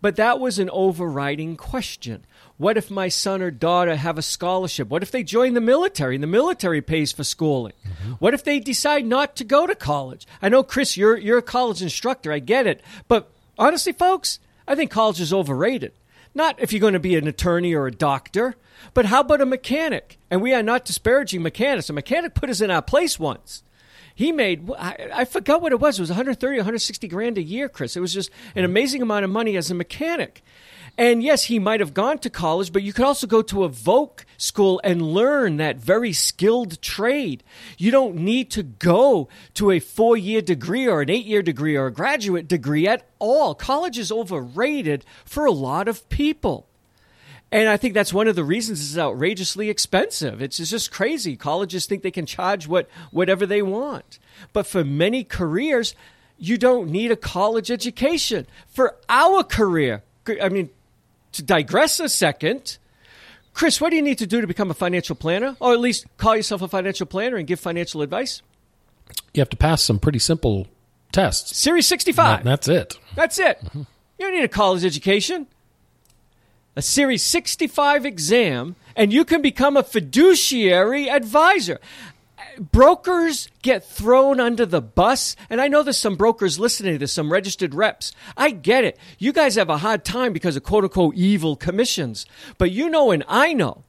But 0.00 0.16
that 0.16 0.40
was 0.40 0.58
an 0.58 0.68
overriding 0.70 1.54
question. 1.56 2.24
What 2.56 2.76
if 2.76 2.90
my 2.90 3.08
son 3.08 3.40
or 3.40 3.52
daughter 3.52 3.94
have 3.94 4.18
a 4.18 4.22
scholarship? 4.22 4.88
What 4.88 5.04
if 5.04 5.12
they 5.12 5.22
join 5.22 5.54
the 5.54 5.60
military 5.60 6.16
and 6.16 6.24
the 6.24 6.26
military 6.28 6.82
pays 6.82 7.12
for 7.12 7.22
schooling? 7.22 7.74
Mm-hmm. 7.86 8.12
What 8.14 8.34
if 8.34 8.42
they 8.42 8.58
decide 8.58 9.06
not 9.06 9.36
to 9.36 9.44
go 9.44 9.68
to 9.68 9.76
college? 9.76 10.26
I 10.42 10.48
know, 10.48 10.64
Chris, 10.64 10.96
you're, 10.96 11.16
you're 11.16 11.38
a 11.38 11.42
college 11.42 11.82
instructor. 11.82 12.32
I 12.32 12.40
get 12.40 12.66
it. 12.66 12.82
But 13.06 13.30
honestly, 13.56 13.92
folks, 13.92 14.40
I 14.66 14.74
think 14.74 14.90
college 14.90 15.20
is 15.20 15.32
overrated. 15.32 15.92
Not 16.38 16.60
if 16.60 16.72
you're 16.72 16.78
going 16.78 16.92
to 16.92 17.00
be 17.00 17.16
an 17.16 17.26
attorney 17.26 17.74
or 17.74 17.88
a 17.88 17.90
doctor, 17.90 18.54
but 18.94 19.06
how 19.06 19.22
about 19.22 19.40
a 19.40 19.46
mechanic? 19.46 20.20
And 20.30 20.40
we 20.40 20.54
are 20.54 20.62
not 20.62 20.84
disparaging 20.84 21.42
mechanics. 21.42 21.90
A 21.90 21.92
mechanic 21.92 22.34
put 22.34 22.48
us 22.48 22.60
in 22.60 22.70
our 22.70 22.80
place 22.80 23.18
once. 23.18 23.64
He 24.14 24.30
made, 24.30 24.70
I, 24.78 25.24
forgot 25.24 25.60
what 25.60 25.72
it 25.72 25.80
was. 25.80 25.98
It 25.98 26.02
was 26.02 26.10
130, 26.10 26.58
160 26.58 27.08
grand 27.08 27.38
a 27.38 27.42
year, 27.42 27.68
Chris. 27.68 27.96
It 27.96 28.00
was 28.00 28.14
just 28.14 28.30
an 28.54 28.64
amazing 28.64 29.02
amount 29.02 29.24
of 29.24 29.32
money 29.32 29.56
as 29.56 29.68
a 29.72 29.74
mechanic. 29.74 30.44
And 30.98 31.22
yes, 31.22 31.44
he 31.44 31.60
might 31.60 31.78
have 31.78 31.94
gone 31.94 32.18
to 32.18 32.28
college, 32.28 32.72
but 32.72 32.82
you 32.82 32.92
could 32.92 33.04
also 33.04 33.28
go 33.28 33.40
to 33.40 33.62
a 33.62 33.70
Voc 33.70 34.24
school 34.36 34.80
and 34.82 35.00
learn 35.00 35.58
that 35.58 35.76
very 35.76 36.12
skilled 36.12 36.82
trade. 36.82 37.44
You 37.78 37.92
don't 37.92 38.16
need 38.16 38.50
to 38.50 38.64
go 38.64 39.28
to 39.54 39.70
a 39.70 39.78
four 39.78 40.16
year 40.16 40.42
degree 40.42 40.88
or 40.88 41.00
an 41.00 41.08
eight 41.08 41.24
year 41.24 41.40
degree 41.40 41.76
or 41.76 41.86
a 41.86 41.92
graduate 41.92 42.48
degree 42.48 42.88
at 42.88 43.06
all. 43.20 43.54
College 43.54 43.96
is 43.96 44.10
overrated 44.10 45.04
for 45.24 45.46
a 45.46 45.52
lot 45.52 45.86
of 45.86 46.08
people. 46.08 46.66
And 47.52 47.68
I 47.68 47.76
think 47.76 47.94
that's 47.94 48.12
one 48.12 48.26
of 48.26 48.34
the 48.34 48.44
reasons 48.44 48.80
it's 48.80 48.98
outrageously 48.98 49.70
expensive. 49.70 50.42
It's 50.42 50.58
just 50.58 50.90
crazy. 50.90 51.36
Colleges 51.36 51.86
think 51.86 52.02
they 52.02 52.10
can 52.10 52.26
charge 52.26 52.66
what 52.66 52.90
whatever 53.12 53.46
they 53.46 53.62
want. 53.62 54.18
But 54.52 54.66
for 54.66 54.82
many 54.82 55.22
careers, 55.22 55.94
you 56.38 56.58
don't 56.58 56.90
need 56.90 57.12
a 57.12 57.16
college 57.16 57.70
education. 57.70 58.48
For 58.66 58.96
our 59.08 59.44
career, 59.44 60.02
I 60.42 60.48
mean, 60.50 60.70
to 61.38 61.44
digress 61.44 62.00
a 62.00 62.08
second, 62.08 62.78
Chris, 63.54 63.80
what 63.80 63.90
do 63.90 63.96
you 63.96 64.02
need 64.02 64.18
to 64.18 64.26
do 64.26 64.40
to 64.40 64.46
become 64.46 64.70
a 64.70 64.74
financial 64.74 65.14
planner, 65.16 65.56
or 65.60 65.72
at 65.72 65.80
least 65.80 66.06
call 66.16 66.36
yourself 66.36 66.62
a 66.62 66.68
financial 66.68 67.06
planner 67.06 67.36
and 67.36 67.46
give 67.46 67.58
financial 67.60 68.02
advice? 68.02 68.42
You 69.32 69.40
have 69.40 69.48
to 69.50 69.56
pass 69.56 69.82
some 69.82 70.00
pretty 70.00 70.18
simple 70.18 70.66
tests. 71.12 71.56
Series 71.56 71.86
65. 71.86 72.44
that's 72.44 72.68
it. 72.68 72.98
That's 73.14 73.38
it. 73.38 73.60
Mm-hmm. 73.64 73.78
You 74.18 74.26
don't 74.26 74.34
need 74.34 74.44
a 74.44 74.48
college 74.48 74.84
education. 74.84 75.46
A 76.74 76.82
Series 76.82 77.22
65 77.22 78.04
exam, 78.04 78.74
and 78.96 79.12
you 79.12 79.24
can 79.24 79.40
become 79.40 79.76
a 79.76 79.82
fiduciary 79.82 81.08
advisor 81.08 81.80
brokers 82.58 83.48
get 83.62 83.84
thrown 83.84 84.40
under 84.40 84.66
the 84.66 84.80
bus. 84.80 85.36
And 85.50 85.60
I 85.60 85.68
know 85.68 85.82
there's 85.82 85.98
some 85.98 86.16
brokers 86.16 86.58
listening 86.58 86.94
to 86.94 86.98
this, 86.98 87.12
some 87.12 87.32
registered 87.32 87.74
reps. 87.74 88.12
I 88.36 88.50
get 88.50 88.84
it. 88.84 88.98
You 89.18 89.32
guys 89.32 89.56
have 89.56 89.70
a 89.70 89.78
hard 89.78 90.04
time 90.04 90.32
because 90.32 90.56
of 90.56 90.62
quote 90.62 90.84
unquote 90.84 91.14
evil 91.14 91.56
commissions. 91.56 92.26
But 92.58 92.70
you 92.70 92.88
know, 92.88 93.10
and 93.10 93.24
I 93.28 93.52
know, 93.52 93.84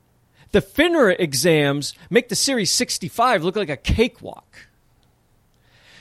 the 0.52 0.62
FINRA 0.62 1.16
exams 1.20 1.94
make 2.10 2.30
the 2.30 2.36
Series 2.36 2.72
65 2.72 3.44
look 3.44 3.56
like 3.56 3.70
a 3.70 3.78
cakewalk. 3.78 4.68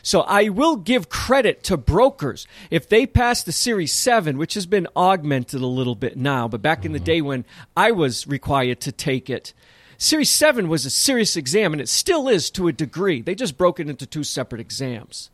So 0.02 0.22
I 0.22 0.48
will 0.48 0.76
give 0.76 1.10
credit 1.10 1.62
to 1.64 1.76
brokers. 1.76 2.46
If 2.70 2.88
they 2.88 3.04
pass 3.04 3.42
the 3.42 3.52
Series 3.52 3.92
7, 3.92 4.38
which 4.38 4.54
has 4.54 4.64
been 4.64 4.86
augmented 4.96 5.60
a 5.60 5.66
little 5.66 5.94
bit 5.94 6.16
now, 6.16 6.48
but 6.48 6.62
back 6.62 6.86
in 6.86 6.92
the 6.92 6.98
mm-hmm. 6.98 7.04
day 7.04 7.20
when 7.20 7.44
I 7.76 7.90
was 7.90 8.26
required 8.26 8.80
to 8.82 8.92
take 8.92 9.28
it, 9.28 9.52
Series 10.00 10.30
7 10.30 10.68
was 10.68 10.86
a 10.86 10.90
serious 10.90 11.36
exam, 11.36 11.72
and 11.72 11.82
it 11.82 11.88
still 11.88 12.28
is 12.28 12.50
to 12.50 12.68
a 12.68 12.72
degree. 12.72 13.20
They 13.20 13.34
just 13.34 13.58
broke 13.58 13.80
it 13.80 13.88
into 13.88 14.06
two 14.06 14.22
separate 14.22 14.60
exams. 14.60 15.30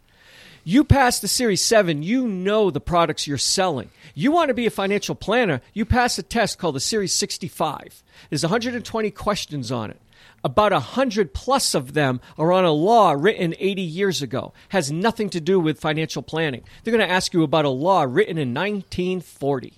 You 0.64 0.84
pass 0.84 1.20
the 1.20 1.28
Series 1.28 1.60
7, 1.60 2.02
you 2.02 2.26
know 2.26 2.70
the 2.70 2.80
products 2.80 3.26
you're 3.26 3.36
selling. 3.36 3.90
You 4.14 4.32
want 4.32 4.48
to 4.48 4.54
be 4.54 4.64
a 4.64 4.70
financial 4.70 5.14
planner, 5.14 5.60
you 5.74 5.84
pass 5.84 6.18
a 6.18 6.22
test 6.22 6.56
called 6.58 6.76
the 6.76 6.80
Series 6.80 7.12
65. 7.12 8.02
There's 8.30 8.42
120 8.42 9.10
questions 9.10 9.70
on 9.70 9.90
it. 9.90 10.00
About 10.42 10.72
a 10.72 10.80
hundred 10.80 11.34
plus 11.34 11.74
of 11.74 11.92
them 11.92 12.22
are 12.38 12.50
on 12.50 12.64
a 12.64 12.72
law 12.72 13.12
written 13.12 13.54
80 13.58 13.82
years 13.82 14.22
ago. 14.22 14.54
Has 14.70 14.90
nothing 14.90 15.28
to 15.30 15.42
do 15.42 15.60
with 15.60 15.78
financial 15.78 16.22
planning. 16.22 16.64
They're 16.82 16.96
going 16.96 17.06
to 17.06 17.14
ask 17.14 17.34
you 17.34 17.42
about 17.42 17.66
a 17.66 17.70
law 17.70 18.04
written 18.04 18.38
in 18.38 18.54
1940. 18.54 19.74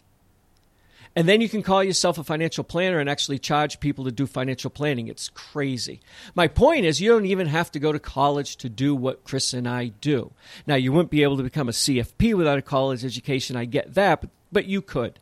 And 1.17 1.27
then 1.27 1.41
you 1.41 1.49
can 1.49 1.63
call 1.63 1.83
yourself 1.83 2.19
a 2.19 2.25
financial 2.25 2.63
planner 2.63 2.99
and 2.99 3.09
actually 3.09 3.39
charge 3.39 3.81
people 3.81 4.05
to 4.05 4.13
do 4.13 4.27
financial 4.27 4.69
planning. 4.69 5.09
It's 5.09 5.31
crazy. 5.31 6.03
My 6.35 6.47
point 6.47 6.85
is, 6.85 7.01
you 7.01 7.11
don't 7.11 7.25
even 7.25 7.47
have 7.47 7.73
to 7.73 7.79
go 7.79 7.91
to 7.91 7.99
college 7.99 8.57
to 8.57 8.69
do 8.69 8.95
what 8.95 9.25
Chris 9.25 9.55
and 9.55 9.67
I 9.67 9.87
do. 10.03 10.33
Now, 10.67 10.75
you 10.75 10.93
wouldn't 10.93 11.11
be 11.11 11.23
able 11.23 11.39
to 11.39 11.43
become 11.43 11.71
a 11.71 11.73
CFP 11.73 12.35
without 12.35 12.59
a 12.59 12.63
college 12.63 13.03
education. 13.03 13.57
I 13.57 13.65
get 13.65 13.95
that, 13.95 14.21
but, 14.21 14.31
but 14.53 14.67
you 14.67 14.83
could. 14.83 15.19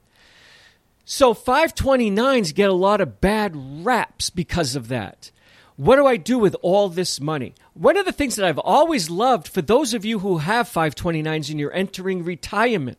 So 1.04 1.32
529s 1.32 2.52
get 2.52 2.70
a 2.70 2.74
lot 2.74 3.00
of 3.00 3.20
bad 3.20 3.52
raps 3.54 4.30
because 4.30 4.74
of 4.74 4.88
that. 4.88 5.30
What 5.76 5.96
do 5.96 6.06
I 6.06 6.16
do 6.16 6.40
with 6.40 6.56
all 6.60 6.88
this 6.88 7.20
money? 7.20 7.54
One 7.74 7.96
of 7.96 8.04
the 8.04 8.12
things 8.12 8.34
that 8.34 8.46
I've 8.46 8.58
always 8.58 9.10
loved 9.10 9.46
for 9.46 9.62
those 9.62 9.94
of 9.94 10.04
you 10.04 10.20
who 10.20 10.38
have 10.38 10.68
529s 10.68 11.50
and 11.50 11.60
you're 11.60 11.72
entering 11.72 12.24
retirement 12.24 12.98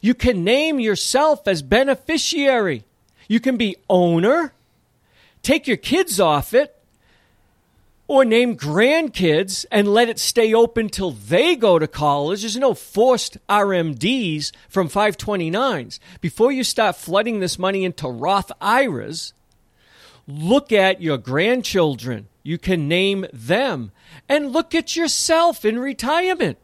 you 0.00 0.14
can 0.14 0.44
name 0.44 0.80
yourself 0.80 1.46
as 1.46 1.62
beneficiary. 1.62 2.84
You 3.28 3.40
can 3.40 3.56
be 3.56 3.76
owner, 3.88 4.52
take 5.42 5.66
your 5.66 5.76
kids 5.76 6.20
off 6.20 6.52
it, 6.54 6.74
or 8.06 8.24
name 8.24 8.56
grandkids 8.56 9.64
and 9.70 9.88
let 9.88 10.08
it 10.08 10.18
stay 10.18 10.52
open 10.52 10.88
till 10.88 11.10
they 11.10 11.56
go 11.56 11.78
to 11.78 11.88
college. 11.88 12.42
There's 12.42 12.56
no 12.56 12.74
forced 12.74 13.38
RMDs 13.48 14.52
from 14.68 14.88
529s. 14.88 15.98
Before 16.20 16.52
you 16.52 16.64
start 16.64 16.96
flooding 16.96 17.40
this 17.40 17.58
money 17.58 17.84
into 17.84 18.08
Roth 18.08 18.52
IRAs, 18.60 19.32
look 20.26 20.70
at 20.70 21.00
your 21.00 21.16
grandchildren. 21.16 22.28
You 22.42 22.58
can 22.58 22.88
name 22.88 23.26
them 23.32 23.90
and 24.28 24.52
look 24.52 24.74
at 24.74 24.96
yourself 24.96 25.64
in 25.64 25.78
retirement. 25.78 26.58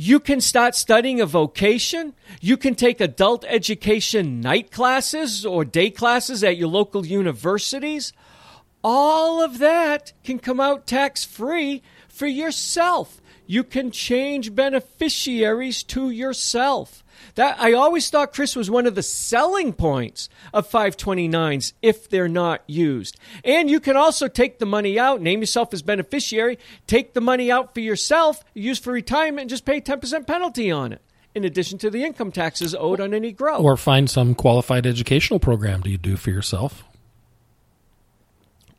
You 0.00 0.20
can 0.20 0.40
start 0.40 0.76
studying 0.76 1.20
a 1.20 1.26
vocation. 1.26 2.14
You 2.40 2.56
can 2.56 2.76
take 2.76 3.00
adult 3.00 3.44
education 3.48 4.40
night 4.40 4.70
classes 4.70 5.44
or 5.44 5.64
day 5.64 5.90
classes 5.90 6.44
at 6.44 6.56
your 6.56 6.68
local 6.68 7.04
universities. 7.04 8.12
All 8.84 9.42
of 9.42 9.58
that 9.58 10.12
can 10.22 10.38
come 10.38 10.60
out 10.60 10.86
tax 10.86 11.24
free 11.24 11.82
for 12.08 12.28
yourself. 12.28 13.20
You 13.44 13.64
can 13.64 13.90
change 13.90 14.54
beneficiaries 14.54 15.82
to 15.82 16.10
yourself. 16.10 17.02
That 17.34 17.60
I 17.60 17.72
always 17.72 18.10
thought 18.10 18.32
Chris 18.32 18.56
was 18.56 18.70
one 18.70 18.86
of 18.86 18.94
the 18.94 19.02
selling 19.02 19.72
points 19.72 20.28
of 20.52 20.70
529s 20.70 21.72
if 21.82 22.08
they're 22.08 22.28
not 22.28 22.62
used. 22.66 23.18
And 23.44 23.70
you 23.70 23.80
can 23.80 23.96
also 23.96 24.28
take 24.28 24.58
the 24.58 24.66
money 24.66 24.98
out, 24.98 25.20
name 25.20 25.40
yourself 25.40 25.72
as 25.72 25.82
beneficiary, 25.82 26.58
take 26.86 27.14
the 27.14 27.20
money 27.20 27.50
out 27.50 27.74
for 27.74 27.80
yourself, 27.80 28.44
use 28.54 28.78
for 28.78 28.92
retirement, 28.92 29.42
and 29.42 29.50
just 29.50 29.64
pay 29.64 29.80
10% 29.80 30.26
penalty 30.26 30.70
on 30.70 30.92
it. 30.92 31.02
In 31.34 31.44
addition 31.44 31.78
to 31.78 31.90
the 31.90 32.04
income 32.04 32.32
taxes 32.32 32.74
owed 32.74 33.00
on 33.00 33.14
any 33.14 33.32
growth. 33.32 33.62
Or 33.62 33.76
find 33.76 34.10
some 34.10 34.34
qualified 34.34 34.86
educational 34.86 35.38
program 35.38 35.82
to 35.82 35.96
do 35.96 36.16
for 36.16 36.30
yourself. 36.30 36.82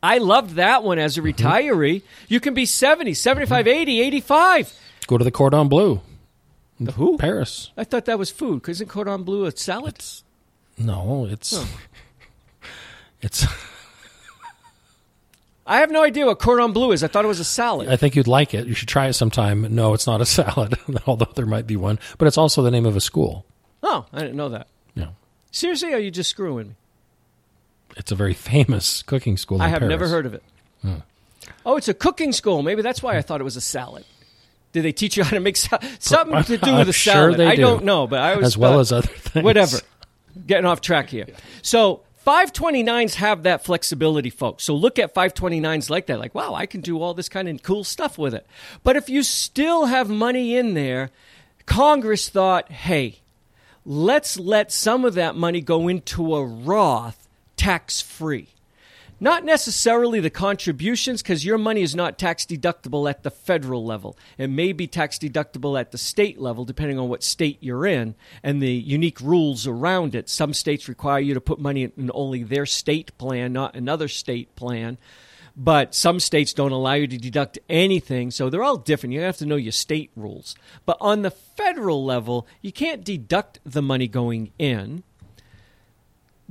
I 0.02 0.18
loved 0.18 0.56
that 0.56 0.82
one 0.82 0.98
as 0.98 1.16
a 1.16 1.20
mm-hmm. 1.20 1.46
retiree. 1.46 1.96
Mm-hmm. 1.96 2.24
You 2.28 2.40
can 2.40 2.54
be 2.54 2.66
70, 2.66 3.14
75, 3.14 3.66
80, 3.66 4.00
85. 4.00 4.80
Go 5.06 5.18
to 5.18 5.24
the 5.24 5.30
Cordon 5.30 5.68
Bleu. 5.68 6.00
The 6.80 6.92
who? 6.92 7.18
Paris. 7.18 7.70
I 7.76 7.84
thought 7.84 8.06
that 8.06 8.18
was 8.18 8.30
food. 8.30 8.66
Isn't 8.66 8.88
cordon 8.88 9.22
bleu 9.22 9.44
a 9.44 9.54
salad? 9.54 9.96
It's, 9.96 10.24
no, 10.78 11.26
it's 11.30 11.52
oh. 11.54 11.68
it's. 13.20 13.46
I 15.66 15.80
have 15.80 15.90
no 15.90 16.02
idea 16.02 16.24
what 16.24 16.38
cordon 16.38 16.72
bleu 16.72 16.92
is. 16.92 17.04
I 17.04 17.08
thought 17.08 17.24
it 17.24 17.28
was 17.28 17.38
a 17.38 17.44
salad. 17.44 17.88
I 17.88 17.96
think 17.96 18.16
you'd 18.16 18.26
like 18.26 18.54
it. 18.54 18.66
You 18.66 18.74
should 18.74 18.88
try 18.88 19.08
it 19.08 19.12
sometime. 19.12 19.74
No, 19.74 19.92
it's 19.92 20.06
not 20.06 20.22
a 20.22 20.26
salad, 20.40 20.78
although 21.06 21.30
there 21.34 21.46
might 21.46 21.66
be 21.66 21.76
one. 21.76 21.98
But 22.16 22.28
it's 22.28 22.38
also 22.38 22.62
the 22.62 22.70
name 22.70 22.86
of 22.86 22.96
a 22.96 23.00
school. 23.00 23.44
Oh, 23.82 24.06
I 24.12 24.20
didn't 24.20 24.36
know 24.36 24.48
that. 24.48 24.66
Yeah. 24.94 25.08
Seriously, 25.50 25.92
are 25.92 25.98
you 25.98 26.10
just 26.10 26.30
screwing 26.30 26.68
me? 26.68 26.74
It's 27.96 28.10
a 28.10 28.14
very 28.14 28.34
famous 28.34 29.02
cooking 29.02 29.36
school. 29.36 29.60
I 29.60 29.68
have 29.68 29.80
Paris. 29.80 29.90
never 29.90 30.08
heard 30.08 30.24
of 30.24 30.32
it. 30.32 30.42
Hmm. 30.80 30.94
Oh, 31.66 31.76
it's 31.76 31.88
a 31.88 31.94
cooking 31.94 32.32
school. 32.32 32.62
Maybe 32.62 32.80
that's 32.82 33.02
why 33.02 33.16
I 33.16 33.22
thought 33.22 33.40
it 33.40 33.44
was 33.44 33.56
a 33.56 33.60
salad. 33.60 34.04
Did 34.72 34.84
they 34.84 34.92
teach 34.92 35.16
you 35.16 35.24
how 35.24 35.30
to 35.30 35.40
make 35.40 35.56
something 35.56 36.42
to 36.44 36.58
do 36.58 36.76
with 36.76 36.88
a 36.88 36.92
salad? 36.92 37.36
Sure 37.36 37.48
I 37.48 37.56
do. 37.56 37.62
don't 37.62 37.84
know, 37.84 38.06
but 38.06 38.20
I 38.20 38.36
was 38.36 38.46
as 38.46 38.58
well 38.58 38.78
as 38.78 38.92
other 38.92 39.08
things. 39.08 39.44
Whatever. 39.44 39.78
Getting 40.46 40.66
off 40.66 40.80
track 40.80 41.08
here. 41.08 41.26
So 41.62 42.02
529s 42.26 43.14
have 43.14 43.42
that 43.42 43.64
flexibility, 43.64 44.30
folks. 44.30 44.62
So 44.62 44.74
look 44.74 44.98
at 44.98 45.14
529s 45.14 45.90
like 45.90 46.06
that. 46.06 46.20
Like, 46.20 46.34
wow, 46.34 46.54
I 46.54 46.66
can 46.66 46.82
do 46.82 47.02
all 47.02 47.14
this 47.14 47.28
kind 47.28 47.48
of 47.48 47.62
cool 47.62 47.82
stuff 47.82 48.16
with 48.16 48.34
it. 48.34 48.46
But 48.84 48.96
if 48.96 49.08
you 49.08 49.22
still 49.22 49.86
have 49.86 50.08
money 50.08 50.54
in 50.54 50.74
there, 50.74 51.10
Congress 51.66 52.28
thought, 52.28 52.70
hey, 52.70 53.16
let's 53.84 54.38
let 54.38 54.70
some 54.70 55.04
of 55.04 55.14
that 55.14 55.34
money 55.34 55.60
go 55.60 55.88
into 55.88 56.36
a 56.36 56.44
Roth 56.44 57.26
tax 57.56 58.00
free. 58.00 58.48
Not 59.22 59.44
necessarily 59.44 60.18
the 60.18 60.30
contributions, 60.30 61.20
because 61.20 61.44
your 61.44 61.58
money 61.58 61.82
is 61.82 61.94
not 61.94 62.18
tax 62.18 62.46
deductible 62.46 63.08
at 63.08 63.22
the 63.22 63.30
federal 63.30 63.84
level. 63.84 64.16
It 64.38 64.48
may 64.48 64.72
be 64.72 64.86
tax 64.86 65.18
deductible 65.18 65.78
at 65.78 65.92
the 65.92 65.98
state 65.98 66.40
level, 66.40 66.64
depending 66.64 66.98
on 66.98 67.10
what 67.10 67.22
state 67.22 67.58
you're 67.60 67.86
in 67.86 68.14
and 68.42 68.62
the 68.62 68.72
unique 68.72 69.20
rules 69.20 69.66
around 69.66 70.14
it. 70.14 70.30
Some 70.30 70.54
states 70.54 70.88
require 70.88 71.20
you 71.20 71.34
to 71.34 71.40
put 71.40 71.60
money 71.60 71.84
in 71.84 72.10
only 72.14 72.42
their 72.42 72.64
state 72.64 73.16
plan, 73.18 73.52
not 73.52 73.74
another 73.74 74.08
state 74.08 74.56
plan. 74.56 74.96
But 75.54 75.94
some 75.94 76.20
states 76.20 76.54
don't 76.54 76.72
allow 76.72 76.94
you 76.94 77.06
to 77.08 77.18
deduct 77.18 77.58
anything, 77.68 78.30
so 78.30 78.48
they're 78.48 78.62
all 78.62 78.78
different. 78.78 79.12
You 79.12 79.20
have 79.20 79.36
to 79.38 79.46
know 79.46 79.56
your 79.56 79.72
state 79.72 80.10
rules. 80.16 80.54
But 80.86 80.96
on 81.00 81.20
the 81.20 81.30
federal 81.30 82.02
level, 82.02 82.46
you 82.62 82.72
can't 82.72 83.04
deduct 83.04 83.58
the 83.64 83.82
money 83.82 84.08
going 84.08 84.52
in 84.58 85.02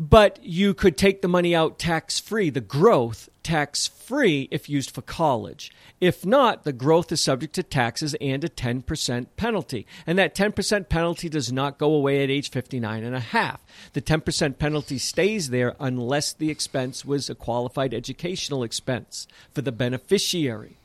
but 0.01 0.39
you 0.41 0.73
could 0.73 0.97
take 0.97 1.21
the 1.21 1.27
money 1.27 1.53
out 1.53 1.77
tax 1.77 2.21
free, 2.21 2.49
the 2.49 2.61
growth 2.61 3.27
tax 3.43 3.85
free 3.87 4.47
if 4.49 4.69
used 4.69 4.91
for 4.91 5.01
college. 5.01 5.73
If 5.99 6.25
not, 6.25 6.63
the 6.63 6.71
growth 6.71 7.11
is 7.11 7.19
subject 7.19 7.53
to 7.55 7.63
taxes 7.63 8.15
and 8.21 8.41
a 8.45 8.47
10% 8.47 9.27
penalty. 9.35 9.85
And 10.07 10.17
that 10.17 10.33
10% 10.33 10.87
penalty 10.87 11.27
does 11.27 11.51
not 11.51 11.77
go 11.77 11.93
away 11.93 12.23
at 12.23 12.29
age 12.29 12.49
59 12.49 13.03
and 13.03 13.13
a 13.13 13.19
half. 13.19 13.61
The 13.91 14.01
10% 14.01 14.57
penalty 14.57 14.97
stays 14.97 15.49
there 15.49 15.75
unless 15.81 16.31
the 16.31 16.49
expense 16.49 17.03
was 17.03 17.29
a 17.29 17.35
qualified 17.35 17.93
educational 17.93 18.63
expense 18.63 19.27
for 19.53 19.61
the 19.61 19.73
beneficiary. 19.73 20.77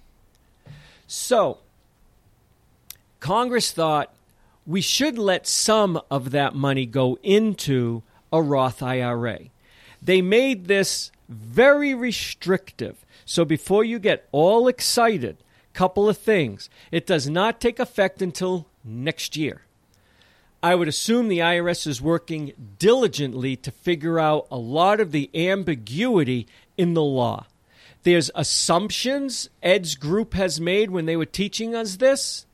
So, 1.07 1.59
Congress 3.21 3.71
thought 3.71 4.13
we 4.67 4.81
should 4.81 5.19
let 5.19 5.47
some 5.47 6.01
of 6.11 6.33
that 6.33 6.57
money 6.57 6.85
go 6.85 7.17
into 7.23 8.03
a 8.35 8.43
Roth 8.43 8.83
IRA. 8.83 9.39
They 10.03 10.21
made 10.21 10.67
this 10.67 11.11
very 11.29 11.95
restrictive. 11.95 13.07
So 13.25 13.45
before 13.45 13.85
you 13.85 13.99
get 13.99 14.29
all 14.33 14.69
excited, 14.69 15.39
couple 15.75 16.09
of 16.09 16.17
things. 16.17 16.71
It 16.91 17.07
does 17.07 17.29
not 17.29 17.61
take 17.61 17.79
effect 17.79 18.23
until 18.23 18.67
next 18.83 19.37
year. 19.37 19.63
I 20.63 20.75
would 20.75 20.89
assume 20.89 21.29
the 21.29 21.41
IRS 21.41 21.87
is 21.87 22.01
working 22.01 22.55
diligently 22.79 23.55
to 23.57 23.71
figure 23.71 24.19
out 24.19 24.47
a 24.51 24.57
lot 24.57 24.99
of 24.99 25.13
the 25.13 25.29
ambiguity 25.35 26.47
in 26.79 26.95
the 26.95 27.03
law. 27.03 27.47
There's 28.05 28.31
assumptions 28.35 29.51
Ed's 29.63 29.95
group 29.95 30.33
has 30.35 30.61
made 30.61 30.91
when 30.91 31.05
they 31.05 31.17
were 31.17 31.27
teaching 31.27 31.75
us 31.75 31.97
this, 31.97 32.47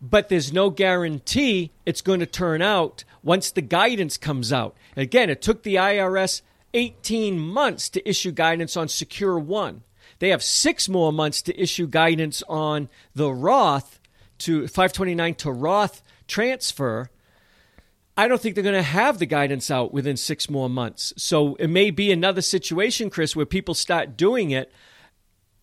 but 0.00 0.28
there's 0.28 0.52
no 0.52 0.70
guarantee 0.70 1.70
it's 1.86 2.00
going 2.00 2.20
to 2.20 2.26
turn 2.26 2.60
out 2.60 3.04
once 3.22 3.50
the 3.50 3.62
guidance 3.62 4.16
comes 4.16 4.52
out. 4.52 4.76
Again, 4.96 5.30
it 5.30 5.42
took 5.42 5.62
the 5.62 5.76
IRS 5.76 6.42
18 6.74 7.38
months 7.38 7.88
to 7.90 8.08
issue 8.08 8.32
guidance 8.32 8.76
on 8.76 8.88
Secure 8.88 9.38
One. 9.38 9.82
They 10.18 10.30
have 10.30 10.42
six 10.42 10.88
more 10.88 11.12
months 11.12 11.42
to 11.42 11.60
issue 11.60 11.86
guidance 11.86 12.42
on 12.48 12.88
the 13.14 13.32
Roth 13.32 13.98
to 14.38 14.66
529 14.66 15.34
to 15.36 15.50
Roth 15.50 16.02
transfer. 16.26 17.10
I 18.16 18.28
don't 18.28 18.40
think 18.40 18.54
they're 18.54 18.64
going 18.64 18.74
to 18.74 18.82
have 18.82 19.18
the 19.18 19.26
guidance 19.26 19.70
out 19.70 19.92
within 19.92 20.16
six 20.16 20.50
more 20.50 20.68
months. 20.68 21.12
So 21.16 21.54
it 21.56 21.68
may 21.68 21.90
be 21.90 22.12
another 22.12 22.42
situation, 22.42 23.10
Chris, 23.10 23.34
where 23.34 23.46
people 23.46 23.74
start 23.74 24.16
doing 24.16 24.50
it 24.50 24.70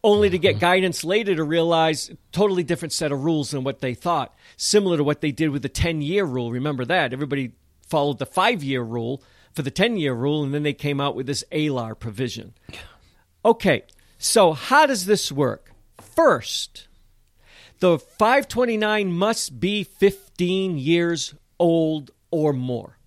only 0.03 0.29
to 0.29 0.37
get 0.37 0.55
mm-hmm. 0.55 0.61
guidance 0.61 1.03
later 1.03 1.35
to 1.35 1.43
realize 1.43 2.11
totally 2.31 2.63
different 2.63 2.93
set 2.93 3.11
of 3.11 3.23
rules 3.23 3.51
than 3.51 3.63
what 3.63 3.79
they 3.79 3.93
thought. 3.93 4.33
Similar 4.57 4.97
to 4.97 5.03
what 5.03 5.21
they 5.21 5.31
did 5.31 5.49
with 5.49 5.61
the 5.61 5.69
10 5.69 6.01
year 6.01 6.25
rule. 6.25 6.51
Remember 6.51 6.85
that? 6.85 7.13
Everybody 7.13 7.51
followed 7.87 8.19
the 8.19 8.25
five 8.25 8.63
year 8.63 8.81
rule 8.81 9.23
for 9.53 9.61
the 9.61 9.71
10 9.71 9.97
year 9.97 10.13
rule, 10.13 10.43
and 10.43 10.53
then 10.53 10.63
they 10.63 10.73
came 10.73 11.01
out 11.01 11.15
with 11.15 11.25
this 11.25 11.43
ALAR 11.51 11.95
provision. 11.95 12.53
Okay, 13.43 13.83
so 14.17 14.53
how 14.53 14.85
does 14.85 15.05
this 15.05 15.31
work? 15.31 15.71
First, 15.99 16.87
the 17.79 17.97
529 17.97 19.11
must 19.11 19.59
be 19.59 19.83
15 19.83 20.77
years 20.77 21.33
old 21.59 22.11
or 22.31 22.53
more. 22.53 22.97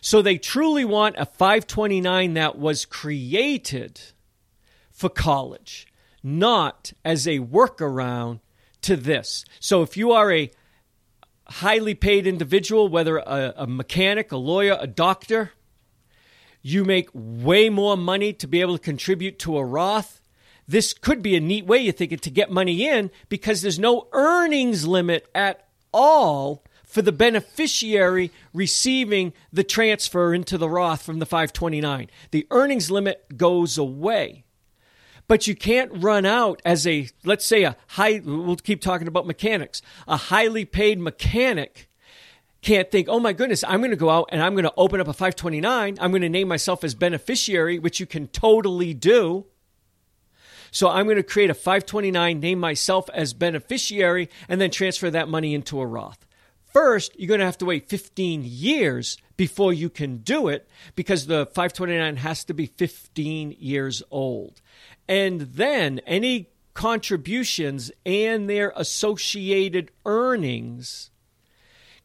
So 0.00 0.22
they 0.22 0.38
truly 0.38 0.84
want 0.84 1.16
a 1.18 1.26
529 1.26 2.34
that 2.34 2.58
was 2.58 2.84
created 2.84 4.00
for 4.90 5.08
college, 5.08 5.86
not 6.22 6.92
as 7.04 7.26
a 7.26 7.40
workaround 7.40 8.40
to 8.82 8.96
this. 8.96 9.44
So 9.60 9.82
if 9.82 9.96
you 9.96 10.12
are 10.12 10.32
a 10.32 10.50
highly 11.46 11.94
paid 11.94 12.26
individual, 12.26 12.88
whether 12.88 13.18
a, 13.18 13.54
a 13.56 13.66
mechanic, 13.66 14.32
a 14.32 14.36
lawyer, 14.36 14.76
a 14.80 14.86
doctor, 14.86 15.52
you 16.62 16.84
make 16.84 17.08
way 17.12 17.68
more 17.68 17.96
money 17.96 18.32
to 18.34 18.46
be 18.46 18.60
able 18.60 18.78
to 18.78 18.82
contribute 18.82 19.38
to 19.40 19.58
a 19.58 19.64
Roth. 19.64 20.20
This 20.66 20.94
could 20.94 21.22
be 21.22 21.36
a 21.36 21.40
neat 21.40 21.66
way, 21.66 21.78
you 21.78 21.92
think, 21.92 22.18
to 22.20 22.30
get 22.30 22.50
money 22.50 22.88
in 22.88 23.10
because 23.28 23.62
there's 23.62 23.80
no 23.80 24.08
earnings 24.12 24.86
limit 24.86 25.28
at 25.34 25.66
all 25.92 26.64
for 26.84 27.02
the 27.02 27.12
beneficiary 27.12 28.30
receiving 28.54 29.32
the 29.52 29.64
transfer 29.64 30.32
into 30.32 30.56
the 30.56 30.68
Roth 30.68 31.02
from 31.02 31.18
the 31.18 31.26
529. 31.26 32.08
The 32.30 32.46
earnings 32.50 32.90
limit 32.90 33.36
goes 33.36 33.76
away. 33.76 34.44
But 35.28 35.46
you 35.46 35.54
can't 35.54 35.90
run 35.94 36.26
out 36.26 36.60
as 36.64 36.86
a, 36.86 37.08
let's 37.24 37.46
say, 37.46 37.62
a 37.62 37.76
high, 37.88 38.20
we'll 38.24 38.56
keep 38.56 38.80
talking 38.80 39.08
about 39.08 39.26
mechanics, 39.26 39.80
a 40.06 40.16
highly 40.16 40.64
paid 40.64 40.98
mechanic 40.98 41.88
can't 42.62 42.90
think, 42.92 43.08
oh 43.08 43.18
my 43.18 43.32
goodness, 43.32 43.64
I'm 43.66 43.80
going 43.80 43.90
to 43.90 43.96
go 43.96 44.08
out 44.08 44.28
and 44.30 44.40
I'm 44.40 44.54
going 44.54 44.64
to 44.64 44.72
open 44.76 45.00
up 45.00 45.08
a 45.08 45.12
529. 45.12 45.98
I'm 46.00 46.10
going 46.10 46.22
to 46.22 46.28
name 46.28 46.48
myself 46.48 46.84
as 46.84 46.94
beneficiary, 46.94 47.78
which 47.78 47.98
you 47.98 48.06
can 48.06 48.28
totally 48.28 48.94
do. 48.94 49.46
So 50.70 50.88
I'm 50.88 51.04
going 51.04 51.16
to 51.16 51.22
create 51.22 51.50
a 51.50 51.54
529, 51.54 52.40
name 52.40 52.58
myself 52.58 53.10
as 53.12 53.34
beneficiary, 53.34 54.30
and 54.48 54.60
then 54.60 54.70
transfer 54.70 55.10
that 55.10 55.28
money 55.28 55.54
into 55.54 55.80
a 55.80 55.86
Roth. 55.86 56.24
First, 56.72 57.18
you're 57.18 57.28
going 57.28 57.40
to 57.40 57.46
have 57.46 57.58
to 57.58 57.66
wait 57.66 57.88
15 57.90 58.44
years 58.46 59.18
before 59.36 59.74
you 59.74 59.90
can 59.90 60.18
do 60.18 60.48
it 60.48 60.66
because 60.94 61.26
the 61.26 61.44
529 61.46 62.16
has 62.16 62.44
to 62.44 62.54
be 62.54 62.66
15 62.66 63.56
years 63.58 64.02
old. 64.10 64.61
And 65.12 65.42
then 65.42 65.98
any 66.06 66.48
contributions 66.72 67.92
and 68.06 68.48
their 68.48 68.72
associated 68.74 69.90
earnings 70.06 71.10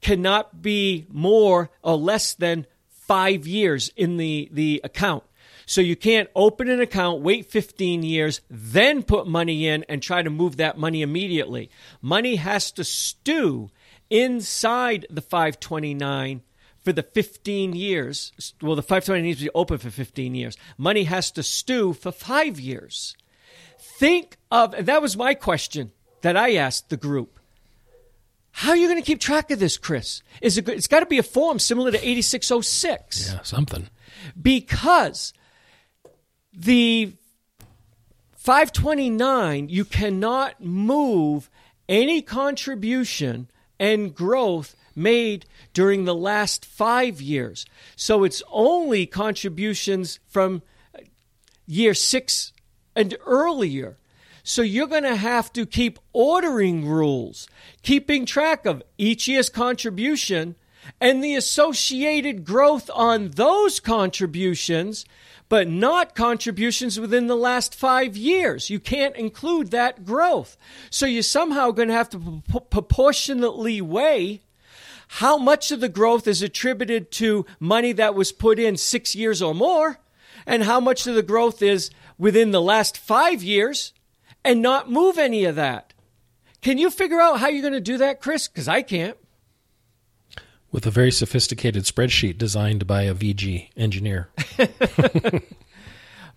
cannot 0.01 0.61
be 0.61 1.05
more 1.09 1.69
or 1.81 1.95
less 1.95 2.33
than 2.33 2.65
five 2.89 3.47
years 3.47 3.93
in 3.95 4.17
the, 4.17 4.49
the 4.51 4.81
account. 4.83 5.23
So 5.65 5.79
you 5.79 5.95
can't 5.95 6.29
open 6.35 6.69
an 6.69 6.81
account, 6.81 7.21
wait 7.21 7.45
15 7.45 8.03
years, 8.03 8.41
then 8.49 9.03
put 9.03 9.25
money 9.25 9.65
in 9.65 9.85
and 9.87 10.03
try 10.03 10.21
to 10.21 10.29
move 10.29 10.57
that 10.57 10.77
money 10.77 11.01
immediately. 11.01 11.69
Money 12.01 12.35
has 12.35 12.73
to 12.73 12.83
stew 12.83 13.69
inside 14.09 15.05
the 15.09 15.21
529 15.21 16.41
for 16.87 16.93
the 16.93 17.03
15 17.03 17.73
years. 17.73 18.31
Well, 18.61 18.77
the 18.77 18.81
529 18.81 19.21
needs 19.21 19.39
to 19.39 19.45
be 19.47 19.51
open 19.53 19.77
for 19.77 19.89
15 19.89 20.33
years. 20.33 20.57
Money 20.77 21.03
has 21.03 21.31
to 21.31 21.43
stew 21.43 21.91
for 21.91 22.13
five 22.13 22.61
years. 22.61 23.17
Think 23.77 24.37
of, 24.49 24.73
and 24.73 24.85
that 24.85 25.01
was 25.01 25.17
my 25.17 25.33
question 25.33 25.91
that 26.21 26.37
I 26.37 26.55
asked 26.55 26.87
the 26.87 26.95
group. 26.95 27.41
How 28.51 28.69
are 28.69 28.77
you 28.77 28.87
going 28.87 29.01
to 29.01 29.05
keep 29.05 29.19
track 29.19 29.51
of 29.51 29.59
this, 29.59 29.77
Chris? 29.77 30.23
Is 30.41 30.57
it, 30.57 30.69
it's 30.69 30.87
got 30.87 31.01
to 31.01 31.05
be 31.05 31.17
a 31.17 31.23
form 31.23 31.59
similar 31.59 31.91
to 31.91 31.97
8606. 31.97 33.33
Yeah, 33.33 33.41
something. 33.41 33.89
Because 34.41 35.33
the 36.53 37.11
529, 38.37 39.67
you 39.67 39.83
cannot 39.83 40.63
move 40.63 41.49
any 41.89 42.21
contribution 42.21 43.49
and 43.77 44.15
growth 44.15 44.73
made 44.97 45.45
during 45.73 46.05
the 46.05 46.15
last 46.15 46.65
five 46.65 47.21
years. 47.21 47.65
So 47.95 48.23
it's 48.23 48.43
only 48.49 49.05
contributions 49.05 50.19
from 50.27 50.63
year 51.65 51.93
six 51.93 52.51
and 52.95 53.15
earlier. 53.25 53.97
So 54.43 54.61
you're 54.61 54.87
going 54.87 55.03
to 55.03 55.15
have 55.15 55.51
to 55.53 55.65
keep 55.65 55.99
ordering 56.13 56.87
rules, 56.87 57.47
keeping 57.83 58.25
track 58.25 58.65
of 58.65 58.81
each 58.97 59.27
year's 59.27 59.49
contribution 59.49 60.55
and 61.01 61.21
the 61.21 61.35
associated 61.35 62.45
growth 62.45 62.89
on 62.93 63.31
those 63.31 63.79
contributions 63.81 65.05
but 65.49 65.67
not 65.67 66.15
contributions 66.15 66.99
within 66.99 67.27
the 67.27 67.35
last 67.35 67.73
five 67.73 68.17
years. 68.17 68.69
You 68.69 68.79
can't 68.79 69.15
include 69.15 69.71
that 69.71 70.05
growth. 70.05 70.57
So 70.89 71.05
you're 71.05 71.23
somehow 71.23 71.71
going 71.71 71.87
to 71.87 71.93
have 71.93 72.09
to 72.09 72.43
proportionately 72.69 73.81
weigh 73.81 74.41
how 75.07 75.37
much 75.37 75.71
of 75.71 75.79
the 75.79 75.89
growth 75.89 76.27
is 76.27 76.41
attributed 76.41 77.11
to 77.11 77.45
money 77.59 77.93
that 77.93 78.15
was 78.15 78.31
put 78.31 78.59
in 78.59 78.77
six 78.77 79.15
years 79.15 79.41
or 79.41 79.55
more, 79.55 79.99
and 80.45 80.63
how 80.63 80.79
much 80.79 81.07
of 81.07 81.15
the 81.15 81.23
growth 81.23 81.61
is 81.61 81.89
within 82.17 82.51
the 82.51 82.61
last 82.61 82.97
five 82.97 83.43
years, 83.43 83.93
and 84.43 84.61
not 84.61 84.91
move 84.91 85.17
any 85.17 85.45
of 85.45 85.55
that. 85.55 85.93
Can 86.61 86.77
you 86.77 86.89
figure 86.89 87.19
out 87.19 87.39
how 87.39 87.47
you're 87.47 87.61
going 87.61 87.73
to 87.73 87.79
do 87.79 87.97
that, 87.97 88.21
Chris? 88.21 88.47
Because 88.47 88.67
I 88.67 88.81
can't 88.81 89.17
with 90.71 90.85
a 90.85 90.91
very 90.91 91.11
sophisticated 91.11 91.83
spreadsheet 91.83 92.37
designed 92.37 92.85
by 92.85 93.03
a 93.03 93.15
VG 93.15 93.69
engineer. 93.75 94.29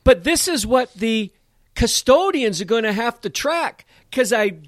but 0.05 0.25
this 0.25 0.49
is 0.49 0.67
what 0.67 0.93
the 0.95 1.33
custodians 1.75 2.61
are 2.61 2.67
going 2.67 2.85
to 2.85 2.93
have 2.93 3.21
to 3.21 3.31
track 3.31 3.85
because 4.09 4.33
I'm 4.33 4.63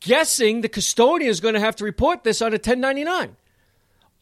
guessing 0.00 0.60
the 0.60 0.68
custodian 0.68 1.30
is 1.30 1.40
going 1.40 1.54
to 1.54 1.60
have 1.60 1.76
to 1.76 1.84
report 1.84 2.24
this 2.24 2.40
on 2.40 2.48
a 2.48 2.56
1099. 2.56 3.36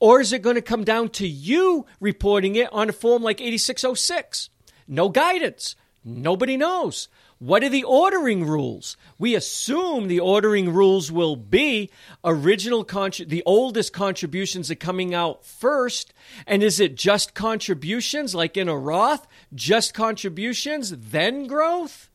Or 0.01 0.20
is 0.20 0.33
it 0.33 0.42
going 0.42 0.57
to 0.57 0.62
come 0.62 0.85
down 0.85 1.11
to 1.11 1.29
you 1.29 1.87
reporting 2.01 2.57
it 2.57 2.72
on 2.72 2.88
a 2.88 2.92
form 2.92 3.22
like 3.22 3.40
8606? 3.40 4.51
No 4.88 5.09
guidance. 5.09 5.77
Nobody 6.05 6.57
knows. 6.57 7.09
What 7.38 7.64
are 7.64 7.68
the 7.68 7.83
ordering 7.83 8.46
rules? 8.46 8.96
We 9.18 9.35
assume 9.35 10.07
the 10.07 10.20
ordering 10.20 10.72
rules 10.72 11.11
will 11.11 11.35
be 11.35 11.90
original 12.25 12.85
contri- 12.85 13.29
the 13.29 13.42
oldest 13.44 13.92
contributions 13.92 14.70
are 14.70 14.77
coming 14.77 15.12
out 15.12 15.44
first. 15.44 16.14
And 16.46 16.62
is 16.62 16.79
it 16.79 16.94
just 16.94 17.35
contributions 17.35 18.33
like 18.33 18.57
in 18.57 18.68
a 18.68 18.79
Roth? 18.79 19.27
Just 19.53 19.92
contributions, 19.92 20.94
then 20.96 21.48
growth? 21.48 22.11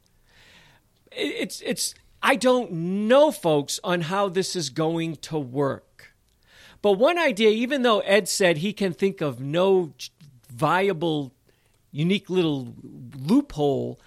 It's 1.12 1.60
it's 1.62 1.94
I 2.28 2.36
don't 2.36 2.74
know 3.08 3.32
folks 3.32 3.80
on 3.86 4.02
how 4.02 4.28
this 4.28 4.54
is 4.54 4.70
going 4.70 5.16
to 5.16 5.40
work. 5.40 6.14
But 6.82 7.00
one 7.00 7.18
idea 7.18 7.52
even 7.52 7.84
though 7.84 8.02
Ed 8.02 8.28
said 8.28 8.58
he 8.58 8.74
can 8.74 8.92
think 8.92 9.22
of 9.22 9.40
no 9.40 9.94
viable 10.50 11.34
unique 11.90 12.30
little 12.30 12.76
loophole 13.16 13.98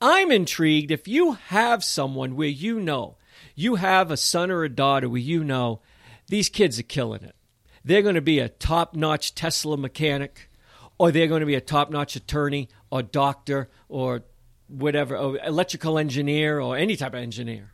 I'm 0.00 0.32
intrigued 0.32 0.90
if 0.90 1.06
you 1.06 1.32
have 1.32 1.84
someone 1.84 2.36
where 2.36 2.48
you 2.48 2.80
know, 2.80 3.16
you 3.54 3.74
have 3.74 4.10
a 4.10 4.16
son 4.16 4.50
or 4.50 4.64
a 4.64 4.70
daughter 4.70 5.06
where 5.06 5.20
you 5.20 5.44
know 5.44 5.80
these 6.28 6.48
kids 6.48 6.78
are 6.78 6.84
killing 6.84 7.22
it. 7.22 7.36
They're 7.84 8.00
going 8.00 8.14
to 8.14 8.22
be 8.22 8.38
a 8.38 8.48
top 8.48 8.94
notch 8.94 9.34
Tesla 9.34 9.76
mechanic, 9.76 10.48
or 10.96 11.10
they're 11.10 11.26
going 11.26 11.40
to 11.40 11.46
be 11.46 11.54
a 11.54 11.60
top 11.60 11.90
notch 11.90 12.16
attorney, 12.16 12.70
or 12.90 13.02
doctor, 13.02 13.68
or 13.90 14.22
whatever, 14.68 15.16
or 15.16 15.38
electrical 15.44 15.98
engineer, 15.98 16.60
or 16.60 16.76
any 16.76 16.96
type 16.96 17.14
of 17.14 17.20
engineer. 17.20 17.72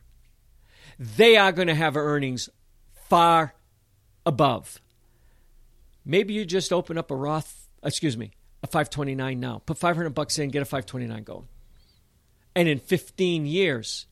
They 0.97 1.37
are 1.37 1.51
going 1.51 1.67
to 1.67 1.75
have 1.75 1.97
earnings 1.97 2.49
far 3.09 3.53
above. 4.25 4.81
Maybe 6.05 6.33
you 6.33 6.45
just 6.45 6.71
open 6.71 6.97
up 6.97 7.11
a 7.11 7.15
Roth, 7.15 7.67
excuse 7.83 8.17
me, 8.17 8.31
a 8.63 8.67
529 8.67 9.39
now. 9.39 9.61
Put 9.65 9.77
500 9.77 10.11
bucks 10.11 10.39
in, 10.39 10.49
get 10.49 10.61
a 10.61 10.65
529 10.65 11.23
going 11.23 11.47
and 12.55 12.67
in 12.67 12.79
15 12.79 13.45
years 13.45 14.07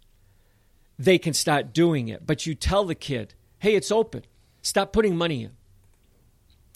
they 1.00 1.18
can 1.18 1.34
start 1.34 1.74
doing 1.74 2.10
it. 2.10 2.28
But 2.28 2.46
you 2.46 2.54
tell 2.54 2.84
the 2.86 2.96
kid, 2.96 3.34
hey, 3.60 3.76
it's 3.76 3.92
open. 3.92 4.24
Stop 4.62 4.94
putting 4.94 5.16
money 5.16 5.44
in. 5.44 5.52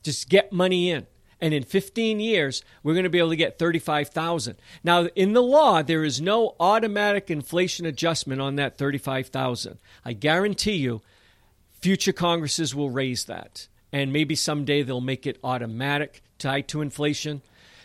Just 0.02 0.30
get 0.30 0.52
money 0.52 0.90
in. 0.90 1.06
And 1.40 1.54
in 1.54 1.64
15 1.64 2.20
years, 2.20 2.64
we're 2.82 2.94
going 2.94 3.04
to 3.04 3.10
be 3.10 3.20
able 3.20 3.30
to 3.30 3.36
get 3.36 3.60
35,000. 3.60 4.56
Now, 4.84 5.06
in 5.16 5.34
the 5.34 5.44
law, 5.44 5.84
there 5.84 6.04
is 6.04 6.20
no 6.20 6.56
automatic 6.60 7.30
inflation 7.30 7.86
adjustment 7.86 8.42
on 8.42 8.56
that 8.56 8.78
35,000. 8.78 9.78
I 10.04 10.14
guarantee 10.14 10.78
you, 10.78 11.02
future 11.80 12.14
Congresses 12.14 12.74
will 12.74 12.90
raise 12.90 13.26
that. 13.26 13.68
And 13.92 14.12
maybe 14.12 14.36
someday 14.36 14.82
they'll 14.82 15.00
make 15.00 15.28
it 15.28 15.40
automatic 15.44 16.22
tied 16.40 16.68
to 16.70 16.82
inflation. 16.82 17.42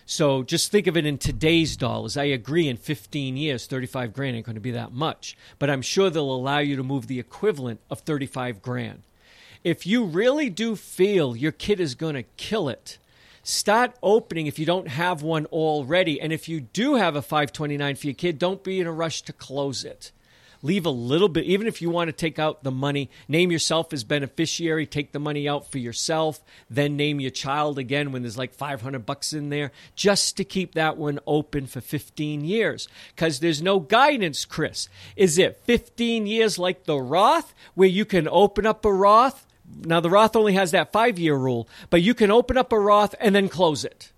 So 0.07 0.43
just 0.43 0.73
think 0.73 0.87
of 0.87 0.97
it 0.97 1.07
in 1.07 1.19
today's 1.19 1.77
dollars. 1.77 2.17
I 2.17 2.25
agree 2.25 2.69
in 2.69 2.77
15 2.77 3.37
years, 3.37 3.67
35 3.67 4.13
grand 4.13 4.37
ain't 4.37 4.47
going 4.47 4.57
to 4.57 4.61
be 4.61 4.73
that 4.73 4.93
much, 4.93 5.37
but 5.59 5.71
I'm 5.71 5.83
sure 5.83 6.11
they'll 6.11 6.33
allow 6.33 6.59
you 6.59 6.77
to 6.77 6.83
move 6.83 7.07
the 7.07 7.21
equivalent 7.21 7.81
of 7.89 8.01
35 8.01 8.61
grand. 8.63 9.03
If 9.63 9.87
you 9.87 10.05
really 10.05 10.51
do 10.51 10.75
feel 10.75 11.37
your 11.37 11.53
kid 11.53 11.79
is 11.79 11.95
going 11.95 12.15
to 12.15 12.25
kill 12.37 12.69
it, 12.69 12.99
start 13.43 13.95
opening 14.03 14.47
if 14.47 14.59
you 14.59 14.67
don't 14.67 14.89
have 14.89 15.23
one 15.23 15.47
already. 15.47 16.21
And 16.21 16.33
if 16.33 16.49
you 16.49 16.61
do 16.61 16.95
have 16.95 17.17
a 17.17 17.23
529 17.23 17.97
for 17.97 18.07
your 18.07 18.15
kid, 18.15 18.39
don't 18.39 18.63
be 18.63 18.81
in 18.81 18.87
a 18.87 18.93
rush 18.93 19.23
to 19.23 19.33
close 19.33 19.85
it. 19.85 20.13
leave 20.63 20.87
a 20.87 20.91
little 20.91 21.29
bit, 21.29 21.45
even 21.45 21.67
if 21.67 21.83
you 21.83 21.91
want 21.91 22.09
to 22.09 22.13
take 22.13 22.39
out 22.39 22.63
the 22.63 22.71
money, 22.71 23.11
name 23.29 23.51
yourself 23.51 23.93
as 23.93 24.05
beneficiary, 24.05 24.87
take 24.87 25.13
the 25.13 25.19
money 25.19 25.49
out 25.49 25.71
for 25.71 25.79
yourself, 25.79 26.41
then 26.71 26.97
name 26.97 27.21
your 27.21 27.31
child 27.31 27.79
again 27.79 28.13
when 28.13 28.23
there's 28.23 28.39
like 28.39 28.55
500 28.55 29.05
bucks 29.05 29.33
in 29.33 29.51
there, 29.51 29.73
just 29.97 30.37
to 30.37 30.45
keep 30.45 30.75
that 30.75 30.97
one 30.97 31.19
open 31.27 31.67
for 31.67 31.81
15 31.81 32.45
years. 32.45 32.89
Because 33.15 33.41
there's 33.41 33.61
no 33.61 33.81
guidance, 33.81 34.45
Chris. 34.45 34.89
Is 35.17 35.37
it 35.37 35.61
15 35.65 36.27
years 36.27 36.59
like 36.59 36.85
the 36.85 36.99
Roth, 36.99 37.53
where 37.75 37.89
you 37.89 38.05
can 38.05 38.29
open 38.29 38.65
up 38.65 38.85
a 38.85 38.93
Roth? 38.93 39.47
Now, 39.85 40.01
the 40.01 40.11
Roth 40.11 40.37
only 40.37 40.55
has 40.55 40.71
that 40.71 40.93
five 40.93 41.19
year 41.19 41.37
rule, 41.37 41.69
but 41.91 42.03
you 42.03 42.15
can 42.15 42.31
open 42.31 42.57
up 42.57 42.73
a 42.73 42.79
Roth 42.79 43.15
and 43.21 43.35
then 43.35 43.49
close 43.49 43.85
it. 43.85 44.13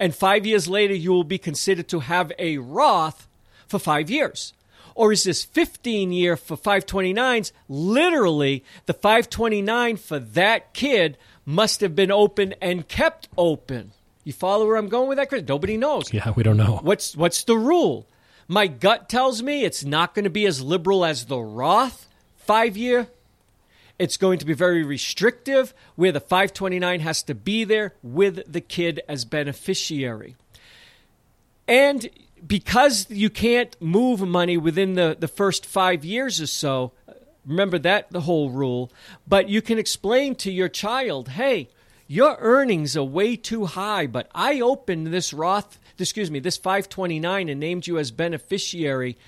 And 0.00 0.14
five 0.14 0.46
years 0.46 0.68
later, 0.68 0.94
you 0.94 1.10
will 1.10 1.24
be 1.24 1.38
considered 1.38 1.88
to 1.88 2.00
have 2.00 2.32
a 2.38 2.58
Roth 2.58 3.26
for 3.66 3.78
five 3.78 4.10
years. 4.10 4.54
Or 4.94 5.12
is 5.12 5.24
this 5.24 5.44
15 5.44 6.10
year 6.12 6.36
for 6.36 6.56
529s? 6.56 7.52
Literally, 7.68 8.64
the 8.86 8.94
529 8.94 9.96
for 9.96 10.18
that 10.18 10.74
kid 10.74 11.16
must 11.46 11.80
have 11.80 11.94
been 11.94 12.10
open 12.10 12.54
and 12.60 12.86
kept 12.88 13.28
open. 13.36 13.92
You 14.24 14.32
follow 14.32 14.66
where 14.66 14.76
I'm 14.76 14.88
going 14.88 15.08
with 15.08 15.18
that, 15.18 15.28
Chris? 15.28 15.44
Nobody 15.46 15.76
knows. 15.76 16.12
Yeah, 16.12 16.32
we 16.32 16.42
don't 16.42 16.56
know. 16.56 16.80
What's 16.82 17.16
what's 17.16 17.44
the 17.44 17.56
rule? 17.56 18.06
My 18.46 18.66
gut 18.66 19.08
tells 19.08 19.42
me 19.42 19.64
it's 19.64 19.84
not 19.84 20.14
going 20.14 20.24
to 20.24 20.30
be 20.30 20.46
as 20.46 20.60
liberal 20.62 21.04
as 21.04 21.26
the 21.26 21.38
Roth 21.38 22.06
five 22.36 22.76
year. 22.76 23.08
It's 23.98 24.16
going 24.16 24.38
to 24.38 24.46
be 24.46 24.54
very 24.54 24.84
restrictive, 24.84 25.74
where 25.96 26.12
the 26.12 26.20
529 26.20 27.00
has 27.00 27.22
to 27.24 27.34
be 27.34 27.64
there 27.64 27.94
with 28.02 28.50
the 28.50 28.60
kid 28.60 29.00
as 29.08 29.24
beneficiary. 29.24 30.36
And 31.66 32.08
because 32.46 33.10
you 33.10 33.28
can't 33.28 33.76
move 33.80 34.20
money 34.20 34.56
within 34.56 34.94
the, 34.94 35.16
the 35.18 35.28
first 35.28 35.66
five 35.66 36.04
years 36.04 36.40
or 36.40 36.46
so, 36.46 36.92
remember 37.44 37.78
that 37.80 38.10
the 38.10 38.20
whole 38.20 38.50
rule, 38.50 38.92
but 39.26 39.48
you 39.48 39.60
can 39.60 39.78
explain 39.78 40.34
to 40.36 40.52
your 40.52 40.68
child, 40.68 41.30
hey, 41.30 41.68
your 42.06 42.36
earnings 42.40 42.96
are 42.96 43.04
way 43.04 43.36
too 43.36 43.66
high, 43.66 44.06
but 44.06 44.30
I 44.34 44.60
opened 44.60 45.08
this 45.08 45.34
Roth, 45.34 45.78
excuse 45.98 46.30
me, 46.30 46.38
this 46.38 46.56
529 46.56 47.48
and 47.48 47.60
named 47.60 47.86
you 47.86 47.98
as 47.98 48.10
beneficiary 48.10 49.18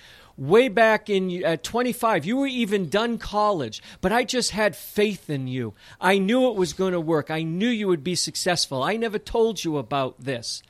way 0.40 0.68
back 0.68 1.10
in 1.10 1.44
at 1.44 1.62
25 1.62 2.24
you 2.24 2.38
were 2.38 2.46
even 2.46 2.88
done 2.88 3.18
college 3.18 3.82
but 4.00 4.10
i 4.10 4.24
just 4.24 4.52
had 4.52 4.74
faith 4.74 5.30
in 5.30 5.46
you. 5.46 5.74
I 6.00 6.18
knew 6.18 6.48
it 6.48 6.56
was 6.56 6.72
going 6.72 6.92
to 6.92 7.00
work. 7.00 7.30
I 7.30 7.42
knew 7.42 7.68
you 7.68 7.88
would 7.88 8.04
be 8.04 8.14
successful. 8.14 8.82
I 8.82 8.96
never 8.96 9.18
told 9.18 9.64
you 9.64 9.78
about 9.78 10.20
this. 10.20 10.62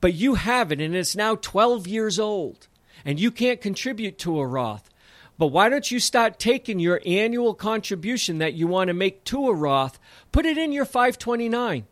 But 0.00 0.14
you 0.14 0.34
have 0.34 0.72
it 0.72 0.80
and 0.80 0.94
it's 0.94 1.16
now 1.16 1.36
12 1.36 1.86
years 1.86 2.18
old 2.18 2.68
and 3.04 3.18
you 3.18 3.30
can't 3.30 3.60
contribute 3.60 4.18
to 4.18 4.38
a 4.38 4.46
roth. 4.46 4.90
But 5.38 5.48
why 5.48 5.68
don't 5.68 5.90
you 5.90 6.00
start 6.00 6.38
taking 6.38 6.80
your 6.80 7.00
annual 7.06 7.54
contribution 7.54 8.38
that 8.38 8.54
you 8.54 8.66
want 8.66 8.88
to 8.88 8.94
make 8.94 9.24
to 9.24 9.48
a 9.48 9.54
roth 9.54 9.98
put 10.32 10.46
it 10.46 10.58
in 10.58 10.72
your 10.72 10.84
529 10.84 11.86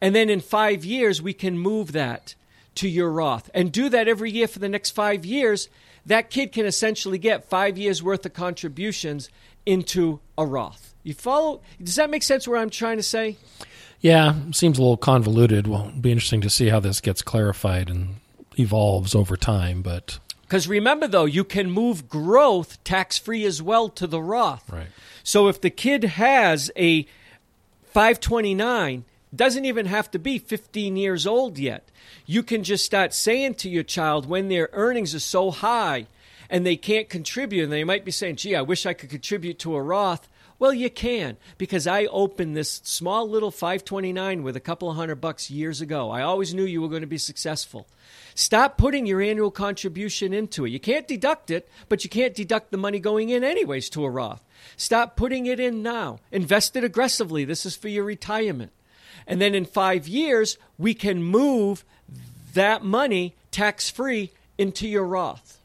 and 0.00 0.14
then 0.14 0.28
in 0.28 0.40
5 0.40 0.84
years 0.84 1.22
we 1.22 1.32
can 1.32 1.58
move 1.58 1.92
that 1.92 2.34
to 2.76 2.88
your 2.88 3.10
roth 3.10 3.50
and 3.54 3.72
do 3.72 3.88
that 3.88 4.08
every 4.08 4.30
year 4.30 4.46
for 4.48 4.58
the 4.58 4.68
next 4.68 4.90
5 4.90 5.24
years 5.24 5.68
that 6.10 6.28
kid 6.28 6.50
can 6.50 6.66
essentially 6.66 7.18
get 7.18 7.48
five 7.48 7.78
years 7.78 8.02
worth 8.02 8.26
of 8.26 8.32
contributions 8.32 9.30
into 9.64 10.18
a 10.36 10.44
Roth. 10.44 10.92
You 11.04 11.14
follow? 11.14 11.60
Does 11.80 11.94
that 11.94 12.10
make 12.10 12.24
sense? 12.24 12.48
What 12.48 12.58
I'm 12.58 12.68
trying 12.68 12.96
to 12.96 13.02
say? 13.02 13.36
Yeah, 14.00 14.34
seems 14.50 14.76
a 14.76 14.82
little 14.82 14.96
convoluted. 14.96 15.68
Well, 15.68 15.86
it'll 15.88 16.00
be 16.00 16.10
interesting 16.10 16.40
to 16.40 16.50
see 16.50 16.68
how 16.68 16.80
this 16.80 17.00
gets 17.00 17.22
clarified 17.22 17.88
and 17.88 18.16
evolves 18.58 19.14
over 19.14 19.36
time. 19.36 19.82
But 19.82 20.18
because 20.42 20.66
remember, 20.66 21.06
though, 21.06 21.26
you 21.26 21.44
can 21.44 21.70
move 21.70 22.08
growth 22.08 22.82
tax 22.82 23.16
free 23.16 23.44
as 23.44 23.62
well 23.62 23.88
to 23.90 24.08
the 24.08 24.20
Roth. 24.20 24.68
Right. 24.68 24.88
So 25.22 25.46
if 25.46 25.60
the 25.60 25.70
kid 25.70 26.02
has 26.02 26.72
a 26.76 27.04
529, 27.84 29.04
doesn't 29.34 29.64
even 29.64 29.86
have 29.86 30.10
to 30.10 30.18
be 30.18 30.38
15 30.38 30.96
years 30.96 31.26
old 31.26 31.58
yet 31.58 31.90
you 32.26 32.42
can 32.42 32.62
just 32.62 32.84
start 32.84 33.12
saying 33.12 33.54
to 33.54 33.68
your 33.68 33.82
child 33.82 34.26
when 34.26 34.48
their 34.48 34.68
earnings 34.72 35.14
are 35.14 35.20
so 35.20 35.50
high 35.50 36.06
and 36.48 36.66
they 36.66 36.76
can't 36.76 37.08
contribute, 37.08 37.64
and 37.64 37.72
they 37.72 37.84
might 37.84 38.04
be 38.04 38.10
saying, 38.10 38.36
gee, 38.36 38.56
I 38.56 38.62
wish 38.62 38.84
I 38.84 38.92
could 38.92 39.10
contribute 39.10 39.58
to 39.60 39.76
a 39.76 39.82
Roth. 39.82 40.28
Well, 40.58 40.74
you 40.74 40.90
can 40.90 41.38
because 41.58 41.86
I 41.86 42.04
opened 42.06 42.56
this 42.56 42.80
small 42.84 43.28
little 43.28 43.50
529 43.50 44.42
with 44.42 44.56
a 44.56 44.60
couple 44.60 44.90
of 44.90 44.96
hundred 44.96 45.16
bucks 45.16 45.50
years 45.50 45.80
ago. 45.80 46.10
I 46.10 46.22
always 46.22 46.52
knew 46.52 46.64
you 46.64 46.82
were 46.82 46.88
going 46.88 47.00
to 47.00 47.06
be 47.06 47.18
successful. 47.18 47.86
Stop 48.34 48.76
putting 48.76 49.06
your 49.06 49.22
annual 49.22 49.50
contribution 49.50 50.32
into 50.34 50.66
it. 50.66 50.70
You 50.70 50.80
can't 50.80 51.08
deduct 51.08 51.50
it, 51.50 51.68
but 51.88 52.04
you 52.04 52.10
can't 52.10 52.34
deduct 52.34 52.72
the 52.72 52.76
money 52.76 52.98
going 52.98 53.30
in 53.30 53.42
anyways 53.42 53.88
to 53.90 54.04
a 54.04 54.10
Roth. 54.10 54.44
Stop 54.76 55.16
putting 55.16 55.46
it 55.46 55.60
in 55.60 55.82
now. 55.82 56.18
Invest 56.30 56.76
it 56.76 56.84
aggressively. 56.84 57.44
This 57.44 57.64
is 57.64 57.74
for 57.74 57.88
your 57.88 58.04
retirement. 58.04 58.72
And 59.26 59.40
then 59.40 59.54
in 59.54 59.64
five 59.64 60.08
years, 60.08 60.58
we 60.78 60.94
can 60.94 61.22
move 61.22 61.84
that 62.54 62.82
money 62.84 63.34
tax 63.50 63.90
free 63.90 64.30
into 64.58 64.88
your 64.88 65.04
Roth. 65.04 65.58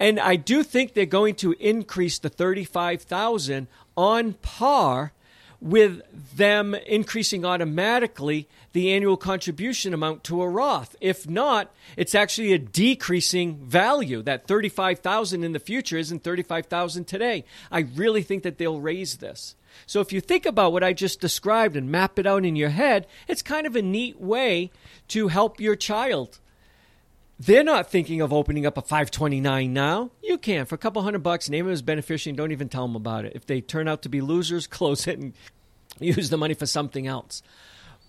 And 0.00 0.18
I 0.18 0.36
do 0.36 0.62
think 0.62 0.92
they're 0.92 1.06
going 1.06 1.36
to 1.36 1.52
increase 1.52 2.18
the 2.18 2.28
35,000 2.28 3.68
on 3.96 4.34
par 4.34 5.12
with 5.60 6.02
them 6.36 6.74
increasing 6.74 7.44
automatically 7.44 8.46
the 8.74 8.92
annual 8.92 9.16
contribution 9.16 9.94
amount 9.94 10.24
to 10.24 10.42
a 10.42 10.48
Roth. 10.48 10.94
If 11.00 11.30
not, 11.30 11.72
it's 11.96 12.14
actually 12.14 12.52
a 12.52 12.58
decreasing 12.58 13.56
value. 13.56 14.20
That 14.20 14.46
35,000 14.46 15.42
in 15.42 15.52
the 15.52 15.60
future 15.60 15.96
isn't 15.96 16.22
35,000 16.22 17.06
today. 17.06 17.44
I 17.70 17.80
really 17.80 18.22
think 18.22 18.42
that 18.42 18.58
they'll 18.58 18.80
raise 18.80 19.18
this. 19.18 19.54
So 19.86 20.00
if 20.00 20.12
you 20.12 20.20
think 20.20 20.46
about 20.46 20.72
what 20.72 20.84
I 20.84 20.92
just 20.92 21.20
described 21.20 21.76
and 21.76 21.90
map 21.90 22.18
it 22.18 22.26
out 22.26 22.44
in 22.44 22.56
your 22.56 22.70
head, 22.70 23.06
it's 23.28 23.42
kind 23.42 23.66
of 23.66 23.76
a 23.76 23.82
neat 23.82 24.20
way 24.20 24.70
to 25.08 25.28
help 25.28 25.60
your 25.60 25.76
child. 25.76 26.38
They're 27.38 27.64
not 27.64 27.90
thinking 27.90 28.20
of 28.20 28.32
opening 28.32 28.64
up 28.64 28.78
a 28.78 28.82
529 28.82 29.72
now. 29.72 30.10
You 30.22 30.38
can 30.38 30.66
for 30.66 30.76
a 30.76 30.78
couple 30.78 31.02
hundred 31.02 31.22
bucks, 31.22 31.48
name 31.48 31.68
it 31.68 31.72
as 31.72 31.82
beneficiary 31.82 32.30
and 32.30 32.36
don't 32.36 32.52
even 32.52 32.68
tell 32.68 32.86
them 32.86 32.96
about 32.96 33.24
it. 33.24 33.32
If 33.34 33.46
they 33.46 33.60
turn 33.60 33.88
out 33.88 34.02
to 34.02 34.08
be 34.08 34.20
losers, 34.20 34.66
close 34.68 35.06
it 35.06 35.18
and 35.18 35.34
use 35.98 36.30
the 36.30 36.38
money 36.38 36.54
for 36.54 36.66
something 36.66 37.06
else. 37.06 37.42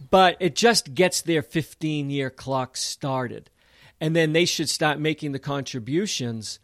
But 0.09 0.37
it 0.39 0.55
just 0.55 0.93
gets 0.93 1.21
their 1.21 1.41
15 1.41 2.09
year 2.09 2.29
clock 2.29 2.77
started. 2.77 3.49
And 3.99 4.15
then 4.15 4.33
they 4.33 4.45
should 4.45 4.69
start 4.69 4.99
making 4.99 5.31
the 5.31 5.39
contributions 5.39 6.59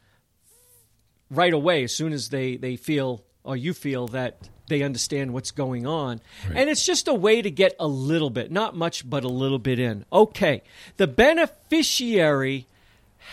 right 1.30 1.54
away 1.54 1.86
as 1.86 1.96
soon 1.96 2.14
as 2.14 2.30
they, 2.30 2.58
they 2.58 2.76
feel 2.76 3.24
or 3.44 3.58
you 3.58 3.74
feel 3.74 4.08
that 4.10 4.50
they 4.72 4.82
understand 4.82 5.34
what's 5.34 5.52
going 5.52 5.86
on. 5.86 6.22
Right. 6.48 6.58
And 6.58 6.70
it's 6.70 6.86
just 6.86 7.08
a 7.10 7.14
way 7.14 7.42
to 7.42 7.52
get 7.52 7.76
a 7.78 7.88
little 7.88 8.30
bit, 8.30 8.52
not 8.52 8.76
much, 8.76 9.08
but 9.08 9.26
a 9.26 9.28
little 9.28 9.60
bit 9.60 9.80
in. 9.80 10.06
Okay, 10.12 10.64
the 10.96 11.08
beneficiary 11.08 12.66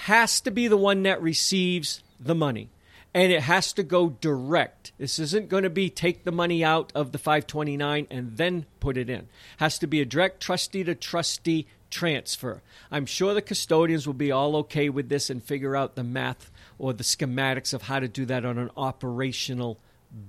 has 0.04 0.40
to 0.42 0.50
be 0.50 0.66
the 0.66 0.76
one 0.76 1.04
that 1.04 1.22
receives 1.22 2.02
the 2.18 2.34
money. 2.34 2.68
And 3.14 3.32
it 3.32 3.42
has 3.42 3.72
to 3.74 3.82
go 3.82 4.10
direct. 4.10 4.92
This 4.98 5.18
isn't 5.18 5.48
going 5.48 5.62
to 5.62 5.70
be 5.70 5.88
take 5.88 6.24
the 6.24 6.32
money 6.32 6.62
out 6.62 6.92
of 6.94 7.12
the 7.12 7.18
529 7.18 8.06
and 8.10 8.36
then 8.36 8.66
put 8.80 8.98
it 8.98 9.08
in. 9.08 9.20
It 9.20 9.28
has 9.58 9.78
to 9.78 9.86
be 9.86 10.00
a 10.00 10.04
direct 10.04 10.42
trustee 10.42 10.84
to 10.84 10.94
trustee 10.94 11.66
transfer. 11.90 12.62
I'm 12.90 13.06
sure 13.06 13.32
the 13.32 13.42
custodians 13.42 14.06
will 14.06 14.14
be 14.14 14.30
all 14.30 14.56
okay 14.56 14.88
with 14.88 15.08
this 15.08 15.30
and 15.30 15.42
figure 15.42 15.74
out 15.74 15.94
the 15.94 16.04
math 16.04 16.50
or 16.78 16.92
the 16.92 17.04
schematics 17.04 17.72
of 17.72 17.82
how 17.82 18.00
to 18.00 18.08
do 18.08 18.26
that 18.26 18.44
on 18.44 18.58
an 18.58 18.70
operational 18.76 19.78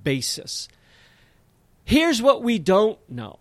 basis. 0.03 0.69
Here's 1.89 2.21
what 2.21 2.43
we 2.43 2.59
don't 2.59 2.99
know 3.09 3.39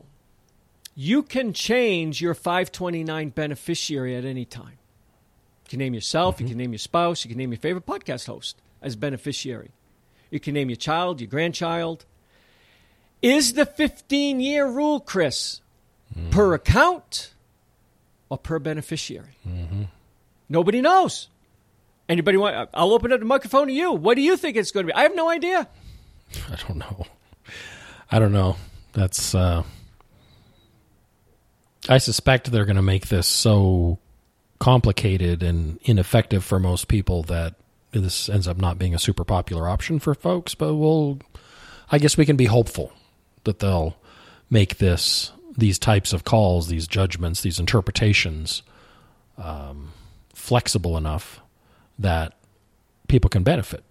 you 0.94 1.22
can 1.22 1.52
change 1.52 2.22
your 2.22 2.32
529 2.32 3.28
beneficiary 3.28 4.16
at 4.16 4.24
any 4.24 4.46
time. 4.46 4.78
You 5.64 5.68
can 5.68 5.78
name 5.80 5.92
yourself, 5.92 6.36
mm-hmm. 6.36 6.44
you 6.44 6.48
can 6.48 6.56
name 6.56 6.72
your 6.72 6.78
spouse, 6.78 7.26
you 7.26 7.28
can 7.28 7.36
name 7.36 7.52
your 7.52 7.58
favorite 7.58 7.84
podcast 7.84 8.26
host 8.26 8.56
as 8.80 8.96
beneficiary. 8.96 9.72
You 10.30 10.40
can 10.40 10.54
name 10.54 10.70
your 10.70 10.78
child, 10.78 11.20
your 11.20 11.28
grandchild. 11.28 12.06
Is 13.20 13.52
the 13.52 13.66
15 13.66 14.40
year 14.40 14.66
rule, 14.66 14.98
Chris, 14.98 15.60
mm-hmm. 16.16 16.30
per 16.30 16.54
account 16.54 17.34
or 18.30 18.38
per 18.38 18.58
beneficiary? 18.58 19.36
Mm-hmm. 19.46 19.82
Nobody 20.48 20.80
knows. 20.80 21.28
Anybody 22.08 22.38
want? 22.38 22.70
I'll 22.72 22.94
open 22.94 23.12
up 23.12 23.20
the 23.20 23.26
microphone 23.26 23.66
to 23.66 23.74
you. 23.74 23.92
What 23.92 24.14
do 24.14 24.22
you 24.22 24.38
think 24.38 24.56
it's 24.56 24.70
going 24.70 24.86
to 24.86 24.92
be? 24.94 24.96
I 24.96 25.02
have 25.02 25.14
no 25.14 25.28
idea. 25.28 25.68
I 26.50 26.56
don't 26.66 26.78
know. 26.78 27.06
I 28.10 28.18
don't 28.18 28.32
know. 28.32 28.56
That's. 28.92 29.34
Uh, 29.34 29.62
I 31.88 31.98
suspect 31.98 32.50
they're 32.50 32.64
going 32.66 32.76
to 32.76 32.82
make 32.82 33.08
this 33.08 33.26
so 33.26 33.98
complicated 34.58 35.42
and 35.42 35.78
ineffective 35.84 36.44
for 36.44 36.58
most 36.58 36.88
people 36.88 37.22
that 37.24 37.54
this 37.92 38.28
ends 38.28 38.46
up 38.48 38.58
not 38.58 38.78
being 38.78 38.94
a 38.94 38.98
super 38.98 39.24
popular 39.24 39.68
option 39.68 39.98
for 39.98 40.14
folks. 40.14 40.54
But 40.54 40.74
we'll. 40.74 41.18
I 41.90 41.98
guess 41.98 42.16
we 42.16 42.26
can 42.26 42.36
be 42.36 42.46
hopeful 42.46 42.92
that 43.44 43.60
they'll 43.60 43.96
make 44.50 44.78
this 44.78 45.32
these 45.56 45.78
types 45.78 46.12
of 46.12 46.24
calls, 46.24 46.68
these 46.68 46.86
judgments, 46.86 47.40
these 47.40 47.58
interpretations 47.58 48.62
um, 49.36 49.92
flexible 50.34 50.96
enough 50.96 51.40
that 51.98 52.34
people 53.08 53.28
can 53.28 53.42
benefit 53.42 53.84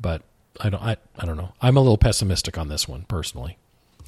But 0.00 0.22
I 0.60 0.70
don't. 0.70 0.82
I, 0.82 0.96
I 1.18 1.26
don't 1.26 1.36
know. 1.36 1.52
I'm 1.60 1.76
a 1.76 1.80
little 1.80 1.98
pessimistic 1.98 2.58
on 2.58 2.68
this 2.68 2.86
one 2.86 3.02
personally. 3.08 3.58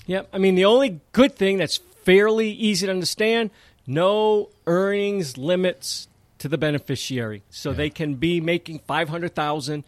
Yeah, 0.07 0.22
I 0.32 0.38
mean 0.38 0.55
the 0.55 0.66
only 0.66 1.01
good 1.12 1.34
thing 1.34 1.59
that's 1.59 1.78
fairly 2.05 2.51
easy 2.51 2.86
to 2.86 2.92
understand: 2.92 3.51
no 3.86 4.51
earnings 4.66 5.38
limits 5.38 6.09
to 6.38 6.49
the 6.49 6.59
beneficiary, 6.59 7.42
so 7.49 7.70
yeah. 7.70 7.76
they 7.76 7.90
can 7.90 8.16
be 8.16 8.40
making 8.40 8.80
five 8.80 9.09
hundred 9.09 9.34
thousand, 9.34 9.84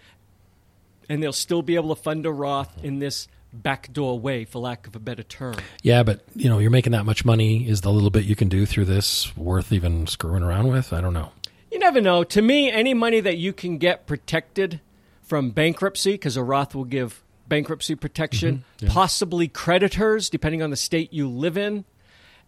and 1.09 1.23
they'll 1.23 1.33
still 1.33 1.63
be 1.63 1.75
able 1.75 1.95
to 1.95 2.01
fund 2.01 2.25
a 2.25 2.33
Roth 2.33 2.83
in 2.83 2.99
this 2.99 3.29
backdoor 3.53 4.19
way, 4.19 4.45
for 4.45 4.59
lack 4.59 4.87
of 4.87 4.97
a 4.97 4.99
better 4.99 5.23
term. 5.23 5.57
Yeah, 5.83 6.03
but 6.03 6.23
you 6.35 6.49
know, 6.49 6.59
you're 6.59 6.71
making 6.71 6.93
that 6.93 7.05
much 7.05 7.25
money. 7.25 7.69
Is 7.69 7.83
the 7.83 7.93
little 7.93 8.11
bit 8.11 8.25
you 8.25 8.37
can 8.37 8.49
do 8.49 8.67
through 8.67 8.87
this 8.87 9.37
worth 9.37 9.73
even 9.73 10.07
screwing 10.07 10.43
around 10.43 10.69
with? 10.69 10.93
I 10.93 11.01
don't 11.01 11.15
know. 11.15 11.33
You 11.71 11.79
never 11.79 12.01
know. 12.01 12.25
To 12.25 12.41
me, 12.41 12.71
any 12.71 12.95
money 12.95 13.21
that 13.21 13.37
you 13.37 13.53
can 13.53 13.77
get 13.77 14.07
protected 14.07 14.81
from 15.27 15.51
bankruptcy, 15.51 16.13
because 16.13 16.37
a 16.37 16.43
Roth 16.43 16.75
will 16.75 16.85
give 16.85 17.23
bankruptcy 17.49 17.95
protection, 17.95 18.57
mm-hmm. 18.57 18.87
yeah. 18.87 18.93
possibly 18.93 19.49
creditors, 19.49 20.31
depending 20.31 20.63
on 20.63 20.71
the 20.71 20.77
state 20.77 21.13
you 21.13 21.29
live 21.29 21.57
in, 21.57 21.85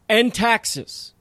and 0.08 0.34
taxes. 0.34 1.12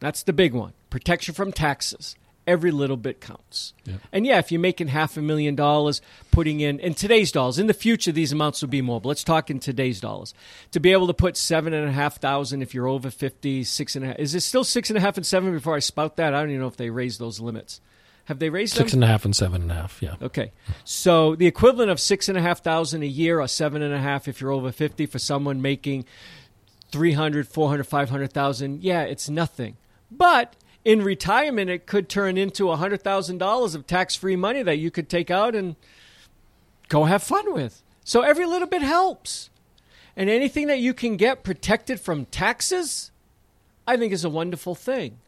That's 0.00 0.24
the 0.24 0.32
big 0.32 0.52
one 0.52 0.72
protection 0.90 1.32
from 1.32 1.52
taxes 1.52 2.16
every 2.46 2.70
little 2.70 2.96
bit 2.96 3.20
counts. 3.20 3.72
Yeah. 3.84 3.94
And 4.12 4.26
yeah, 4.26 4.38
if 4.38 4.50
you're 4.50 4.60
making 4.60 4.88
half 4.88 5.16
a 5.16 5.22
million 5.22 5.54
dollars, 5.54 6.00
putting 6.30 6.60
in 6.60 6.78
in 6.80 6.94
today's 6.94 7.32
dollars, 7.32 7.58
in 7.58 7.66
the 7.66 7.74
future 7.74 8.12
these 8.12 8.32
amounts 8.32 8.62
will 8.62 8.68
be 8.68 8.82
more. 8.82 9.00
But 9.00 9.10
let's 9.10 9.24
talk 9.24 9.50
in 9.50 9.58
today's 9.58 10.00
dollars. 10.00 10.34
To 10.72 10.80
be 10.80 10.92
able 10.92 11.06
to 11.06 11.14
put 11.14 11.36
seven 11.36 11.72
and 11.72 11.88
a 11.88 11.92
half 11.92 12.20
thousand 12.20 12.62
if 12.62 12.74
you're 12.74 12.88
over 12.88 13.10
fifty, 13.10 13.64
six 13.64 13.96
and 13.96 14.04
a 14.04 14.08
half. 14.08 14.18
Is 14.18 14.34
it 14.34 14.40
still 14.40 14.64
six 14.64 14.90
and 14.90 14.98
a 14.98 15.00
half 15.00 15.16
and 15.16 15.26
seven? 15.26 15.52
Before 15.52 15.76
I 15.76 15.80
spout 15.80 16.16
that, 16.16 16.34
I 16.34 16.40
don't 16.40 16.50
even 16.50 16.60
know 16.60 16.68
if 16.68 16.76
they 16.76 16.90
raised 16.90 17.20
those 17.20 17.40
limits. 17.40 17.80
Have 18.26 18.38
they 18.38 18.50
raised 18.50 18.74
six 18.74 18.92
them? 18.92 18.98
and 18.98 19.04
a 19.04 19.06
half 19.08 19.24
and 19.24 19.34
seven 19.34 19.62
and 19.62 19.70
a 19.70 19.74
half? 19.74 20.00
Yeah. 20.00 20.14
Okay, 20.22 20.52
so 20.84 21.34
the 21.34 21.46
equivalent 21.46 21.90
of 21.90 21.98
six 21.98 22.28
and 22.28 22.38
a 22.38 22.42
half 22.42 22.62
thousand 22.62 23.02
a 23.02 23.06
year, 23.06 23.40
or 23.40 23.48
seven 23.48 23.82
and 23.82 23.92
a 23.92 23.98
half 23.98 24.28
if 24.28 24.40
you're 24.40 24.52
over 24.52 24.70
fifty, 24.72 25.06
for 25.06 25.18
someone 25.18 25.60
making 25.60 26.04
300, 26.92 27.48
400, 27.48 27.84
500,000, 27.84 28.84
yeah, 28.84 29.02
it's 29.02 29.28
nothing. 29.28 29.76
But 30.10 30.54
in 30.84 31.02
retirement, 31.02 31.70
it 31.70 31.86
could 31.86 32.08
turn 32.08 32.36
into 32.36 32.64
$100,000 32.64 33.74
of 33.74 33.86
tax 33.86 34.14
free 34.14 34.36
money 34.36 34.62
that 34.62 34.76
you 34.76 34.90
could 34.90 35.08
take 35.08 35.30
out 35.30 35.54
and 35.54 35.74
go 36.88 37.04
have 37.04 37.22
fun 37.22 37.52
with. 37.54 37.82
So 38.04 38.20
every 38.20 38.44
little 38.44 38.68
bit 38.68 38.82
helps. 38.82 39.48
And 40.14 40.28
anything 40.28 40.66
that 40.66 40.80
you 40.80 40.92
can 40.92 41.16
get 41.16 41.42
protected 41.42 41.98
from 41.98 42.26
taxes, 42.26 43.10
I 43.86 43.96
think 43.96 44.12
is 44.12 44.24
a 44.24 44.30
wonderful 44.30 44.74
thing. 44.74 45.18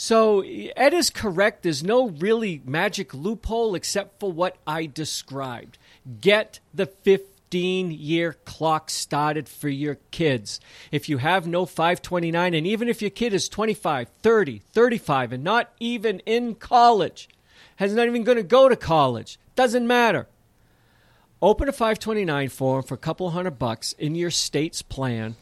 So 0.00 0.42
Ed 0.42 0.94
is 0.94 1.10
correct. 1.10 1.64
There's 1.64 1.82
no 1.82 2.10
really 2.10 2.62
magic 2.64 3.12
loophole 3.12 3.74
except 3.74 4.20
for 4.20 4.30
what 4.30 4.56
I 4.64 4.86
described. 4.86 5.76
Get 6.20 6.60
the 6.72 6.86
15 6.86 7.90
year 7.90 8.36
clock 8.44 8.90
started 8.90 9.48
for 9.48 9.68
your 9.68 9.96
kids. 10.12 10.60
If 10.92 11.08
you 11.08 11.18
have 11.18 11.48
no 11.48 11.66
529, 11.66 12.54
and 12.54 12.64
even 12.64 12.88
if 12.88 13.02
your 13.02 13.10
kid 13.10 13.34
is 13.34 13.48
25, 13.48 14.08
30, 14.22 14.62
35, 14.72 15.32
and 15.32 15.42
not 15.42 15.72
even 15.80 16.20
in 16.20 16.54
college, 16.54 17.28
has 17.76 17.92
not 17.92 18.06
even 18.06 18.22
going 18.22 18.38
to 18.38 18.44
go 18.44 18.68
to 18.68 18.76
college, 18.76 19.36
doesn't 19.56 19.84
matter. 19.84 20.28
Open 21.42 21.68
a 21.68 21.72
529 21.72 22.50
form 22.50 22.84
for 22.84 22.94
a 22.94 22.98
couple 22.98 23.30
hundred 23.30 23.58
bucks 23.58 23.94
in 23.94 24.14
your 24.14 24.30
state's 24.30 24.80
plan. 24.80 25.34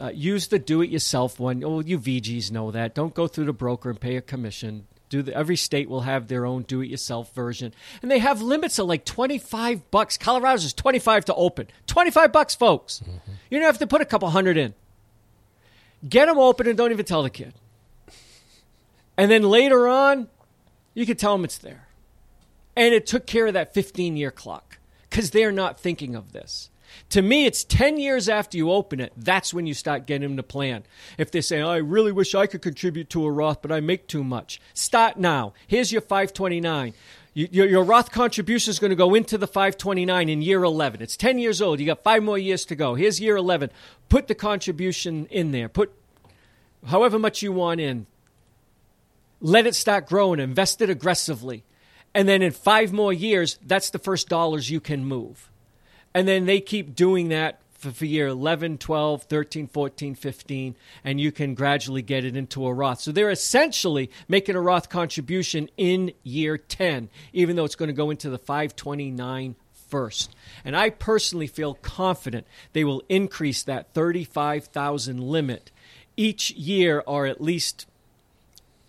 Uh, 0.00 0.10
use 0.14 0.48
the 0.48 0.58
do 0.58 0.80
it 0.80 0.90
yourself 0.90 1.38
one. 1.38 1.62
Oh, 1.64 1.80
you 1.80 1.98
VGs 1.98 2.50
know 2.50 2.70
that. 2.70 2.94
Don't 2.94 3.14
go 3.14 3.26
through 3.26 3.44
the 3.44 3.52
broker 3.52 3.90
and 3.90 4.00
pay 4.00 4.16
a 4.16 4.22
commission. 4.22 4.86
Do 5.10 5.20
the, 5.20 5.34
every 5.36 5.56
state 5.56 5.90
will 5.90 6.00
have 6.00 6.28
their 6.28 6.46
own 6.46 6.62
do-it-yourself 6.62 7.34
version, 7.34 7.74
and 8.00 8.10
they 8.10 8.18
have 8.18 8.40
limits 8.40 8.78
of 8.78 8.86
like 8.86 9.04
twenty-five 9.04 9.90
bucks. 9.90 10.16
Colorado's 10.16 10.64
is 10.64 10.72
twenty-five 10.72 11.26
to 11.26 11.34
open. 11.34 11.66
Twenty-five 11.86 12.32
bucks, 12.32 12.54
folks. 12.54 13.02
Mm-hmm. 13.04 13.32
You 13.50 13.58
don't 13.58 13.66
have 13.66 13.78
to 13.78 13.86
put 13.86 14.00
a 14.00 14.06
couple 14.06 14.30
hundred 14.30 14.56
in. 14.56 14.72
Get 16.08 16.26
them 16.26 16.38
open 16.38 16.66
and 16.66 16.76
don't 16.76 16.90
even 16.90 17.04
tell 17.04 17.22
the 17.22 17.30
kid. 17.30 17.52
And 19.16 19.30
then 19.30 19.42
later 19.42 19.86
on, 19.86 20.28
you 20.94 21.06
can 21.06 21.16
tell 21.16 21.36
them 21.36 21.44
it's 21.44 21.58
there. 21.58 21.88
And 22.74 22.94
it 22.94 23.06
took 23.06 23.26
care 23.26 23.46
of 23.46 23.54
that 23.54 23.74
15 23.74 24.16
year 24.16 24.30
clock 24.30 24.78
because 25.08 25.30
they're 25.30 25.52
not 25.52 25.78
thinking 25.78 26.14
of 26.14 26.32
this. 26.32 26.70
To 27.10 27.22
me, 27.22 27.46
it's 27.46 27.64
10 27.64 27.98
years 27.98 28.28
after 28.28 28.56
you 28.56 28.70
open 28.70 29.00
it. 29.00 29.12
That's 29.16 29.52
when 29.52 29.66
you 29.66 29.74
start 29.74 30.06
getting 30.06 30.28
them 30.28 30.36
to 30.36 30.42
plan. 30.42 30.84
If 31.18 31.30
they 31.30 31.40
say, 31.40 31.60
oh, 31.60 31.70
I 31.70 31.76
really 31.76 32.12
wish 32.12 32.34
I 32.34 32.46
could 32.46 32.62
contribute 32.62 33.10
to 33.10 33.24
a 33.26 33.30
Roth, 33.30 33.62
but 33.62 33.72
I 33.72 33.80
make 33.80 34.06
too 34.06 34.24
much. 34.24 34.60
Start 34.74 35.18
now. 35.18 35.52
Here's 35.66 35.92
your 35.92 36.00
529. 36.00 36.94
your, 37.34 37.66
your 37.66 37.84
Roth 37.84 38.10
contribution 38.10 38.70
is 38.70 38.78
going 38.78 38.90
to 38.90 38.96
go 38.96 39.14
into 39.14 39.36
the 39.36 39.46
529 39.46 40.28
in 40.28 40.42
year 40.42 40.62
11. 40.62 41.02
It's 41.02 41.16
10 41.16 41.38
years 41.38 41.60
old. 41.60 41.80
You 41.80 41.86
got 41.86 42.02
five 42.02 42.22
more 42.22 42.38
years 42.38 42.64
to 42.66 42.74
go. 42.74 42.94
Here's 42.94 43.20
year 43.20 43.36
11. 43.36 43.70
Put 44.08 44.28
the 44.28 44.34
contribution 44.34 45.26
in 45.26 45.52
there. 45.52 45.68
Put 45.68 45.92
however 46.86 47.18
much 47.18 47.42
you 47.42 47.52
want 47.52 47.80
in. 47.80 48.06
Let 49.40 49.66
it 49.66 49.74
start 49.74 50.06
growing. 50.06 50.40
Invest 50.40 50.80
it 50.80 50.88
aggressively. 50.88 51.64
And 52.14 52.28
then 52.28 52.42
in 52.42 52.52
five 52.52 52.92
more 52.92 53.12
years, 53.12 53.58
that's 53.64 53.90
the 53.90 53.98
first 53.98 54.28
dollars 54.28 54.70
you 54.70 54.80
can 54.80 55.04
move. 55.04 55.50
And 56.14 56.28
then 56.28 56.46
they 56.46 56.60
keep 56.60 56.94
doing 56.94 57.28
that 57.28 57.60
for, 57.82 57.90
for 57.90 58.04
year 58.04 58.28
11, 58.28 58.78
12, 58.78 59.24
13, 59.24 59.66
14, 59.66 60.14
15, 60.14 60.76
and 61.04 61.20
you 61.20 61.32
can 61.32 61.54
gradually 61.54 62.02
get 62.02 62.24
it 62.24 62.36
into 62.36 62.66
a 62.66 62.72
Roth. 62.72 63.00
So 63.00 63.12
they're 63.12 63.30
essentially 63.30 64.10
making 64.28 64.54
a 64.54 64.60
Roth 64.60 64.88
contribution 64.88 65.68
in 65.76 66.12
year 66.22 66.56
10, 66.56 67.08
even 67.32 67.56
though 67.56 67.64
it's 67.64 67.74
going 67.74 67.88
to 67.88 67.94
go 67.94 68.10
into 68.10 68.30
the 68.30 68.38
529 68.38 69.56
first. 69.88 70.34
And 70.64 70.76
I 70.76 70.90
personally 70.90 71.46
feel 71.46 71.74
confident 71.74 72.46
they 72.72 72.84
will 72.84 73.02
increase 73.08 73.62
that 73.64 73.92
35,000 73.92 75.20
limit 75.20 75.70
each 76.16 76.50
year 76.52 77.02
or 77.06 77.26
at 77.26 77.40
least 77.40 77.86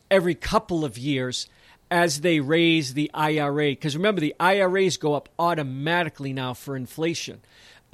every 0.10 0.36
couple 0.36 0.86
of 0.86 0.98
years 0.98 1.48
as 1.94 2.22
they 2.22 2.40
raise 2.40 2.96
the 2.96 3.12
IRA. 3.14 3.70
Because 3.70 3.96
remember, 3.96 4.20
the 4.20 4.36
IRAs 4.40 4.98
go 4.98 5.14
up 5.14 5.30
automatically 5.38 6.34
now 6.34 6.56
for 6.56 6.76
inflation. 6.76 7.40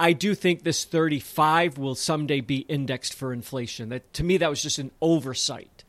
I 0.00 0.14
do 0.14 0.34
think 0.34 0.62
this 0.62 0.86
35 0.86 1.76
will 1.76 1.94
someday 1.94 2.40
be 2.40 2.60
indexed 2.60 3.12
for 3.12 3.30
inflation. 3.30 3.90
That 3.90 4.10
to 4.14 4.24
me 4.24 4.38
that 4.38 4.48
was 4.48 4.62
just 4.62 4.78
an 4.78 4.90
oversight. 5.02 5.84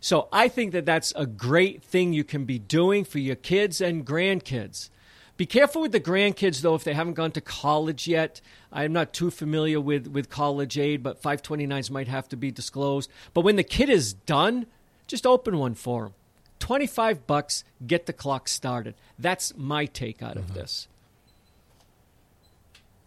So 0.00 0.28
I 0.32 0.48
think 0.48 0.72
that 0.72 0.84
that's 0.84 1.12
a 1.14 1.24
great 1.24 1.84
thing 1.84 2.12
you 2.12 2.24
can 2.24 2.44
be 2.44 2.58
doing 2.58 3.04
for 3.04 3.20
your 3.20 3.36
kids 3.36 3.80
and 3.80 4.04
grandkids. 4.04 4.90
Be 5.36 5.46
careful 5.46 5.82
with 5.82 5.92
the 5.92 6.00
grandkids 6.00 6.62
though 6.62 6.74
if 6.74 6.82
they 6.82 6.94
haven't 6.94 7.14
gone 7.14 7.30
to 7.30 7.40
college 7.40 8.08
yet. 8.08 8.40
I'm 8.72 8.92
not 8.92 9.12
too 9.12 9.30
familiar 9.30 9.80
with 9.80 10.08
with 10.08 10.28
college 10.28 10.76
aid, 10.76 11.04
but 11.04 11.22
529s 11.22 11.92
might 11.92 12.08
have 12.08 12.28
to 12.30 12.36
be 12.36 12.50
disclosed. 12.50 13.08
But 13.32 13.42
when 13.42 13.54
the 13.54 13.62
kid 13.62 13.88
is 13.88 14.12
done, 14.12 14.66
just 15.06 15.24
open 15.24 15.58
one 15.58 15.76
for 15.76 16.06
them. 16.06 16.14
25 16.62 17.26
bucks, 17.26 17.64
get 17.84 18.06
the 18.06 18.12
clock 18.12 18.46
started. 18.46 18.94
That's 19.18 19.52
my 19.56 19.84
take 19.84 20.22
out 20.22 20.36
of 20.36 20.44
mm-hmm. 20.44 20.54
this. 20.54 20.86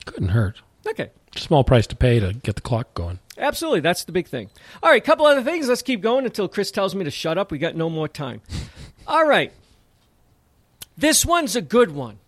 Couldn't 0.04 0.30
hurt. 0.30 0.62
Okay. 0.86 1.10
Small 1.38 1.64
price 1.64 1.88
to 1.88 1.96
pay 1.96 2.20
to 2.20 2.34
get 2.34 2.56
the 2.56 2.62
clock 2.62 2.94
going. 2.94 3.20
Absolutely. 3.38 3.80
That's 3.80 4.04
the 4.04 4.12
big 4.12 4.28
thing. 4.28 4.50
All 4.84 4.90
right, 4.90 5.02
couple 5.02 5.26
other 5.26 5.42
things. 5.42 5.70
Let's 5.70 5.82
keep 5.82 6.02
going 6.02 6.26
until 6.26 6.50
Chris 6.50 6.70
tells 6.70 6.94
me 6.96 7.06
to 7.06 7.12
shut 7.12 7.38
up. 7.38 7.50
We 7.50 7.58
got 7.58 7.78
no 7.78 7.90
more 7.90 8.10
time. 8.10 8.42
All 9.08 9.26
right. 9.26 9.54
This 10.98 11.26
one's 11.26 11.56
a 11.56 11.62
good 11.62 11.92
one 11.92 12.20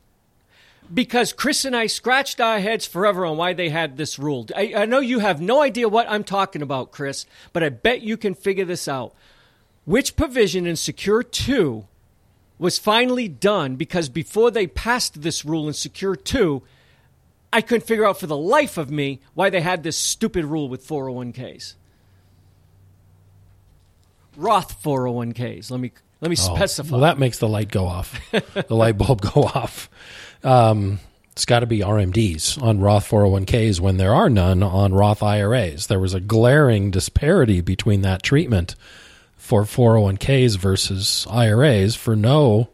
because 0.94 1.34
Chris 1.34 1.66
and 1.66 1.76
I 1.76 1.88
scratched 1.88 2.40
our 2.40 2.62
heads 2.62 2.86
forever 2.86 3.26
on 3.26 3.36
why 3.36 3.52
they 3.52 3.68
had 3.68 3.98
this 3.98 4.18
rule. 4.18 4.48
I, 4.56 4.74
I, 4.78 4.86
know 4.86 5.00
you 5.00 5.20
have 5.20 5.42
no 5.42 5.62
idea 5.62 5.90
what 5.90 6.10
I'm 6.10 6.24
talking 6.24 6.62
about, 6.62 6.94
Chris, 6.94 7.26
but 7.52 7.64
I 7.64 7.70
bet 7.70 8.02
you 8.02 8.16
can 8.16 8.34
figure 8.34 8.66
this 8.66 8.88
out. 8.88 9.14
Which 9.88 10.18
provision 10.18 10.68
in 10.68 10.76
Secure 10.76 11.24
2 11.24 11.88
was 12.60 12.78
finally 12.78 13.30
done 13.30 13.78
because 13.78 14.10
before 14.10 14.52
they 14.52 14.68
passed 14.68 15.22
this 15.22 15.46
rule 15.46 15.66
in 15.66 15.74
Secure 15.74 16.14
2, 16.14 16.62
I 17.54 17.62
couldn't 17.62 17.88
figure 17.88 18.04
out 18.06 18.20
for 18.20 18.28
the 18.28 18.36
life 18.36 18.78
of 18.78 18.92
me 18.92 19.22
why 19.34 19.50
they 19.50 19.62
had 19.62 19.84
this 19.84 19.96
stupid 19.96 20.44
rule 20.44 20.68
with 20.68 20.86
401ks. 20.86 21.76
Roth 24.36 24.84
401ks. 24.84 25.72
Let 25.72 25.80
me 25.80 25.94
let 26.20 26.32
me 26.32 26.38
oh, 26.38 26.56
specify. 26.56 26.92
Well, 26.92 27.02
that 27.02 27.18
makes 27.18 27.40
the 27.40 27.48
light 27.48 27.72
go 27.72 27.86
off, 27.86 28.20
the 28.32 28.76
light 28.76 28.98
bulb 28.98 29.22
go 29.34 29.44
off. 29.44 29.90
Um, 30.44 31.00
it's 31.32 31.46
got 31.46 31.62
to 31.62 31.66
be 31.66 31.80
RMDs 31.80 32.62
on 32.62 32.82
Roth 32.82 33.10
401ks 33.10 33.80
when 33.80 33.96
there 33.96 34.14
are 34.14 34.30
none 34.30 34.64
on 34.64 34.94
Roth 34.94 35.24
IRAs. 35.24 35.88
There 35.88 36.02
was 36.02 36.14
a 36.14 36.20
glaring 36.20 36.92
disparity 36.92 37.62
between 37.62 38.02
that 38.02 38.22
treatment 38.22 38.76
for 39.48 39.64
401ks 39.64 40.58
versus 40.58 41.26
IRAs 41.30 41.96
for 41.96 42.18
no 42.18 42.68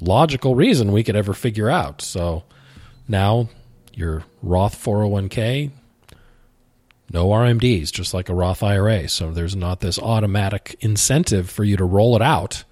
logical 0.00 0.56
reason 0.56 0.90
we 0.90 1.04
could 1.04 1.14
ever 1.14 1.32
figure 1.32 1.70
out. 1.70 2.02
So 2.02 2.42
now 3.06 3.48
your 3.92 4.24
Roth 4.42 4.74
401k, 4.84 5.70
no 7.12 7.28
RMDs, 7.28 7.92
just 7.92 8.12
like 8.12 8.28
a 8.28 8.34
Roth 8.34 8.64
IRA. 8.64 9.08
So 9.08 9.30
there's 9.30 9.54
not 9.54 9.78
this 9.78 9.96
automatic 9.96 10.74
incentive 10.80 11.48
for 11.48 11.62
you 11.62 11.76
to 11.76 11.84
roll 11.84 12.16
it 12.16 12.22
out 12.22 12.64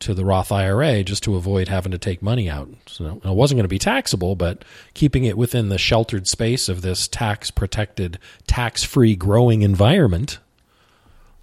to 0.00 0.12
the 0.12 0.24
Roth 0.24 0.50
IRA 0.50 1.04
just 1.04 1.22
to 1.22 1.36
avoid 1.36 1.68
having 1.68 1.92
to 1.92 1.98
take 1.98 2.22
money 2.22 2.50
out. 2.50 2.68
So 2.88 3.20
it 3.24 3.24
wasn't 3.24 3.58
going 3.58 3.64
to 3.64 3.68
be 3.68 3.78
taxable, 3.78 4.34
but 4.34 4.64
keeping 4.94 5.22
it 5.22 5.38
within 5.38 5.68
the 5.68 5.78
sheltered 5.78 6.26
space 6.26 6.68
of 6.68 6.82
this 6.82 7.06
tax 7.06 7.52
protected, 7.52 8.18
tax 8.48 8.82
free 8.82 9.14
growing 9.14 9.62
environment, 9.62 10.40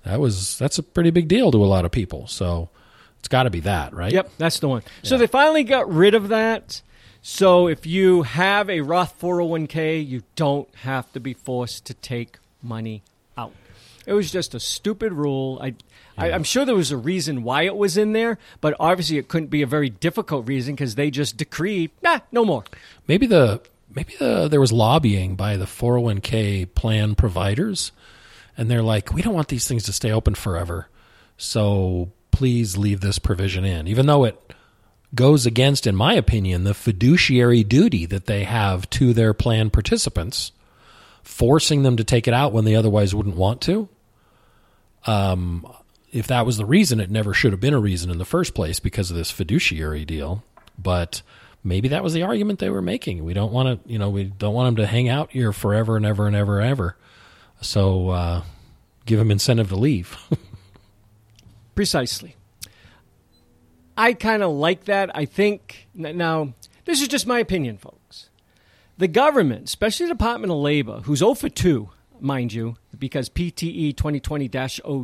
that 0.03 0.19
was 0.19 0.57
that's 0.57 0.77
a 0.77 0.83
pretty 0.83 1.11
big 1.11 1.27
deal 1.27 1.51
to 1.51 1.63
a 1.63 1.65
lot 1.65 1.85
of 1.85 1.91
people. 1.91 2.27
So 2.27 2.69
it's 3.19 3.27
got 3.27 3.43
to 3.43 3.49
be 3.49 3.61
that, 3.61 3.93
right? 3.93 4.11
Yep, 4.11 4.31
that's 4.37 4.59
the 4.59 4.67
one. 4.67 4.83
Yeah. 4.85 5.09
So 5.09 5.17
they 5.17 5.27
finally 5.27 5.63
got 5.63 5.91
rid 5.91 6.13
of 6.13 6.29
that. 6.29 6.81
So 7.21 7.67
if 7.67 7.85
you 7.85 8.23
have 8.23 8.69
a 8.69 8.81
Roth 8.81 9.17
401k, 9.19 10.05
you 10.05 10.23
don't 10.35 10.67
have 10.75 11.11
to 11.13 11.21
be 11.21 11.33
forced 11.33 11.85
to 11.85 11.93
take 11.93 12.37
money 12.61 13.01
out. 13.37 13.53
It 14.05 14.13
was 14.13 14.29
just 14.29 14.53
a 14.53 14.59
stupid 14.59 15.13
rule. 15.13 15.57
I 15.61 15.75
I, 16.17 16.29
am 16.29 16.43
sure 16.43 16.65
there 16.65 16.75
was 16.75 16.91
a 16.91 16.97
reason 16.97 17.43
why 17.43 17.63
it 17.63 17.75
was 17.75 17.97
in 17.97 18.13
there, 18.13 18.37
but 18.61 18.75
obviously 18.79 19.17
it 19.17 19.27
couldn't 19.27 19.49
be 19.49 19.61
a 19.61 19.67
very 19.67 19.89
difficult 19.89 20.47
reason 20.47 20.75
because 20.75 20.95
they 20.95 21.09
just 21.09 21.37
decreed, 21.37 21.91
nah, 22.01 22.19
no 22.31 22.45
more. 22.45 22.63
Maybe 23.07 23.25
the 23.25 23.61
maybe 23.93 24.15
the, 24.19 24.47
there 24.47 24.59
was 24.59 24.71
lobbying 24.71 25.35
by 25.35 25.57
the 25.57 25.65
401k 25.65 26.73
plan 26.75 27.15
providers, 27.15 27.91
and 28.57 28.69
they're 28.69 28.83
like, 28.83 29.13
we 29.13 29.21
don't 29.21 29.33
want 29.33 29.47
these 29.47 29.67
things 29.67 29.83
to 29.83 29.93
stay 29.93 30.11
open 30.11 30.35
forever, 30.35 30.87
so 31.37 32.11
please 32.31 32.77
leave 32.77 33.01
this 33.01 33.19
provision 33.19 33.65
in, 33.65 33.87
even 33.87 34.05
though 34.05 34.23
it 34.23 34.53
goes 35.15 35.45
against, 35.45 35.85
in 35.85 35.95
my 35.95 36.13
opinion, 36.13 36.63
the 36.63 36.73
fiduciary 36.73 37.63
duty 37.63 38.05
that 38.05 38.25
they 38.25 38.43
have 38.43 38.89
to 38.89 39.13
their 39.13 39.33
plan 39.33 39.69
participants, 39.69 40.51
forcing 41.21 41.83
them 41.83 41.97
to 41.97 42.03
take 42.03 42.27
it 42.27 42.33
out 42.33 42.51
when 42.51 42.65
they 42.65 42.75
otherwise 42.75 43.13
wouldn't 43.13 43.35
want 43.35 43.61
to. 43.61 43.87
Um, 45.05 45.67
if 46.11 46.27
that 46.27 46.45
was 46.45 46.57
the 46.57 46.65
reason, 46.65 46.99
it 46.99 47.11
never 47.11 47.33
should 47.33 47.51
have 47.51 47.59
been 47.59 47.73
a 47.73 47.79
reason 47.79 48.09
in 48.09 48.17
the 48.17 48.25
first 48.25 48.53
place 48.53 48.79
because 48.79 49.09
of 49.11 49.17
this 49.17 49.31
fiduciary 49.31 50.05
deal. 50.05 50.43
But 50.77 51.21
maybe 51.63 51.89
that 51.89 52.03
was 52.03 52.13
the 52.13 52.23
argument 52.23 52.59
they 52.59 52.69
were 52.69 52.81
making. 52.81 53.23
We 53.23 53.33
don't 53.33 53.51
want 53.51 53.83
to, 53.83 53.91
you 53.91 53.99
know, 53.99 54.09
we 54.09 54.25
don't 54.25 54.53
want 54.53 54.67
them 54.67 54.83
to 54.83 54.87
hang 54.87 55.09
out 55.09 55.31
here 55.31 55.51
forever 55.51 55.97
and 55.97 56.05
ever 56.05 56.27
and 56.27 56.35
ever 56.35 56.59
and 56.59 56.69
ever. 56.69 56.97
So 57.63 58.09
uh, 58.09 58.43
give 59.05 59.19
them 59.19 59.31
incentive 59.31 59.69
to 59.69 59.75
leave. 59.75 60.17
Precisely. 61.75 62.35
I 63.97 64.13
kind 64.13 64.43
of 64.43 64.51
like 64.51 64.85
that. 64.85 65.11
I 65.15 65.25
think 65.25 65.87
now 65.93 66.53
this 66.85 67.01
is 67.01 67.07
just 67.07 67.27
my 67.27 67.39
opinion, 67.39 67.77
folks. 67.77 68.29
The 68.97 69.07
government, 69.07 69.65
especially 69.65 70.07
the 70.07 70.13
Department 70.13 70.51
of 70.51 70.57
Labor, 70.59 71.01
who's 71.01 71.19
0 71.19 71.33
for 71.33 71.49
2 71.49 71.89
mind 72.19 72.53
you, 72.53 72.77
because 72.97 73.29
PTE 73.29 73.95
2020 73.97 74.49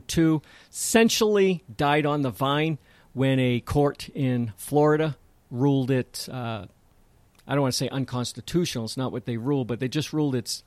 02 0.07 0.41
essentially 0.71 1.63
died 1.75 2.05
on 2.05 2.21
the 2.21 2.29
vine 2.29 2.77
when 3.13 3.39
a 3.39 3.59
court 3.59 4.09
in 4.09 4.53
Florida 4.55 5.17
ruled 5.51 5.91
it, 5.91 6.29
uh, 6.31 6.65
I 7.47 7.53
don't 7.53 7.61
want 7.61 7.73
to 7.73 7.77
say 7.77 7.89
unconstitutional, 7.89 8.85
it's 8.85 8.95
not 8.95 9.11
what 9.11 9.25
they 9.25 9.37
ruled, 9.37 9.67
but 9.67 9.79
they 9.79 9.87
just 9.87 10.13
ruled 10.13 10.35
it's. 10.35 10.63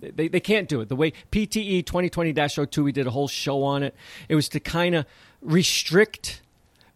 They, 0.00 0.28
they 0.28 0.40
can't 0.40 0.68
do 0.68 0.80
it. 0.80 0.88
The 0.88 0.96
way 0.96 1.12
PTE 1.30 1.86
2020 1.86 2.66
02, 2.66 2.84
we 2.84 2.92
did 2.92 3.06
a 3.06 3.10
whole 3.10 3.28
show 3.28 3.62
on 3.62 3.82
it. 3.82 3.94
It 4.28 4.34
was 4.34 4.48
to 4.50 4.60
kind 4.60 4.94
of 4.94 5.06
restrict 5.40 6.42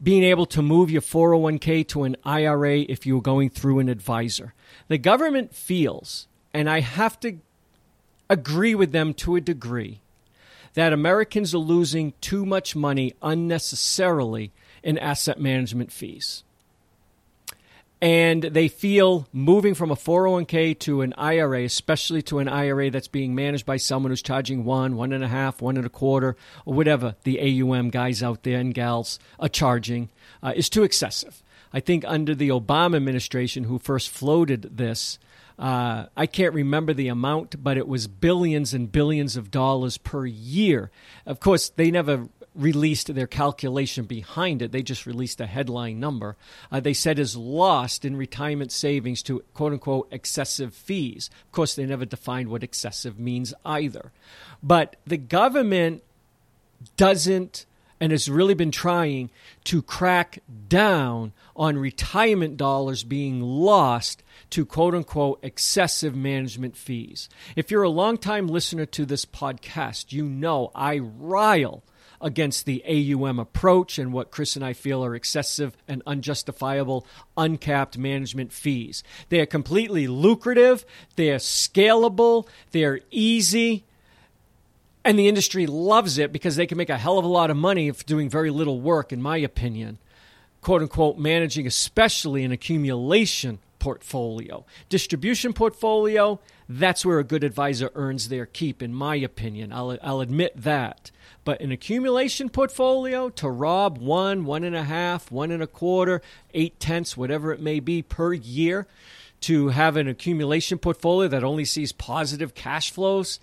being 0.03 0.25
able 0.25 0.47
to 0.47 0.63
move 0.63 0.91
your 0.91 1.03
401k 1.03 1.87
to 1.89 2.05
an 2.05 2.17
IRA 2.25 2.81
if 2.81 3.05
you 3.05 3.17
were 3.17 3.23
going 3.23 3.51
through 3.51 3.81
an 3.81 3.89
advisor. 3.89 4.55
The 4.89 4.99
government 4.99 5.55
feels, 5.55 6.27
and 6.55 6.71
I 6.71 6.81
have 6.81 7.21
to 7.21 7.39
agree 8.29 8.75
with 8.75 8.93
them 8.93 9.13
to 9.15 9.37
a 9.37 9.41
degree 9.41 10.01
that 10.75 10.93
Americans 10.93 11.55
are 11.55 11.59
losing 11.59 12.15
too 12.21 12.47
much 12.47 12.77
money 12.77 13.13
unnecessarily 13.23 14.53
in 14.83 14.97
asset 14.99 15.41
management 15.41 15.93
fees. 15.93 16.45
And 18.03 18.43
they 18.43 18.69
feel 18.69 19.29
moving 19.31 19.75
from 19.75 19.91
a 19.91 19.97
401k 19.97 20.79
to 20.81 21.03
an 21.03 21.13
IRA, 21.19 21.65
especially 21.65 22.23
to 22.23 22.39
an 22.39 22.49
IRA 22.49 22.91
that's 22.91 23.09
being 23.09 23.35
managed 23.35 23.67
by 23.67 23.77
someone 23.77 24.11
who's 24.11 24.23
charging 24.23 24.65
one, 24.65 24.97
one 24.97 25.13
and 25.13 25.23
a 25.23 25.29
half, 25.29 25.61
one 25.61 25.77
and 25.77 25.85
a 25.85 25.91
quarter, 25.91 26.35
or 26.65 26.75
whatever 26.75 27.15
the 27.25 27.39
AUM 27.39 27.91
guys 27.91 28.23
out 28.23 28.43
there 28.43 28.59
and 28.59 28.73
gals 28.73 29.19
are 29.39 29.51
charging, 29.51 30.09
uh, 30.43 30.55
is 30.57 30.71
too 30.71 30.83
excessive. 30.83 31.43
I 31.75 31.81
think 31.81 32.05
under 32.07 32.35
the 32.35 32.49
Obama 32.49 32.97
administration, 32.97 33.65
who 33.65 33.79
first 33.79 34.09
floated 34.09 34.79
this, 34.79 35.19
uh, 35.59 36.07
I 36.17 36.25
can't 36.25 36.55
remember 36.55 36.95
the 36.95 37.09
amount, 37.09 37.63
but 37.63 37.77
it 37.77 37.87
was 37.87 38.07
billions 38.07 38.73
and 38.73 38.91
billions 38.91 39.37
of 39.37 39.51
dollars 39.51 39.99
per 39.99 40.25
year. 40.25 40.91
Of 41.27 41.39
course, 41.39 41.69
they 41.69 41.91
never 41.91 42.29
released 42.55 43.15
their 43.15 43.27
calculation 43.27 44.05
behind 44.05 44.63
it. 44.63 44.73
They 44.73 44.83
just 44.83 45.07
released 45.07 45.41
a 45.41 45.47
headline 45.47 46.01
number. 46.01 46.37
Uh, 46.71 46.81
they 46.81 46.95
said 46.95 47.19
is 47.19 47.37
lost 47.37 48.05
in 48.05 48.17
retirement 48.17 48.73
savings 48.73 49.23
to 49.25 49.41
quote 49.55 49.73
unquote 49.73 50.09
excessive 50.11 50.75
fees. 50.75 51.31
Of 51.47 51.53
course, 51.53 51.75
they 51.75 51.87
never 51.87 52.05
defined 52.05 52.49
what 52.49 52.65
excessive 52.65 53.19
means 53.19 53.55
either. 53.65 54.13
But 54.63 54.97
the 55.07 55.17
government 55.17 56.03
doesn't 56.97 57.67
and 58.01 58.13
has 58.13 58.31
really 58.31 58.55
been 58.55 58.71
trying 58.71 59.29
to 59.65 59.83
crack 59.83 60.39
down 60.69 61.33
on 61.55 61.77
retirement 61.77 62.57
dollars 62.57 63.05
being 63.05 63.43
lost 63.43 64.23
to 64.49 64.65
quote 64.65 64.95
unquote 64.95 65.39
excessive 65.43 66.17
management 66.17 66.77
fees. 66.77 67.29
If 67.55 67.71
you're 67.71 67.83
a 67.83 67.91
longtime 67.91 68.49
listener 68.49 68.87
to 68.87 69.05
this 69.05 69.27
podcast, 69.27 70.13
you 70.13 70.25
know 70.25 70.71
I 70.75 70.99
rile 70.99 71.85
against 72.21 72.67
the 72.67 72.83
AUM 72.87 73.39
approach 73.39 73.99
and 73.99 74.13
what 74.13 74.31
Chris 74.31 74.57
and 74.57 74.65
I 74.65 74.73
feel 74.73 75.05
are 75.05 75.15
excessive 75.15 75.77
and 75.89 76.03
unjustifiable 76.07 77.07
uncapped 77.37 77.97
management 77.97 78.53
fees. 78.53 79.03
They 79.29 79.41
are 79.41 79.47
completely 79.47 80.07
lucrative, 80.07 80.85
they 81.17 81.31
are 81.31 81.39
scalable, 81.39 82.47
they're 82.73 83.01
easy. 83.11 83.85
And 85.03 85.19
the 85.19 85.29
industry 85.29 85.67
loves 85.67 86.19
it 86.19 86.31
because 86.31 86.57
they 86.57 86.67
can 86.67 86.77
make 86.77 86.91
a 86.91 86.99
hell 86.99 87.19
of 87.19 87.25
a 87.25 87.29
lot 87.29 87.51
of 87.51 87.57
money 87.57 87.91
for 87.91 88.05
doing 88.05 88.29
very 88.29 88.51
little 88.51 88.81
work, 88.81 89.13
in 89.13 89.23
my 89.23 89.39
opinion. 89.39 89.99
Quote 90.61 90.83
unquote, 90.83 91.17
managing, 91.17 91.67
especially 91.67 92.45
an 92.45 92.53
accumulation 92.53 93.61
portfolio. 93.81 94.65
Distribution 94.89 95.53
portfolio, 95.53 96.39
that's 96.69 97.05
where 97.05 97.19
a 97.19 97.25
good 97.25 97.43
advisor 97.43 97.91
earns 97.97 98.29
their 98.29 98.47
keep, 98.47 98.81
in 98.81 98.95
my 98.95 99.17
opinion. 99.17 99.73
I'll, 99.73 99.99
I'll 100.03 100.21
admit 100.21 100.53
that. 100.55 101.11
But 101.45 101.61
an 101.61 101.73
accumulation 101.73 102.49
portfolio 102.49 103.31
to 103.31 103.51
rob 103.51 103.99
one, 103.99 104.45
one 104.45 104.63
and 104.63 104.77
a 104.77 104.85
half, 104.85 105.33
one 105.33 105.51
and 105.51 105.63
a 105.63 105.67
quarter, 105.67 106.23
eight 106.55 106.79
tenths, 106.79 107.17
whatever 107.17 107.53
it 107.53 107.61
may 107.61 107.81
be 107.81 108.03
per 108.03 108.33
year, 108.33 108.87
to 109.41 109.69
have 109.69 109.97
an 109.97 110.07
accumulation 110.07 110.79
portfolio 110.79 111.29
that 111.29 111.43
only 111.43 111.65
sees 111.65 111.93
positive 111.93 112.55
cash 112.55 112.91
flows, 112.93 113.41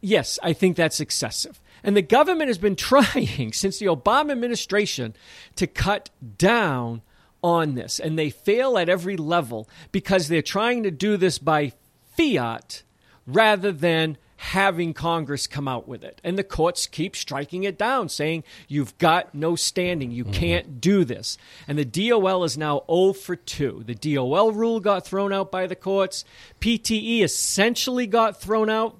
yes, 0.00 0.38
I 0.42 0.52
think 0.52 0.76
that's 0.76 1.00
excessive. 1.00 1.60
And 1.84 1.96
the 1.96 2.02
government 2.02 2.48
has 2.48 2.58
been 2.58 2.76
trying 2.76 3.52
since 3.52 3.78
the 3.78 3.86
Obama 3.86 4.32
administration 4.32 5.14
to 5.56 5.66
cut 5.66 6.10
down 6.38 7.02
on 7.42 7.74
this, 7.74 7.98
and 7.98 8.18
they 8.18 8.30
fail 8.30 8.78
at 8.78 8.88
every 8.88 9.16
level 9.16 9.68
because 9.90 10.28
they're 10.28 10.42
trying 10.42 10.82
to 10.82 10.90
do 10.90 11.16
this 11.16 11.38
by 11.38 11.72
fiat 12.16 12.82
rather 13.26 13.72
than 13.72 14.16
having 14.36 14.92
Congress 14.92 15.46
come 15.46 15.68
out 15.68 15.86
with 15.86 16.02
it. 16.02 16.20
And 16.24 16.36
the 16.36 16.42
courts 16.42 16.88
keep 16.88 17.14
striking 17.14 17.62
it 17.62 17.78
down, 17.78 18.08
saying, 18.08 18.42
you've 18.66 18.98
got 18.98 19.32
no 19.36 19.54
standing. 19.54 20.10
You 20.10 20.24
mm-hmm. 20.24 20.32
can't 20.32 20.80
do 20.80 21.04
this. 21.04 21.38
And 21.68 21.78
the 21.78 21.84
DOL 21.84 22.42
is 22.42 22.58
now 22.58 22.82
0 22.90 23.12
for 23.12 23.36
2. 23.36 23.84
The 23.86 23.94
DOL 23.94 24.50
rule 24.50 24.80
got 24.80 25.06
thrown 25.06 25.32
out 25.32 25.52
by 25.52 25.68
the 25.68 25.76
courts. 25.76 26.24
PTE 26.60 27.22
essentially 27.22 28.08
got 28.08 28.40
thrown 28.40 28.68
out. 28.68 28.98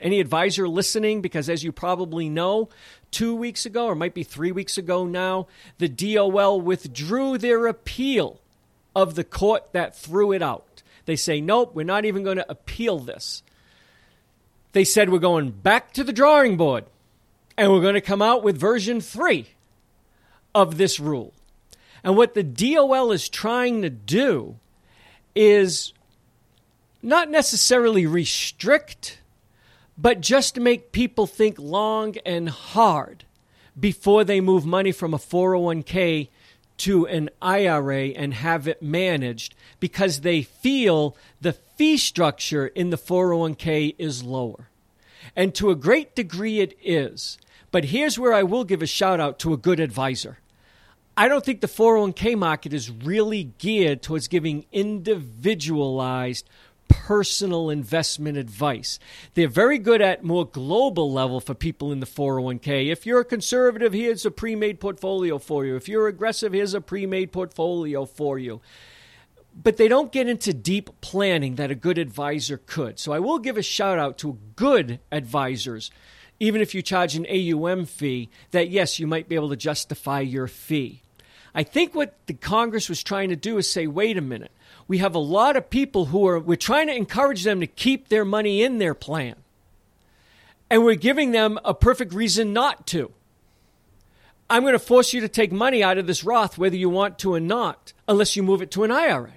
Any 0.00 0.20
advisor 0.20 0.68
listening, 0.68 1.20
because 1.20 1.48
as 1.48 1.64
you 1.64 1.72
probably 1.72 2.28
know, 2.28 2.68
two 3.10 3.34
weeks 3.34 3.66
ago, 3.66 3.86
or 3.86 3.94
might 3.94 4.14
be 4.14 4.22
three 4.22 4.52
weeks 4.52 4.78
ago 4.78 5.04
now, 5.04 5.46
the 5.78 5.88
DOL 5.88 6.60
withdrew 6.60 7.38
their 7.38 7.66
appeal 7.66 8.40
of 8.94 9.14
the 9.14 9.24
court 9.24 9.72
that 9.72 9.96
threw 9.96 10.32
it 10.32 10.42
out. 10.42 10.82
They 11.06 11.16
say, 11.16 11.40
nope, 11.40 11.74
we're 11.74 11.84
not 11.84 12.04
even 12.04 12.22
going 12.22 12.36
to 12.36 12.50
appeal 12.50 12.98
this. 12.98 13.42
They 14.72 14.84
said, 14.84 15.10
we're 15.10 15.18
going 15.18 15.50
back 15.50 15.92
to 15.94 16.04
the 16.04 16.12
drawing 16.12 16.56
board 16.56 16.84
and 17.56 17.72
we're 17.72 17.80
going 17.80 17.94
to 17.94 18.00
come 18.00 18.22
out 18.22 18.42
with 18.42 18.58
version 18.58 19.00
three 19.00 19.48
of 20.54 20.76
this 20.76 21.00
rule. 21.00 21.32
And 22.04 22.16
what 22.16 22.34
the 22.34 22.42
DOL 22.42 23.10
is 23.10 23.28
trying 23.28 23.82
to 23.82 23.90
do 23.90 24.56
is 25.34 25.92
not 27.02 27.30
necessarily 27.30 28.06
restrict 28.06 29.17
but 29.98 30.20
just 30.20 30.54
to 30.54 30.60
make 30.60 30.92
people 30.92 31.26
think 31.26 31.58
long 31.58 32.16
and 32.24 32.48
hard 32.48 33.24
before 33.78 34.24
they 34.24 34.40
move 34.40 34.64
money 34.64 34.92
from 34.92 35.12
a 35.12 35.18
401k 35.18 36.28
to 36.78 37.06
an 37.08 37.28
IRA 37.42 38.06
and 38.10 38.34
have 38.34 38.68
it 38.68 38.80
managed 38.80 39.56
because 39.80 40.20
they 40.20 40.42
feel 40.42 41.16
the 41.40 41.52
fee 41.52 41.96
structure 41.96 42.68
in 42.68 42.90
the 42.90 42.96
401k 42.96 43.96
is 43.98 44.22
lower. 44.22 44.68
And 45.34 45.54
to 45.56 45.70
a 45.70 45.76
great 45.76 46.14
degree, 46.14 46.60
it 46.60 46.78
is. 46.82 47.38
But 47.70 47.86
here's 47.86 48.18
where 48.18 48.32
I 48.32 48.44
will 48.44 48.64
give 48.64 48.82
a 48.82 48.86
shout 48.86 49.20
out 49.20 49.38
to 49.40 49.52
a 49.52 49.58
good 49.58 49.80
advisor. 49.80 50.38
I 51.16 51.26
don't 51.26 51.44
think 51.44 51.60
the 51.60 51.66
401k 51.66 52.38
market 52.38 52.72
is 52.72 52.90
really 52.90 53.52
geared 53.58 54.02
towards 54.02 54.28
giving 54.28 54.66
individualized 54.70 56.48
personal 56.88 57.70
investment 57.70 58.36
advice. 58.36 58.98
They're 59.34 59.48
very 59.48 59.78
good 59.78 60.00
at 60.00 60.24
more 60.24 60.46
global 60.46 61.12
level 61.12 61.40
for 61.40 61.54
people 61.54 61.92
in 61.92 62.00
the 62.00 62.06
401k. 62.06 62.90
If 62.90 63.06
you're 63.06 63.20
a 63.20 63.24
conservative, 63.24 63.92
here's 63.92 64.26
a 64.26 64.30
pre-made 64.30 64.80
portfolio 64.80 65.38
for 65.38 65.64
you. 65.64 65.76
If 65.76 65.88
you're 65.88 66.08
aggressive, 66.08 66.52
here's 66.52 66.74
a 66.74 66.80
pre-made 66.80 67.32
portfolio 67.32 68.04
for 68.04 68.38
you. 68.38 68.60
But 69.60 69.76
they 69.76 69.88
don't 69.88 70.12
get 70.12 70.28
into 70.28 70.54
deep 70.54 70.90
planning 71.00 71.56
that 71.56 71.70
a 71.70 71.74
good 71.74 71.98
advisor 71.98 72.58
could. 72.58 72.98
So 72.98 73.12
I 73.12 73.18
will 73.18 73.38
give 73.38 73.56
a 73.56 73.62
shout 73.62 73.98
out 73.98 74.18
to 74.18 74.38
good 74.56 75.00
advisors 75.10 75.90
even 76.40 76.60
if 76.60 76.74
you 76.74 76.82
charge 76.82 77.16
an 77.16 77.26
AUM 77.26 77.86
fee, 77.86 78.30
that 78.52 78.70
yes, 78.70 78.98
you 78.98 79.06
might 79.06 79.28
be 79.28 79.34
able 79.34 79.48
to 79.50 79.56
justify 79.56 80.20
your 80.20 80.46
fee. 80.46 81.02
I 81.54 81.62
think 81.62 81.94
what 81.94 82.14
the 82.26 82.34
Congress 82.34 82.88
was 82.88 83.02
trying 83.02 83.30
to 83.30 83.36
do 83.36 83.58
is 83.58 83.68
say, 83.68 83.86
wait 83.86 84.16
a 84.16 84.22
minute, 84.22 84.52
we 84.88 84.98
have 84.98 85.14
a 85.14 85.20
lot 85.20 85.56
of 85.56 85.70
people 85.70 86.06
who 86.06 86.26
are, 86.26 86.40
we're 86.40 86.56
trying 86.56 86.86
to 86.88 86.96
encourage 86.96 87.44
them 87.44 87.60
to 87.60 87.66
keep 87.66 88.08
their 88.08 88.24
money 88.24 88.62
in 88.62 88.78
their 88.78 88.94
plan. 88.94 89.36
And 90.70 90.84
we're 90.84 90.96
giving 90.96 91.30
them 91.30 91.58
a 91.64 91.74
perfect 91.74 92.12
reason 92.12 92.52
not 92.52 92.86
to. 92.88 93.12
I'm 94.50 94.62
going 94.62 94.72
to 94.72 94.78
force 94.78 95.12
you 95.12 95.20
to 95.20 95.28
take 95.28 95.52
money 95.52 95.82
out 95.82 95.98
of 95.98 96.06
this 96.06 96.24
Roth, 96.24 96.56
whether 96.56 96.76
you 96.76 96.88
want 96.88 97.18
to 97.20 97.34
or 97.34 97.40
not, 97.40 97.92
unless 98.08 98.34
you 98.34 98.42
move 98.42 98.62
it 98.62 98.70
to 98.72 98.84
an 98.84 98.90
IRA. 98.90 99.32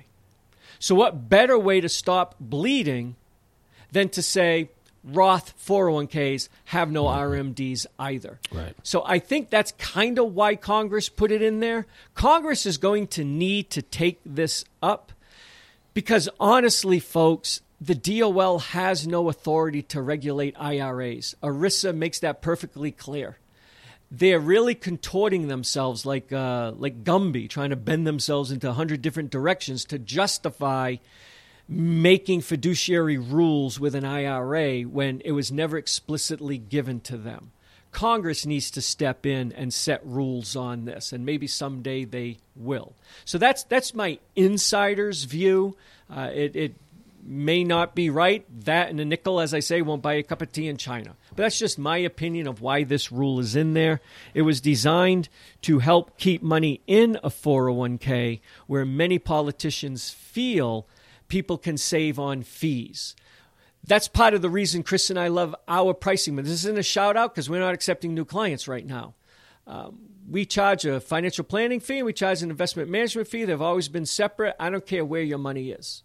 So, 0.80 0.95
what 0.95 1.30
better 1.30 1.60
way 1.60 1.82
to 1.82 1.89
stop 1.89 2.36
bleeding 2.39 3.16
than 3.91 4.10
to 4.10 4.22
say, 4.22 4.70
Roth 5.04 5.54
401ks 5.66 6.47
have 6.66 6.91
no 6.91 7.06
RMDs 7.06 7.88
either. 7.97 8.39
Right. 8.52 8.76
So 8.84 9.04
I 9.06 9.20
think 9.20 9.49
that's 9.49 9.72
kind 9.74 10.20
of 10.20 10.36
why 10.36 10.56
Congress 10.56 11.10
put 11.10 11.32
it 11.32 11.41
in 11.41 11.60
there. 11.60 11.88
Congress 12.14 12.66
is 12.66 12.78
going 12.78 13.08
to 13.08 13.24
need 13.24 13.72
to 13.72 13.82
take 13.82 14.20
this 14.26 14.64
up 14.82 15.12
because 15.94 16.30
honestly, 16.39 17.00
folks, 17.00 17.62
the 17.80 17.96
DOL 17.96 18.60
has 18.60 19.08
no 19.08 19.30
authority 19.30 19.82
to 19.84 20.02
regulate 20.02 20.56
IRAs. 20.60 21.36
ERISA 21.42 21.96
makes 21.96 22.20
that 22.20 22.42
perfectly 22.42 22.92
clear. 22.92 23.38
They're 24.12 24.39
really 24.39 24.76
contorting 24.76 25.48
themselves 25.48 26.06
like 26.06 26.32
uh, 26.34 26.74
like 26.76 27.04
Gumby, 27.04 27.50
trying 27.50 27.70
to 27.70 27.76
bend 27.76 28.06
themselves 28.06 28.52
into 28.52 28.70
a 28.70 28.74
hundred 28.74 29.02
different 29.02 29.32
directions 29.32 29.86
to 29.86 29.98
justify 29.98 30.98
making 31.68 32.42
fiduciary 32.42 33.18
rules 33.18 33.80
with 33.80 33.96
an 33.96 34.04
IRA 34.04 34.82
when 34.82 35.22
it 35.24 35.32
was 35.32 35.52
never 35.52 35.78
explicitly 35.78 36.58
given 36.58 37.00
to 37.00 37.16
them. 37.18 37.52
Congress 37.92 38.46
needs 38.46 38.72
to 38.72 38.82
step 38.82 39.26
in 39.26 39.52
and 39.52 39.74
set 39.74 40.06
rules 40.06 40.56
on 40.56 40.86
this, 40.86 41.12
and 41.12 41.26
maybe 41.26 41.48
someday 41.48 42.06
they 42.06 42.38
will. 42.56 42.94
So 43.26 43.38
that's 43.38 43.64
that's 43.64 43.94
my 43.94 44.20
insider's 44.36 45.26
view. 45.26 45.76
Uh, 46.10 46.30
it, 46.34 46.56
it 46.56 46.76
may 47.24 47.64
not 47.64 47.96
be 47.96 48.10
right. 48.10 48.46
That 48.66 48.89
and 48.89 49.00
a 49.00 49.06
nickel, 49.06 49.39
as 49.39 49.54
I 49.54 49.60
say, 49.60 49.82
won't 49.82 50.02
buy 50.02 50.14
a 50.14 50.24
cup 50.24 50.42
of 50.42 50.52
tea 50.52 50.68
in 50.68 50.78
China. 50.78 51.16
But 51.30 51.44
that's 51.44 51.60
just 51.60 51.78
my 51.78 51.98
opinion 51.98 52.48
of 52.48 52.62
why 52.62 52.84
this 52.84 53.12
rule 53.12 53.39
is 53.39 53.56
in 53.56 53.74
there. 53.74 54.02
It 54.34 54.42
was 54.44 54.62
designed 54.62 55.30
to 55.64 55.80
help 55.80 56.18
keep 56.18 56.42
money 56.42 56.82
in 56.88 57.18
a 57.24 57.30
401k 57.30 58.39
where 58.68 58.86
many 58.86 59.20
politicians 59.20 60.10
feel 60.10 60.88
people 61.28 61.58
can 61.58 61.78
save 61.78 62.20
on 62.20 62.44
fees. 62.44 63.16
That's 63.86 64.07
part 64.07 64.34
of 64.34 64.41
the 64.41 64.49
reason 64.49 64.84
Chris 64.84 65.09
and 65.09 65.19
I 65.19 65.27
love 65.27 65.55
our 65.67 65.93
pricing. 65.93 66.36
But 66.36 66.45
this 66.45 66.53
isn't 66.53 66.77
a 66.77 66.84
shout 66.84 67.17
out 67.17 67.34
because 67.34 67.49
we're 67.49 67.59
not 67.59 67.73
accepting 67.73 68.13
new 68.13 68.25
clients 68.25 68.67
right 68.67 68.86
now. 68.86 69.15
Um, 69.65 69.99
we 70.29 70.45
charge 70.45 70.86
a 70.86 70.99
financial 70.99 71.43
planning 71.43 71.79
fee 71.79 71.97
and 71.97 72.05
we 72.05 72.13
charge 72.13 72.41
an 72.41 72.49
investment 72.49 72.89
management 72.89 73.27
fee. 73.27 73.45
They've 73.45 73.61
always 73.61 73.89
been 73.89 74.05
separate. 74.05 74.55
I 74.59 74.69
don't 74.69 74.86
care 74.86 75.03
where 75.03 75.23
your 75.23 75.38
money 75.39 75.71
is. 75.71 76.03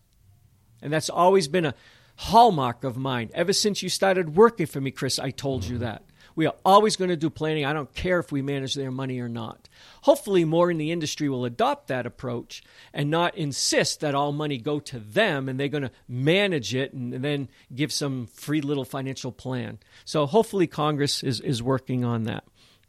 And 0.82 0.92
that's 0.92 1.10
always 1.10 1.48
been 1.48 1.66
a 1.66 1.74
hallmark 2.16 2.82
of 2.82 2.96
mine. 2.96 3.30
Ever 3.34 3.52
since 3.52 3.82
you 3.82 3.88
started 3.88 4.36
working 4.36 4.66
for 4.66 4.80
me, 4.80 4.90
Chris, 4.90 5.18
I 5.18 5.30
told 5.30 5.64
you 5.64 5.78
that. 5.78 6.02
We 6.37 6.47
are 6.47 6.55
always 6.64 6.97
going 6.97 7.09
to 7.09 7.16
do 7.16 7.30
planning. 7.30 7.64
I 7.64 7.72
don't 7.72 7.93
care 7.95 8.20
if 8.20 8.30
we 8.30 8.43
manage 8.43 8.74
their 8.74 8.91
money 8.91 9.18
or 9.20 9.28
not. 9.28 9.68
Hopefully, 10.03 10.45
more 10.45 10.70
in 10.70 10.76
the 10.76 10.93
industry 10.93 11.28
will 11.28 11.47
adopt 11.47 11.89
that 11.89 12.07
approach 12.07 12.62
and 12.93 13.11
not 13.11 13.34
insist 13.34 14.01
that 14.01 14.14
all 14.14 14.32
money 14.32 14.59
go 14.59 14.78
to 14.80 15.01
them 15.01 15.49
and 15.49 15.59
they're 15.59 15.68
going 15.68 15.82
to 15.82 15.91
manage 16.07 16.74
it 16.74 16.93
and 16.93 17.12
then 17.14 17.49
give 17.74 17.91
some 17.91 18.26
free 18.26 18.61
little 18.61 18.84
financial 18.84 19.32
plan. 19.32 19.78
So, 20.05 20.26
hopefully, 20.26 20.66
Congress 20.66 21.24
is, 21.24 21.41
is 21.41 21.62
working 21.62 22.05
on 22.05 22.24
that. 22.24 22.45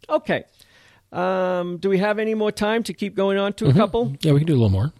Okay. 0.09 0.43
Um, 1.11 1.77
do 1.77 1.89
we 1.89 1.99
have 1.99 2.19
any 2.19 2.35
more 2.35 2.51
time 2.51 2.83
to 2.83 2.93
keep 2.93 3.15
going 3.15 3.37
on 3.37 3.53
to 3.53 3.65
a 3.65 3.69
mm-hmm. 3.69 3.77
couple? 3.77 4.15
Yeah, 4.19 4.33
we 4.33 4.41
can 4.41 4.47
do 4.47 4.53
a 4.53 4.59
little 4.59 4.69
more. 4.69 4.91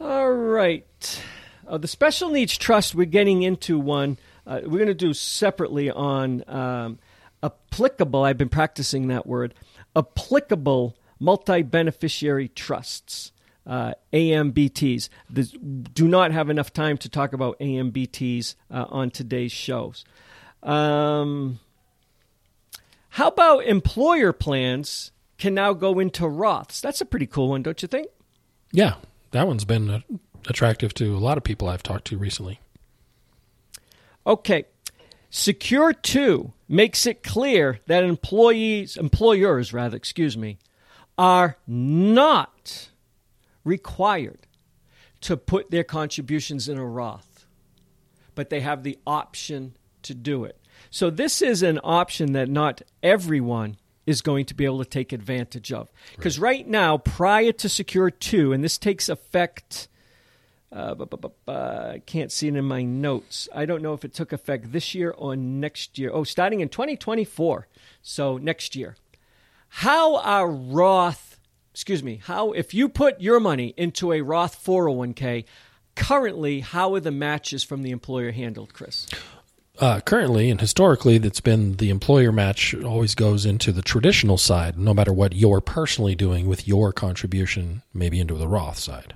All 0.00 0.32
right. 0.32 1.22
Uh, 1.66 1.76
the 1.76 1.88
Special 1.88 2.30
Needs 2.30 2.56
Trust, 2.56 2.94
we're 2.94 3.04
getting 3.04 3.42
into 3.42 3.78
one 3.78 4.16
uh, 4.46 4.60
we're 4.64 4.78
going 4.78 4.86
to 4.86 4.94
do 4.94 5.12
separately 5.14 5.90
on 5.90 6.44
um, 6.48 6.98
applicable. 7.42 8.24
I've 8.24 8.38
been 8.38 8.48
practicing 8.48 9.08
that 9.08 9.26
word. 9.26 9.54
Applicable 9.94 10.96
multi 11.18 11.62
beneficiary 11.62 12.48
trusts. 12.48 13.32
Uh, 13.66 13.92
AMBTs. 14.12 15.10
This, 15.28 15.50
do 15.50 16.08
not 16.08 16.32
have 16.32 16.48
enough 16.48 16.72
time 16.72 16.96
to 16.96 17.08
talk 17.08 17.32
about 17.32 17.58
AMBTs 17.60 18.54
uh, 18.70 18.86
on 18.88 19.10
today's 19.10 19.52
shows. 19.52 20.04
Um, 20.62 21.60
how 23.10 23.28
about 23.28 23.64
employer 23.66 24.32
plans 24.32 25.12
can 25.38 25.54
now 25.54 25.72
go 25.72 25.98
into 25.98 26.24
Roths? 26.24 26.80
That's 26.80 27.00
a 27.00 27.04
pretty 27.04 27.26
cool 27.26 27.50
one, 27.50 27.62
don't 27.62 27.80
you 27.82 27.86
think? 27.86 28.08
Yeah, 28.72 28.94
that 29.32 29.46
one's 29.46 29.64
been 29.64 29.90
uh, 29.90 30.00
attractive 30.48 30.94
to 30.94 31.16
a 31.16 31.18
lot 31.18 31.36
of 31.36 31.44
people 31.44 31.68
I've 31.68 31.82
talked 31.82 32.06
to 32.06 32.18
recently. 32.18 32.60
Okay. 34.26 34.64
Secure 35.30 35.92
2 35.92 36.52
makes 36.68 37.06
it 37.06 37.22
clear 37.22 37.80
that 37.86 38.04
employees, 38.04 38.96
employers 38.96 39.72
rather, 39.72 39.96
excuse 39.96 40.36
me, 40.36 40.58
are 41.16 41.56
not 41.66 42.88
required 43.64 44.46
to 45.20 45.36
put 45.36 45.70
their 45.70 45.84
contributions 45.84 46.68
in 46.68 46.78
a 46.78 46.84
Roth, 46.84 47.46
but 48.34 48.50
they 48.50 48.60
have 48.60 48.82
the 48.82 48.98
option 49.06 49.76
to 50.02 50.14
do 50.14 50.44
it. 50.44 50.58
So 50.90 51.10
this 51.10 51.42
is 51.42 51.62
an 51.62 51.78
option 51.84 52.32
that 52.32 52.48
not 52.48 52.82
everyone 53.02 53.76
is 54.06 54.22
going 54.22 54.46
to 54.46 54.54
be 54.54 54.64
able 54.64 54.78
to 54.78 54.88
take 54.88 55.12
advantage 55.12 55.72
of. 55.72 55.92
Because 56.16 56.38
right. 56.38 56.58
right. 56.58 56.68
now, 56.68 56.98
prior 56.98 57.52
to 57.52 57.68
Secure 57.68 58.10
2, 58.10 58.52
and 58.52 58.64
this 58.64 58.78
takes 58.78 59.08
effect 59.08 59.88
uh, 60.72 60.94
I 61.48 62.02
can't 62.06 62.30
see 62.30 62.48
it 62.48 62.56
in 62.56 62.64
my 62.64 62.82
notes. 62.82 63.48
I 63.54 63.66
don't 63.66 63.82
know 63.82 63.92
if 63.92 64.04
it 64.04 64.14
took 64.14 64.32
effect 64.32 64.72
this 64.72 64.94
year 64.94 65.10
or 65.10 65.34
next 65.36 65.98
year. 65.98 66.10
Oh, 66.12 66.24
starting 66.24 66.60
in 66.60 66.68
2024. 66.68 67.66
So 68.02 68.38
next 68.38 68.76
year. 68.76 68.96
How 69.68 70.16
are 70.16 70.48
Roth, 70.48 71.38
excuse 71.72 72.02
me, 72.02 72.20
how, 72.24 72.52
if 72.52 72.74
you 72.74 72.88
put 72.88 73.20
your 73.20 73.38
money 73.38 73.72
into 73.76 74.12
a 74.12 74.20
Roth 74.20 74.64
401k, 74.64 75.44
currently, 75.94 76.60
how 76.60 76.94
are 76.94 77.00
the 77.00 77.12
matches 77.12 77.62
from 77.62 77.82
the 77.82 77.92
employer 77.92 78.32
handled, 78.32 78.74
Chris? 78.74 79.06
Uh, 79.78 80.00
currently 80.00 80.50
and 80.50 80.60
historically, 80.60 81.18
that's 81.18 81.40
been 81.40 81.76
the 81.76 81.88
employer 81.88 82.32
match 82.32 82.74
always 82.74 83.14
goes 83.14 83.46
into 83.46 83.72
the 83.72 83.80
traditional 83.80 84.36
side, 84.36 84.76
no 84.76 84.92
matter 84.92 85.12
what 85.12 85.34
you're 85.34 85.60
personally 85.60 86.14
doing 86.14 86.46
with 86.46 86.68
your 86.68 86.92
contribution, 86.92 87.82
maybe 87.94 88.20
into 88.20 88.34
the 88.34 88.48
Roth 88.48 88.78
side. 88.78 89.14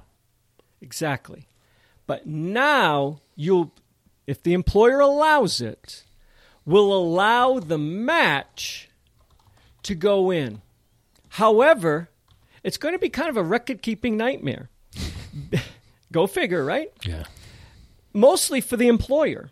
Exactly. 0.85 1.49
But 2.07 2.26
now 2.26 3.22
you'll, 3.35 3.72
if 4.26 4.43
the 4.43 4.53
employer 4.53 5.01
allows 5.01 5.62
it, 5.62 6.05
will 6.66 6.93
allow 6.93 7.59
the 7.59 7.78
match 7.78 8.91
to 9.85 9.95
go 9.95 10.30
in. 10.30 10.61
However, 11.30 12.11
it's 12.62 12.76
going 12.76 12.95
to 12.95 12.99
be 12.99 13.09
kind 13.09 13.30
of 13.30 13.39
a 13.39 13.43
record 13.43 13.80
keeping 13.80 14.18
nightmare. 14.18 14.68
go 16.12 16.26
figure, 16.26 16.62
right? 16.62 16.93
Yeah. 17.03 17.24
Mostly 18.12 18.61
for 18.61 18.76
the 18.76 18.89
employer. 18.89 19.51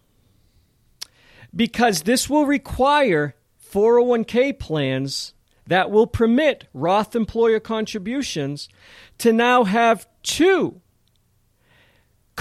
Because 1.57 2.03
this 2.03 2.29
will 2.29 2.45
require 2.45 3.37
401k 3.73 4.59
plans 4.59 5.33
that 5.67 5.91
will 5.91 6.07
permit 6.07 6.69
Roth 6.75 7.17
employer 7.17 7.59
contributions 7.59 8.69
to 9.17 9.33
now 9.33 9.65
have 9.65 10.07
two 10.23 10.82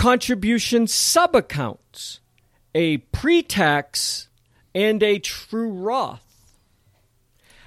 contribution 0.02 0.88
subaccounts, 0.88 2.22
a 2.74 2.98
pre 2.98 3.44
tax 3.44 4.30
and 4.74 5.04
a 5.04 5.20
true 5.20 5.70
Roth. 5.70 6.56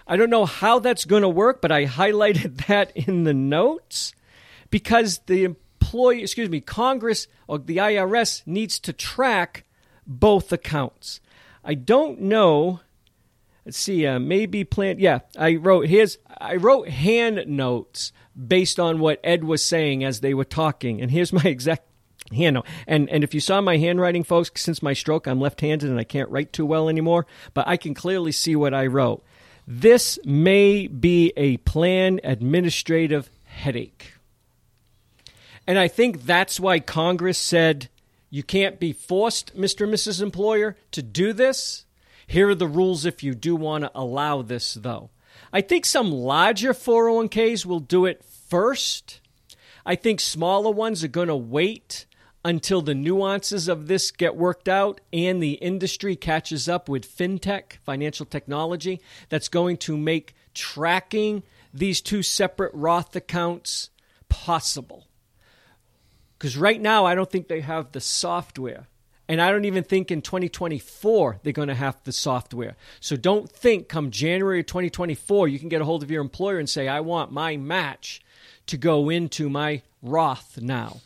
I 0.04 0.16
don't 0.16 0.30
know 0.30 0.44
how 0.44 0.80
that's 0.80 1.04
going 1.04 1.22
to 1.22 1.28
work, 1.28 1.62
but 1.62 1.70
I 1.70 1.86
highlighted 1.86 2.66
that 2.66 2.90
in 2.96 3.22
the 3.22 3.32
notes 3.32 4.14
because 4.68 5.20
the 5.26 5.44
employee, 5.44 6.22
excuse 6.22 6.50
me, 6.50 6.60
Congress 6.60 7.28
or 7.46 7.58
the 7.58 7.76
IRS 7.76 8.42
needs 8.46 8.80
to 8.80 8.92
track 8.92 9.64
both 10.04 10.52
accounts. 10.52 11.20
I 11.62 11.74
don't 11.74 12.20
know 12.20 12.80
let's 13.64 13.78
see, 13.78 14.06
uh, 14.06 14.18
maybe 14.18 14.64
plan. 14.64 14.98
Yeah, 14.98 15.20
I 15.38 15.54
wrote 15.54 15.86
here's 15.86 16.18
I 16.36 16.56
wrote 16.56 16.88
hand 16.88 17.44
notes 17.46 18.12
based 18.36 18.80
on 18.80 18.98
what 18.98 19.20
Ed 19.22 19.44
was 19.44 19.64
saying 19.64 20.02
as 20.02 20.18
they 20.18 20.34
were 20.34 20.44
talking, 20.44 21.00
and 21.00 21.12
here's 21.12 21.32
my 21.32 21.42
exact 21.44 21.93
hand. 22.32 22.58
And 22.86 23.08
and 23.10 23.24
if 23.24 23.34
you 23.34 23.40
saw 23.40 23.60
my 23.60 23.76
handwriting, 23.76 24.24
folks, 24.24 24.50
since 24.56 24.82
my 24.82 24.92
stroke, 24.92 25.26
I'm 25.26 25.40
left-handed 25.40 25.88
and 25.88 25.98
I 25.98 26.04
can't 26.04 26.30
write 26.30 26.52
too 26.52 26.66
well 26.66 26.88
anymore, 26.88 27.26
but 27.52 27.66
I 27.68 27.76
can 27.76 27.94
clearly 27.94 28.32
see 28.32 28.56
what 28.56 28.74
I 28.74 28.86
wrote. 28.86 29.22
This 29.66 30.18
may 30.24 30.86
be 30.86 31.32
a 31.36 31.56
plan 31.58 32.20
administrative 32.22 33.30
headache. 33.44 34.14
And 35.66 35.78
I 35.78 35.88
think 35.88 36.24
that's 36.24 36.60
why 36.60 36.80
Congress 36.80 37.38
said 37.38 37.88
you 38.28 38.42
can't 38.42 38.78
be 38.78 38.92
forced, 38.92 39.56
Mr. 39.56 39.84
and 39.84 39.94
Mrs. 39.94 40.20
Employer, 40.20 40.76
to 40.90 41.02
do 41.02 41.32
this. 41.32 41.86
Here 42.26 42.48
are 42.48 42.54
the 42.54 42.66
rules 42.66 43.06
if 43.06 43.22
you 43.22 43.34
do 43.34 43.56
want 43.56 43.84
to 43.84 43.90
allow 43.94 44.42
this, 44.42 44.74
though. 44.74 45.10
I 45.52 45.60
think 45.60 45.86
some 45.86 46.10
larger 46.10 46.74
401ks 46.74 47.64
will 47.64 47.80
do 47.80 48.06
it 48.06 48.24
first. 48.24 49.20
I 49.86 49.94
think 49.94 50.20
smaller 50.20 50.70
ones 50.70 51.04
are 51.04 51.08
going 51.08 51.28
to 51.28 51.36
wait 51.36 52.06
until 52.44 52.82
the 52.82 52.94
nuances 52.94 53.68
of 53.68 53.86
this 53.86 54.10
get 54.10 54.36
worked 54.36 54.68
out 54.68 55.00
and 55.12 55.42
the 55.42 55.54
industry 55.54 56.14
catches 56.14 56.68
up 56.68 56.88
with 56.88 57.06
fintech, 57.06 57.78
financial 57.84 58.26
technology, 58.26 59.00
that's 59.28 59.48
going 59.48 59.78
to 59.78 59.96
make 59.96 60.34
tracking 60.52 61.42
these 61.72 62.00
two 62.00 62.22
separate 62.22 62.72
Roth 62.74 63.16
accounts 63.16 63.90
possible. 64.28 65.06
Because 66.38 66.56
right 66.56 66.80
now, 66.80 67.06
I 67.06 67.14
don't 67.14 67.30
think 67.30 67.48
they 67.48 67.60
have 67.60 67.92
the 67.92 68.00
software. 68.00 68.88
And 69.26 69.40
I 69.40 69.50
don't 69.50 69.64
even 69.64 69.84
think 69.84 70.10
in 70.10 70.20
2024 70.20 71.40
they're 71.42 71.52
going 71.54 71.68
to 71.68 71.74
have 71.74 71.96
the 72.04 72.12
software. 72.12 72.76
So 73.00 73.16
don't 73.16 73.50
think 73.50 73.88
come 73.88 74.10
January 74.10 74.62
2024 74.62 75.48
you 75.48 75.58
can 75.58 75.70
get 75.70 75.80
a 75.80 75.84
hold 75.86 76.02
of 76.02 76.10
your 76.10 76.20
employer 76.20 76.58
and 76.58 76.68
say, 76.68 76.88
I 76.88 77.00
want 77.00 77.32
my 77.32 77.56
match 77.56 78.20
to 78.66 78.76
go 78.76 79.08
into 79.08 79.48
my 79.48 79.80
Roth 80.02 80.58
now. 80.60 81.00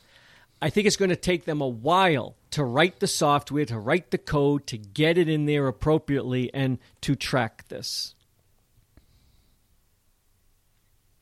I 0.60 0.70
think 0.70 0.86
it's 0.86 0.96
going 0.96 1.10
to 1.10 1.16
take 1.16 1.44
them 1.44 1.60
a 1.60 1.68
while 1.68 2.34
to 2.50 2.64
write 2.64 3.00
the 3.00 3.06
software, 3.06 3.64
to 3.66 3.78
write 3.78 4.10
the 4.10 4.18
code, 4.18 4.66
to 4.68 4.78
get 4.78 5.18
it 5.18 5.28
in 5.28 5.46
there 5.46 5.68
appropriately, 5.68 6.52
and 6.52 6.78
to 7.02 7.14
track 7.14 7.68
this. 7.68 8.14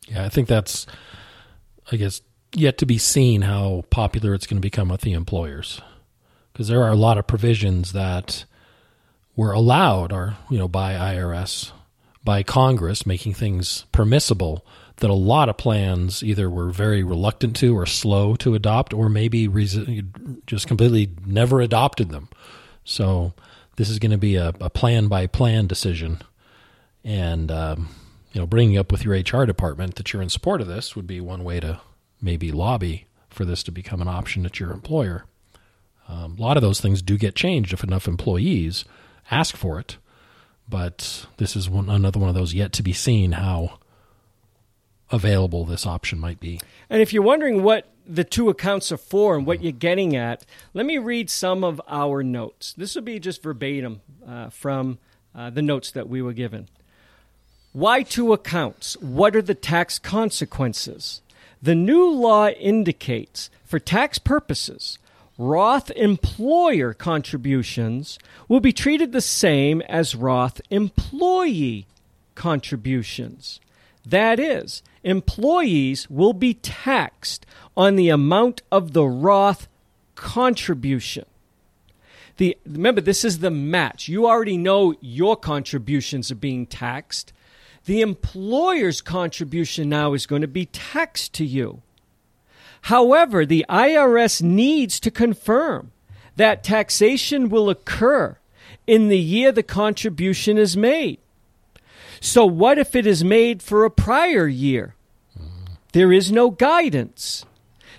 Yeah, 0.09 0.24
I 0.24 0.28
think 0.28 0.49
that's, 0.49 0.87
I 1.91 1.97
guess, 1.97 2.22
yet 2.55 2.78
to 2.78 2.87
be 2.87 2.99
seen 2.99 3.43
how 3.43 3.84
popular 3.91 4.34
it's 4.34 4.47
going 4.47 4.59
to 4.59 4.66
become 4.66 4.89
with 4.89 5.03
the 5.03 5.12
employers. 5.12 5.80
Because 6.53 6.68
there 6.68 6.82
are 6.82 6.93
a 6.93 6.97
lot 6.97 7.18
of 7.18 7.26
provisions 7.26 7.93
that 7.93 8.45
were 9.34 9.53
allowed 9.53 10.12
or, 10.12 10.37
you 10.49 10.59
know, 10.59 10.68
by 10.68 10.95
IRS, 10.95 11.72
by 12.24 12.43
Congress, 12.43 13.05
making 13.05 13.34
things 13.34 13.84
permissible 13.93 14.64
that 14.99 15.11
a 15.11 15.14
lot 15.14 15.49
of 15.49 15.59
plans 15.59 16.22
either 16.22 16.49
were 16.49 16.70
very 16.70 17.03
reluctant 17.03 17.57
to 17.57 17.76
or 17.76 17.86
slow 17.86 18.34
to 18.36 18.55
adopt, 18.55 18.94
or 18.94 19.09
maybe 19.09 19.47
just 20.47 20.66
completely 20.66 21.11
never 21.26 21.61
adopted 21.61 22.11
them. 22.11 22.28
So 22.84 23.34
this 23.76 23.90
is 23.90 23.99
going 23.99 24.12
to 24.12 24.18
be 24.18 24.36
a, 24.36 24.55
a 24.61 24.70
plan 24.70 25.09
by 25.09 25.26
plan 25.26 25.66
decision, 25.66 26.22
and 27.05 27.51
um, 27.51 27.88
you 28.32 28.40
know, 28.40 28.47
bringing 28.47 28.78
up 28.78 28.90
with 28.90 29.05
your 29.05 29.14
HR 29.14 29.44
department 29.44 29.97
that 29.97 30.12
you're 30.12 30.22
in 30.22 30.28
support 30.28 30.61
of 30.61 30.66
this 30.66 30.97
would 30.97 31.07
be 31.07 31.20
one 31.20 31.44
way 31.44 31.61
to 31.61 31.80
maybe 32.20 32.51
lobby 32.51 33.07
for 33.28 33.44
this 33.44 33.62
to 33.64 33.70
become 33.70 34.01
an 34.01 34.09
option 34.09 34.47
at 34.47 34.59
your 34.59 34.72
employer. 34.72 35.24
Um, 36.09 36.36
a 36.38 36.42
lot 36.42 36.57
of 36.57 36.62
those 36.62 36.80
things 36.80 37.03
do 37.03 37.18
get 37.18 37.34
changed 37.34 37.72
if 37.72 37.84
enough 37.84 38.07
employees 38.07 38.84
ask 39.30 39.57
for 39.57 39.78
it, 39.78 39.97
but 40.68 41.26
this 41.36 41.57
is 41.57 41.68
one, 41.68 41.90
another 41.90 42.18
one 42.18 42.28
of 42.28 42.34
those 42.34 42.55
yet 42.55 42.72
to 42.74 42.82
be 42.82 42.92
seen 42.92 43.32
how 43.32 43.78
available 45.11 45.65
this 45.65 45.87
option 45.87 46.19
might 46.19 46.41
be. 46.41 46.61
And 46.91 47.01
if 47.01 47.13
you're 47.13 47.23
wondering 47.23 47.63
what 47.63 47.89
the 48.07 48.25
two 48.25 48.49
accounts 48.49 48.93
are 48.93 48.97
for 48.97 49.37
and 49.37 49.47
what 49.47 49.63
you're 49.63 49.73
getting 49.73 50.15
at, 50.15 50.45
let 50.75 50.87
me 50.87 50.99
read 50.99 51.31
some 51.31 51.65
of 51.65 51.81
our 51.89 52.23
notes. 52.23 52.73
This 52.73 52.95
will 52.95 53.03
be 53.03 53.19
just 53.19 53.43
verbatim 53.43 54.01
uh, 54.27 54.51
from 54.51 54.99
uh, 55.35 55.51
the 55.51 55.63
notes 55.63 55.91
that 55.91 56.09
we 56.09 56.23
were 56.23 56.33
given. 56.33 56.69
Why 57.73 58.03
two 58.03 58.33
accounts? 58.33 58.97
What 58.99 59.37
are 59.37 59.43
the 59.43 59.55
tax 59.55 59.99
consequences? 59.99 61.21
The 61.61 61.75
new 61.75 62.09
law 62.09 62.49
indicates 62.49 63.51
for 63.65 63.79
tax 63.79 64.19
purposes, 64.19 64.99
Roth 65.39 65.91
employer 65.91 66.95
contributions 66.95 68.19
will 68.49 68.61
be 68.61 68.73
treated 68.73 69.13
the 69.13 69.21
same 69.21 69.83
as 69.83 70.15
Roth 70.15 70.61
employee 70.71 71.87
contributions. 72.35 73.61
That 74.07 74.39
is, 74.39 74.83
employees 75.07 76.11
will 76.11 76.33
be 76.33 76.53
taxed 76.53 77.47
on 77.77 77.95
the 77.95 78.09
amount 78.09 78.61
of 78.73 78.93
the 78.93 79.07
Roth 79.07 79.69
contribution. 80.17 81.25
The, 82.39 82.59
remember, 82.67 83.01
this 83.01 83.25
is 83.25 83.39
the 83.39 83.51
match. 83.51 84.09
You 84.09 84.27
already 84.27 84.59
know 84.59 84.95
your 85.01 85.37
contributions 85.37 86.31
are 86.33 86.35
being 86.37 86.67
taxed. 86.67 87.33
The 87.85 88.01
employer's 88.01 89.01
contribution 89.01 89.89
now 89.89 90.13
is 90.13 90.27
going 90.27 90.43
to 90.43 90.49
be 90.49 90.67
taxed 90.67 91.33
to 91.35 91.45
you. 91.45 91.83
However, 92.83 93.47
the 93.47 93.65
IRS 93.69 94.43
needs 94.43 94.99
to 95.01 95.11
confirm 95.13 95.93
that 96.35 96.65
taxation 96.65 97.49
will 97.49 97.71
occur 97.71 98.39
in 98.89 99.09
the 99.09 99.19
year 99.19 99.53
the 99.53 99.63
contribution 99.63 100.59
is 100.59 100.77
made. 100.77 101.19
So, 102.21 102.45
what 102.45 102.77
if 102.77 102.97
it 102.97 103.07
is 103.07 103.23
made 103.23 103.63
for 103.63 103.85
a 103.85 103.91
prior 103.91 104.49
year? 104.49 104.95
There 105.97 106.12
is 106.12 106.30
no 106.30 106.51
guidance. 106.51 107.47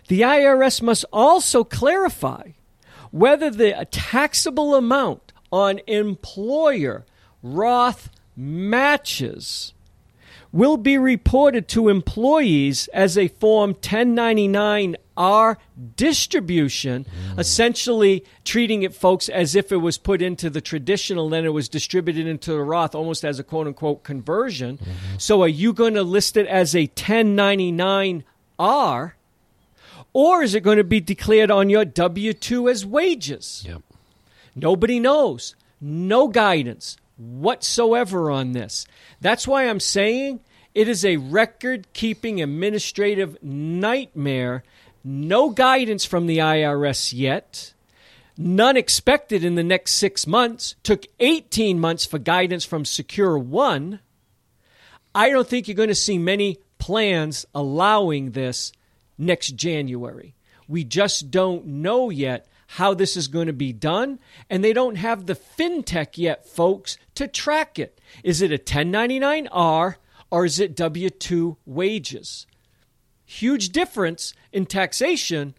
The 0.08 0.22
IRS 0.22 0.84
must 0.84 1.04
also 1.12 1.64
clarify 1.64 2.50
whether 3.10 3.50
the 3.50 3.88
taxable 3.90 4.76
amount 4.76 5.34
on 5.52 5.80
employer 5.88 7.08
Roth 7.42 8.12
matches 8.36 9.74
will 10.52 10.78
be 10.78 11.00
reported 11.00 11.68
to 11.70 11.90
employees 11.90 12.88
as 12.90 13.18
a 13.18 13.30
Form 13.30 13.74
1099R 15.18 15.58
distribution, 15.96 17.06
mm. 17.06 17.40
essentially 17.40 18.26
treating 18.46 18.84
it, 18.84 18.94
folks, 18.94 19.30
as 19.30 19.56
if 19.56 19.72
it 19.72 19.78
was 19.78 19.98
put 19.98 20.22
into 20.22 20.50
the 20.50 20.60
traditional, 20.62 21.30
then 21.30 21.46
it 21.46 21.54
was 21.54 21.70
distributed 21.70 22.28
into 22.28 22.52
the 22.52 22.62
Roth 22.62 22.94
almost 22.96 23.26
as 23.26 23.40
a 23.40 23.44
quote 23.44 23.68
unquote 23.68 24.04
conversion. 24.04 24.78
Mm-hmm. 24.78 25.18
So 25.18 25.42
are 25.44 25.48
you 25.48 25.74
going 25.74 25.96
to 25.96 26.04
list 26.04 26.38
it 26.38 26.48
as 26.48 26.76
a 26.76 26.88
1099R? 26.88 29.14
Or 30.14 30.42
is 30.42 30.56
it 30.56 30.64
going 30.64 30.78
to 30.78 30.84
be 30.84 31.00
declared 31.00 31.52
on 31.52 31.70
your 31.70 31.86
W 31.86 32.34
2 32.34 32.70
as 32.70 32.84
wages? 32.86 33.64
Yep. 33.68 33.84
Nobody 34.56 35.00
knows. 35.00 35.56
No 35.80 36.28
guidance 36.28 36.98
whatsoever 37.18 38.32
on 38.32 38.54
this. 38.54 38.88
That's 39.22 39.48
why 39.48 39.68
I'm 39.68 39.80
saying 39.80 40.40
it 40.74 40.88
is 40.88 41.04
a 41.04 41.18
record 41.18 41.92
keeping 41.94 42.42
administrative 42.42 43.42
nightmare. 43.44 44.64
No 45.04 45.50
guidance 45.50 46.06
from 46.06 46.28
the 46.28 46.40
IRS 46.40 47.14
yet. 47.14 47.74
None 48.38 48.78
expected 48.78 49.44
in 49.44 49.56
the 49.56 49.64
next 49.64 49.94
six 49.94 50.28
months. 50.28 50.76
Took 50.84 51.06
18 51.20 51.80
months 51.80 52.06
for 52.06 52.20
guidance 52.20 52.66
from 52.66 52.86
Secure 52.86 53.38
One. 53.38 54.00
I 55.16 55.30
don't 55.30 55.48
think 55.48 55.68
you're 55.68 55.76
going 55.76 55.90
to 55.90 55.96
see 55.96 56.18
many 56.18 56.60
plans 56.78 57.46
allowing 57.56 58.32
this 58.32 58.72
next 59.18 59.56
January. 59.56 60.36
We 60.68 60.84
just 60.84 61.32
don't 61.32 61.66
know 61.66 62.10
yet 62.10 62.48
how 62.68 62.94
this 62.94 63.16
is 63.16 63.28
going 63.28 63.48
to 63.48 63.54
be 63.54 63.74
done, 63.74 64.20
and 64.50 64.64
they 64.64 64.74
don't 64.74 64.96
have 64.96 65.26
the 65.26 65.36
fintech 65.36 66.18
yet, 66.18 66.46
folks, 66.46 66.98
to 67.16 67.28
track 67.28 67.80
it. 67.80 68.00
Is 68.24 68.42
it 68.42 68.52
a 68.52 68.58
1099R 68.58 69.96
or 70.30 70.46
is 70.46 70.60
it 70.60 70.76
W 70.76 71.10
2 71.10 71.58
wages? 71.66 72.46
Huge 73.30 73.70
difference 73.70 74.34
in 74.54 74.66
taxation 74.66 75.54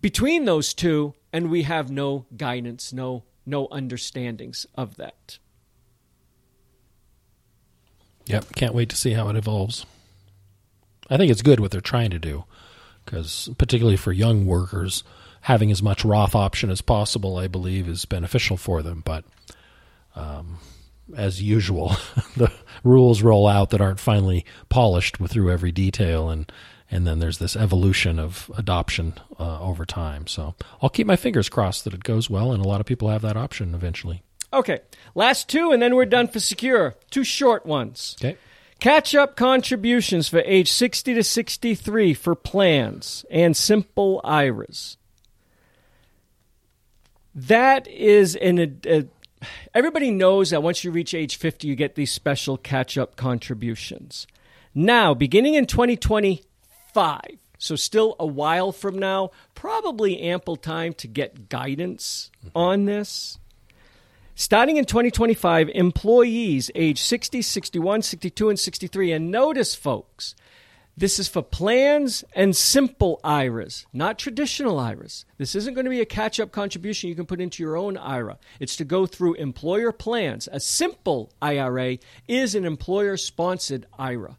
between 0.00 0.46
those 0.46 0.72
two, 0.72 1.12
and 1.34 1.50
we 1.50 1.64
have 1.64 1.90
no 1.90 2.24
guidance, 2.34 2.94
no, 2.94 3.24
no 3.44 3.68
understandings 3.70 4.66
of 4.74 4.96
that. 4.96 5.38
Yep, 8.24 8.54
can't 8.56 8.74
wait 8.74 8.88
to 8.88 8.96
see 8.96 9.12
how 9.12 9.28
it 9.28 9.36
evolves. 9.36 9.84
I 11.10 11.18
think 11.18 11.30
it's 11.30 11.42
good 11.42 11.60
what 11.60 11.70
they're 11.70 11.82
trying 11.82 12.10
to 12.10 12.18
do 12.18 12.44
because, 13.04 13.50
particularly 13.58 13.98
for 13.98 14.12
young 14.12 14.46
workers, 14.46 15.04
having 15.42 15.70
as 15.70 15.82
much 15.82 16.06
Roth 16.06 16.34
option 16.34 16.70
as 16.70 16.80
possible, 16.80 17.36
I 17.36 17.48
believe, 17.48 17.86
is 17.86 18.06
beneficial 18.06 18.56
for 18.56 18.82
them. 18.82 19.02
But 19.04 19.24
um, 20.16 20.58
as 21.14 21.42
usual, 21.42 21.96
the 22.36 22.50
rules 22.82 23.20
roll 23.20 23.46
out 23.46 23.70
that 23.70 23.82
aren't 23.82 24.00
finally 24.00 24.46
polished 24.70 25.18
through 25.28 25.50
every 25.50 25.72
detail, 25.72 26.30
and 26.30 26.50
and 26.90 27.06
then 27.06 27.18
there's 27.18 27.38
this 27.38 27.56
evolution 27.56 28.18
of 28.18 28.50
adoption 28.56 29.14
uh, 29.38 29.60
over 29.60 29.84
time. 29.84 30.26
So 30.26 30.54
I'll 30.80 30.88
keep 30.88 31.06
my 31.06 31.16
fingers 31.16 31.48
crossed 31.48 31.84
that 31.84 31.94
it 31.94 32.04
goes 32.04 32.30
well, 32.30 32.52
and 32.52 32.64
a 32.64 32.68
lot 32.68 32.80
of 32.80 32.86
people 32.86 33.08
have 33.08 33.22
that 33.22 33.36
option 33.36 33.74
eventually. 33.74 34.22
Okay, 34.52 34.80
last 35.14 35.48
two, 35.48 35.72
and 35.72 35.82
then 35.82 35.94
we're 35.94 36.06
done 36.06 36.28
for 36.28 36.40
secure. 36.40 36.94
Two 37.10 37.24
short 37.24 37.66
ones. 37.66 38.16
Okay. 38.18 38.38
Catch 38.80 39.14
up 39.14 39.36
contributions 39.36 40.28
for 40.28 40.38
age 40.40 40.70
60 40.70 41.14
to 41.14 41.22
63 41.24 42.14
for 42.14 42.34
plans 42.34 43.24
and 43.30 43.56
simple 43.56 44.20
IRAs. 44.22 44.96
That 47.34 47.86
is 47.88 48.36
an. 48.36 48.80
A, 48.86 49.06
everybody 49.74 50.10
knows 50.10 50.50
that 50.50 50.62
once 50.62 50.82
you 50.84 50.90
reach 50.90 51.12
age 51.12 51.36
50, 51.36 51.68
you 51.68 51.76
get 51.76 51.94
these 51.94 52.12
special 52.12 52.56
catch 52.56 52.96
up 52.96 53.16
contributions. 53.16 54.26
Now, 54.74 55.12
beginning 55.12 55.54
in 55.54 55.66
2025, 56.98 57.38
so 57.58 57.76
still 57.76 58.16
a 58.18 58.26
while 58.26 58.72
from 58.72 58.98
now, 58.98 59.30
probably 59.54 60.20
ample 60.20 60.56
time 60.56 60.92
to 60.94 61.06
get 61.06 61.48
guidance 61.48 62.30
mm-hmm. 62.38 62.56
on 62.56 62.84
this. 62.86 63.38
Starting 64.34 64.76
in 64.76 64.84
2025, 64.84 65.68
employees 65.74 66.70
age 66.74 67.00
60, 67.00 67.42
61, 67.42 68.02
62, 68.02 68.48
and 68.48 68.58
63, 68.58 69.12
and 69.12 69.30
notice, 69.30 69.74
folks, 69.74 70.34
this 70.96 71.20
is 71.20 71.28
for 71.28 71.42
plans 71.42 72.24
and 72.34 72.56
simple 72.56 73.20
IRAs, 73.22 73.86
not 73.92 74.18
traditional 74.18 74.78
IRAs. 74.80 75.24
This 75.36 75.54
isn't 75.54 75.74
going 75.74 75.84
to 75.84 75.90
be 75.90 76.00
a 76.00 76.06
catch 76.06 76.40
up 76.40 76.50
contribution 76.50 77.08
you 77.08 77.14
can 77.14 77.26
put 77.26 77.40
into 77.40 77.62
your 77.62 77.76
own 77.76 77.96
IRA. 77.96 78.38
It's 78.58 78.76
to 78.76 78.84
go 78.84 79.06
through 79.06 79.34
employer 79.34 79.92
plans. 79.92 80.48
A 80.50 80.58
simple 80.58 81.32
IRA 81.40 81.98
is 82.26 82.56
an 82.56 82.64
employer 82.64 83.16
sponsored 83.16 83.86
IRA. 83.96 84.36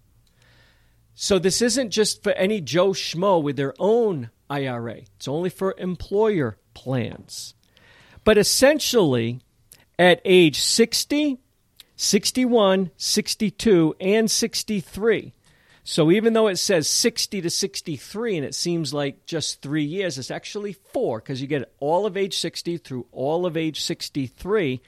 So 1.21 1.37
this 1.37 1.61
isn't 1.61 1.89
just 1.89 2.23
for 2.23 2.31
any 2.31 2.61
Joe 2.61 2.91
Schmo 2.91 3.43
with 3.43 3.57
their 3.57 3.73
own 3.77 4.29
IRA, 4.49 5.01
it's 5.17 5.27
only 5.27 5.49
for 5.49 5.75
employer 5.77 6.57
plans. 6.73 7.55
But 8.23 8.37
essentially, 8.37 9.41
at 9.99 10.21
age 10.23 10.61
60, 10.61 11.37
61, 11.97 12.91
62, 12.95 13.95
and 13.99 14.31
63. 14.31 15.33
So 15.83 16.09
even 16.09 16.31
though 16.31 16.47
it 16.47 16.55
says 16.55 16.87
60 16.87 17.41
to 17.41 17.49
63 17.49 18.37
and 18.37 18.45
it 18.45 18.55
seems 18.55 18.93
like 18.93 19.25
just 19.25 19.61
three 19.61 19.83
years, 19.83 20.17
it's 20.17 20.31
actually 20.31 20.71
four 20.71 21.19
because 21.19 21.41
you 21.41 21.47
get 21.47 21.69
all 21.81 22.05
of 22.05 22.15
age 22.15 22.37
60 22.37 22.77
through 22.77 23.07
all 23.11 23.45
of 23.45 23.57
age 23.57 23.81
63. 23.81 24.79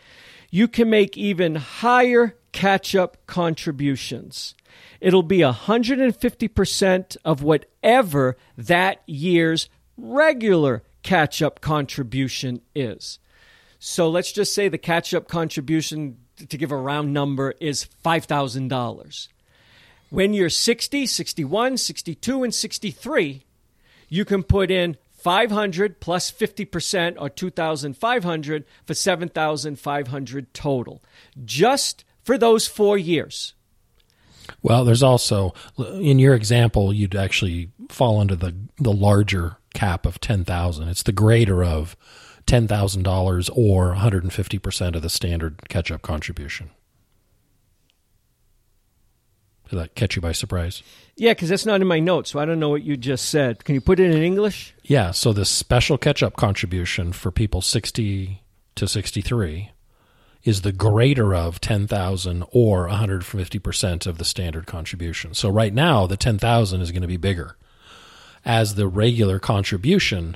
You 0.49 0.69
can 0.69 0.89
make 0.89 1.17
even 1.17 1.55
higher 1.55 2.37
catch 2.51 2.95
up 2.95 3.17
contributions. 3.27 4.55
It'll 4.99 5.23
be 5.23 5.39
150% 5.39 7.17
of 7.25 7.43
whatever 7.43 8.37
that 8.57 9.01
year's 9.05 9.69
regular 9.97 10.83
catch 11.03 11.41
up 11.41 11.61
contribution 11.61 12.61
is. 12.75 13.19
So 13.79 14.09
let's 14.09 14.31
just 14.31 14.53
say 14.53 14.67
the 14.67 14.77
catch 14.77 15.13
up 15.13 15.27
contribution, 15.27 16.17
to 16.37 16.57
give 16.57 16.71
a 16.71 16.77
round 16.77 17.13
number, 17.13 17.55
is 17.59 17.87
$5,000. 18.05 19.27
When 20.09 20.33
you're 20.33 20.49
60, 20.49 21.05
61, 21.05 21.77
62, 21.77 22.43
and 22.43 22.53
63, 22.53 23.43
you 24.09 24.25
can 24.25 24.43
put 24.43 24.69
in 24.69 24.97
500 25.11 25.99
plus 25.99 26.31
50% 26.31 27.15
or 27.19 27.29
2,500 27.29 28.65
for 28.85 28.93
7,500 28.93 30.53
total, 30.53 31.01
just 31.45 32.03
for 32.23 32.37
those 32.37 32.67
four 32.67 32.97
years. 32.97 33.53
Well, 34.61 34.85
there's 34.85 35.03
also, 35.03 35.53
in 35.77 36.19
your 36.19 36.35
example, 36.35 36.93
you'd 36.93 37.15
actually 37.15 37.71
fall 37.89 38.19
under 38.19 38.35
the, 38.35 38.55
the 38.77 38.93
larger 38.93 39.57
cap 39.73 40.05
of 40.05 40.19
10,000. 40.19 40.87
It's 40.87 41.03
the 41.03 41.11
greater 41.11 41.63
of 41.63 41.95
$10,000 42.47 43.49
or 43.53 43.95
150% 43.95 44.95
of 44.95 45.01
the 45.01 45.09
standard 45.09 45.69
catch 45.69 45.91
up 45.91 46.01
contribution. 46.01 46.71
Did 49.69 49.79
that 49.79 49.95
catch 49.95 50.17
you 50.17 50.21
by 50.21 50.33
surprise? 50.33 50.83
Yeah, 51.15 51.31
because 51.31 51.47
that's 51.47 51.65
not 51.65 51.79
in 51.79 51.87
my 51.87 52.01
notes, 52.01 52.31
so 52.31 52.39
I 52.39 52.45
don't 52.45 52.59
know 52.59 52.69
what 52.69 52.83
you 52.83 52.97
just 52.97 53.29
said. 53.29 53.63
Can 53.63 53.73
you 53.73 53.79
put 53.79 54.01
it 54.01 54.11
in 54.11 54.21
English? 54.21 54.75
Yeah, 54.83 55.11
so 55.11 55.31
the 55.31 55.45
special 55.45 55.97
catch 55.97 56.21
up 56.21 56.35
contribution 56.35 57.13
for 57.13 57.31
people 57.31 57.61
60 57.61 58.43
to 58.75 58.87
63 58.87 59.71
is 60.43 60.61
the 60.61 60.71
greater 60.71 61.35
of 61.35 61.61
10,000 61.61 62.43
or 62.51 62.87
150% 62.87 64.07
of 64.07 64.17
the 64.17 64.25
standard 64.25 64.65
contribution. 64.65 65.33
So 65.33 65.49
right 65.49 65.73
now 65.73 66.07
the 66.07 66.17
10,000 66.17 66.81
is 66.81 66.91
going 66.91 67.01
to 67.01 67.07
be 67.07 67.17
bigger. 67.17 67.57
As 68.43 68.75
the 68.75 68.87
regular 68.87 69.37
contribution 69.39 70.35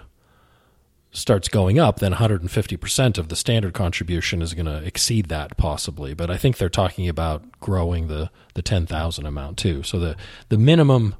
starts 1.11 1.47
going 1.47 1.79
up, 1.79 1.99
then 1.99 2.13
150% 2.13 3.17
of 3.17 3.29
the 3.29 3.35
standard 3.35 3.73
contribution 3.73 4.41
is 4.41 4.53
going 4.53 4.65
to 4.65 4.83
exceed 4.83 5.27
that 5.29 5.57
possibly. 5.57 6.13
But 6.13 6.29
I 6.29 6.37
think 6.37 6.57
they're 6.57 6.69
talking 6.69 7.09
about 7.09 7.59
growing 7.59 8.07
the, 8.07 8.29
the 8.53 8.61
10,000 8.61 9.25
amount 9.25 9.57
too. 9.57 9.81
So 9.81 9.97
the, 9.97 10.15
the 10.49 10.57
minimum 10.57 11.15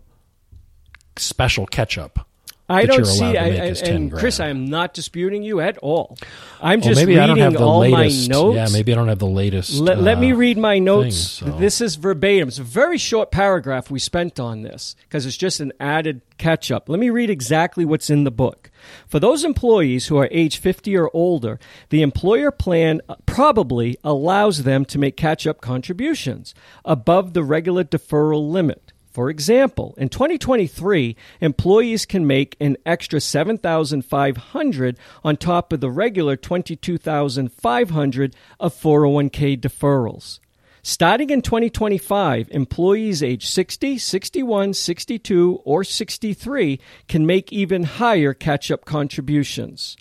special 1.17 1.65
catch 1.65 1.97
up 1.97 2.27
I 2.67 2.85
don't 2.85 3.05
see. 3.05 3.37
I, 3.37 3.47
and 3.47 4.11
Chris, 4.11 4.39
I 4.39 4.47
am 4.47 4.65
not 4.65 4.95
disputing 4.95 5.43
you 5.43 5.59
at 5.59 5.77
all. 5.79 6.17
I'm 6.59 6.81
just 6.81 6.95
well, 6.95 7.05
maybe 7.05 7.19
reading 7.19 7.23
I 7.23 7.27
don't 7.27 7.37
have 7.37 7.53
the 7.53 7.59
all 7.59 7.79
latest, 7.79 8.29
my 8.29 8.35
notes. 8.35 8.55
Yeah, 8.55 8.67
maybe 8.71 8.91
I 8.91 8.95
don't 8.95 9.07
have 9.07 9.19
the 9.19 9.27
latest. 9.27 9.79
Let, 9.79 9.99
uh, 9.99 10.01
let 10.01 10.19
me 10.19 10.33
read 10.33 10.57
my 10.57 10.79
notes. 10.79 11.39
thing, 11.39 11.51
so. 11.51 11.57
This 11.59 11.79
is 11.79 11.95
verbatim. 11.95 12.47
It's 12.47 12.57
a 12.57 12.63
very 12.63 12.97
short 12.97 13.29
paragraph 13.29 13.91
we 13.91 13.99
spent 13.99 14.39
on 14.39 14.63
this 14.63 14.95
because 15.03 15.27
it's 15.27 15.37
just 15.37 15.59
an 15.59 15.73
added 15.79 16.21
catch 16.39 16.71
up. 16.71 16.89
Let 16.89 16.99
me 16.99 17.11
read 17.11 17.29
exactly 17.29 17.85
what's 17.85 18.09
in 18.09 18.23
the 18.23 18.31
book. 18.31 18.71
For 19.07 19.19
those 19.19 19.43
employees 19.43 20.07
who 20.07 20.17
are 20.17 20.27
age 20.31 20.57
50 20.57 20.97
or 20.97 21.11
older, 21.13 21.59
the 21.89 22.01
employer 22.01 22.49
plan 22.49 23.01
probably 23.27 23.97
allows 24.03 24.63
them 24.63 24.85
to 24.85 24.97
make 24.97 25.17
catch 25.17 25.45
up 25.45 25.61
contributions 25.61 26.55
above 26.83 27.33
the 27.33 27.43
regular 27.43 27.83
deferral 27.83 28.49
limit. 28.49 28.91
For 29.15 29.29
example, 29.29 29.95
in 29.97 30.09
2023, 30.09 31.15
employees 31.39 32.05
can 32.05 32.27
make 32.27 32.57
an 32.59 32.75
extra 32.85 33.21
7,500 33.21 34.97
on 35.23 35.37
top 35.37 35.71
of 35.71 35.79
the 35.79 35.89
regular 35.89 36.35
22,500 36.35 38.35
of 38.59 38.75
401k 38.75 39.57
deferrals. 39.57 40.41
Starting 40.83 41.29
in 41.29 41.41
2025, 41.41 42.49
employees 42.51 43.23
age 43.23 43.47
60, 43.47 43.97
61, 43.97 44.73
62, 44.73 45.61
or 45.63 45.85
63 45.85 46.77
can 47.07 47.25
make 47.25 47.53
even 47.53 47.83
higher 47.83 48.33
catch 48.33 48.69
up 48.69 48.83
contributions. 48.83 49.95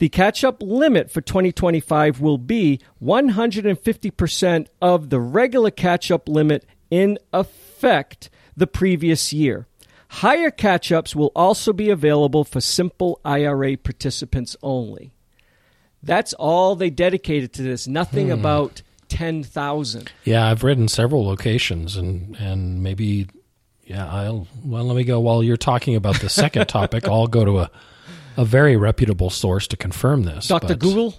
The 0.00 0.10
catch 0.10 0.44
up 0.44 0.62
limit 0.62 1.10
for 1.10 1.22
2025 1.22 2.20
will 2.20 2.36
be 2.36 2.78
150% 3.02 4.66
of 4.82 5.08
the 5.08 5.18
regular 5.18 5.70
catch 5.70 6.10
up 6.10 6.28
limit 6.28 6.66
in 6.90 7.18
effect 7.32 8.28
the 8.60 8.66
previous 8.66 9.32
year. 9.32 9.66
Higher 10.08 10.50
catch 10.50 10.92
ups 10.92 11.16
will 11.16 11.32
also 11.34 11.72
be 11.72 11.88
available 11.90 12.44
for 12.44 12.60
simple 12.60 13.20
IRA 13.24 13.76
participants 13.76 14.56
only. 14.62 15.12
That's 16.02 16.32
all 16.34 16.76
they 16.76 16.90
dedicated 16.90 17.52
to 17.54 17.62
this. 17.62 17.86
Nothing 17.88 18.26
Hmm. 18.26 18.32
about 18.32 18.82
10,000. 19.08 20.12
Yeah, 20.24 20.48
I've 20.50 20.62
read 20.64 20.78
in 20.78 20.88
several 20.88 21.24
locations, 21.24 21.96
and 21.96 22.36
and 22.36 22.82
maybe, 22.82 23.26
yeah, 23.86 24.06
I'll 24.12 24.46
well, 24.64 24.84
let 24.84 24.96
me 24.96 25.04
go 25.04 25.20
while 25.20 25.42
you're 25.42 25.56
talking 25.56 25.94
about 25.96 26.20
the 26.20 26.28
second 26.28 26.66
topic. 26.78 27.06
I'll 27.08 27.26
go 27.26 27.44
to 27.44 27.58
a 27.60 27.70
a 28.36 28.44
very 28.44 28.76
reputable 28.76 29.30
source 29.30 29.66
to 29.68 29.76
confirm 29.76 30.22
this. 30.24 30.48
Dr. 30.48 30.74
Google? 30.76 31.14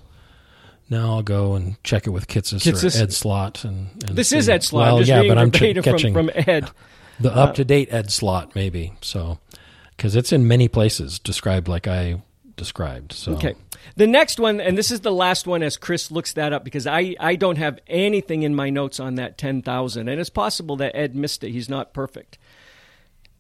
Now 0.90 1.12
I'll 1.16 1.22
go 1.24 1.54
and 1.56 1.82
check 1.84 2.08
it 2.08 2.10
with 2.10 2.28
Kitces, 2.28 2.62
Kitces? 2.64 3.00
or 3.00 3.04
Ed 3.04 3.14
Slott. 3.14 3.64
And, 3.64 3.90
and 4.06 4.18
This 4.18 4.30
see. 4.30 4.38
is 4.38 4.50
Ed 4.50 4.64
Slott. 4.64 4.94
Well, 4.94 5.04
yeah, 5.04 5.24
but 5.28 5.38
I'm 5.38 5.52
ch- 5.52 5.60
verbatim 5.60 5.84
from, 5.84 5.94
catching 5.94 6.14
from 6.14 6.30
Ed. 6.34 6.70
The 7.20 7.32
uh, 7.32 7.44
up 7.44 7.56
to 7.56 7.66
date 7.66 7.90
Ed 7.92 8.12
Slott, 8.12 8.56
maybe. 8.56 8.94
So, 9.02 9.40
because 9.96 10.16
it's 10.16 10.32
in 10.32 10.48
many 10.48 10.68
places 10.68 11.20
described 11.20 11.68
like 11.68 11.88
I 11.88 12.22
described. 12.56 13.14
So, 13.14 13.34
Okay. 13.34 13.56
The 13.96 14.08
next 14.08 14.40
one, 14.40 14.62
and 14.62 14.78
this 14.78 14.92
is 14.92 15.02
the 15.02 15.12
last 15.12 15.48
one 15.48 15.64
as 15.64 15.76
Chris 15.76 16.12
looks 16.12 16.34
that 16.34 16.54
up 16.54 16.64
because 16.64 16.86
I, 16.86 17.16
I 17.20 17.36
don't 17.36 17.58
have 17.58 17.80
anything 17.88 18.44
in 18.44 18.54
my 18.54 18.70
notes 18.70 19.00
on 19.00 19.16
that 19.16 19.40
10,000. 19.40 20.08
And 20.08 20.22
it's 20.22 20.30
possible 20.30 20.76
that 20.78 20.96
Ed 20.96 21.16
missed 21.16 21.44
it. 21.44 21.52
He's 21.52 21.68
not 21.68 21.94
perfect. 21.94 22.38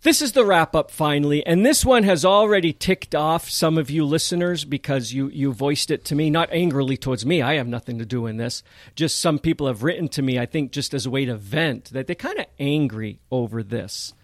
This 0.03 0.23
is 0.23 0.31
the 0.31 0.43
wrap 0.43 0.75
up 0.75 0.89
finally, 0.89 1.45
and 1.45 1.63
this 1.63 1.85
one 1.85 2.01
has 2.05 2.25
already 2.25 2.73
ticked 2.73 3.13
off 3.13 3.47
some 3.47 3.77
of 3.77 3.91
you 3.91 4.03
listeners 4.03 4.65
because 4.65 5.13
you, 5.13 5.29
you 5.29 5.53
voiced 5.53 5.91
it 5.91 6.03
to 6.05 6.15
me, 6.15 6.31
not 6.31 6.49
angrily 6.51 6.97
towards 6.97 7.23
me. 7.23 7.43
I 7.43 7.53
have 7.53 7.67
nothing 7.67 7.99
to 7.99 8.05
do 8.05 8.25
in 8.25 8.37
this. 8.37 8.63
Just 8.95 9.19
some 9.19 9.37
people 9.37 9.67
have 9.67 9.83
written 9.83 10.07
to 10.09 10.23
me, 10.23 10.39
I 10.39 10.47
think, 10.47 10.71
just 10.71 10.95
as 10.95 11.05
a 11.05 11.11
way 11.11 11.25
to 11.25 11.35
vent, 11.35 11.93
that 11.93 12.07
they're 12.07 12.15
kind 12.15 12.39
of 12.39 12.47
angry 12.57 13.19
over 13.29 13.61
this. 13.61 14.15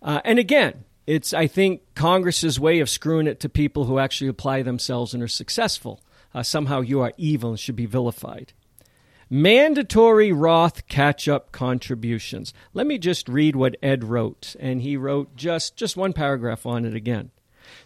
Uh, 0.00 0.22
and 0.24 0.38
again, 0.38 0.84
it's, 1.06 1.34
I 1.34 1.46
think, 1.46 1.82
Congress's 1.94 2.58
way 2.58 2.80
of 2.80 2.88
screwing 2.88 3.26
it 3.26 3.40
to 3.40 3.50
people 3.50 3.84
who 3.84 3.98
actually 3.98 4.28
apply 4.28 4.62
themselves 4.62 5.12
and 5.12 5.22
are 5.22 5.28
successful. 5.28 6.00
Uh, 6.34 6.42
somehow 6.42 6.80
you 6.80 7.02
are 7.02 7.12
evil 7.18 7.50
and 7.50 7.60
should 7.60 7.76
be 7.76 7.84
vilified. 7.84 8.54
Mandatory 9.32 10.32
Roth 10.32 10.88
catch 10.88 11.28
up 11.28 11.52
contributions. 11.52 12.52
Let 12.74 12.88
me 12.88 12.98
just 12.98 13.28
read 13.28 13.54
what 13.54 13.76
Ed 13.80 14.02
wrote, 14.02 14.56
and 14.58 14.82
he 14.82 14.96
wrote 14.96 15.36
just, 15.36 15.76
just 15.76 15.96
one 15.96 16.12
paragraph 16.12 16.66
on 16.66 16.84
it 16.84 16.96
again. 16.96 17.30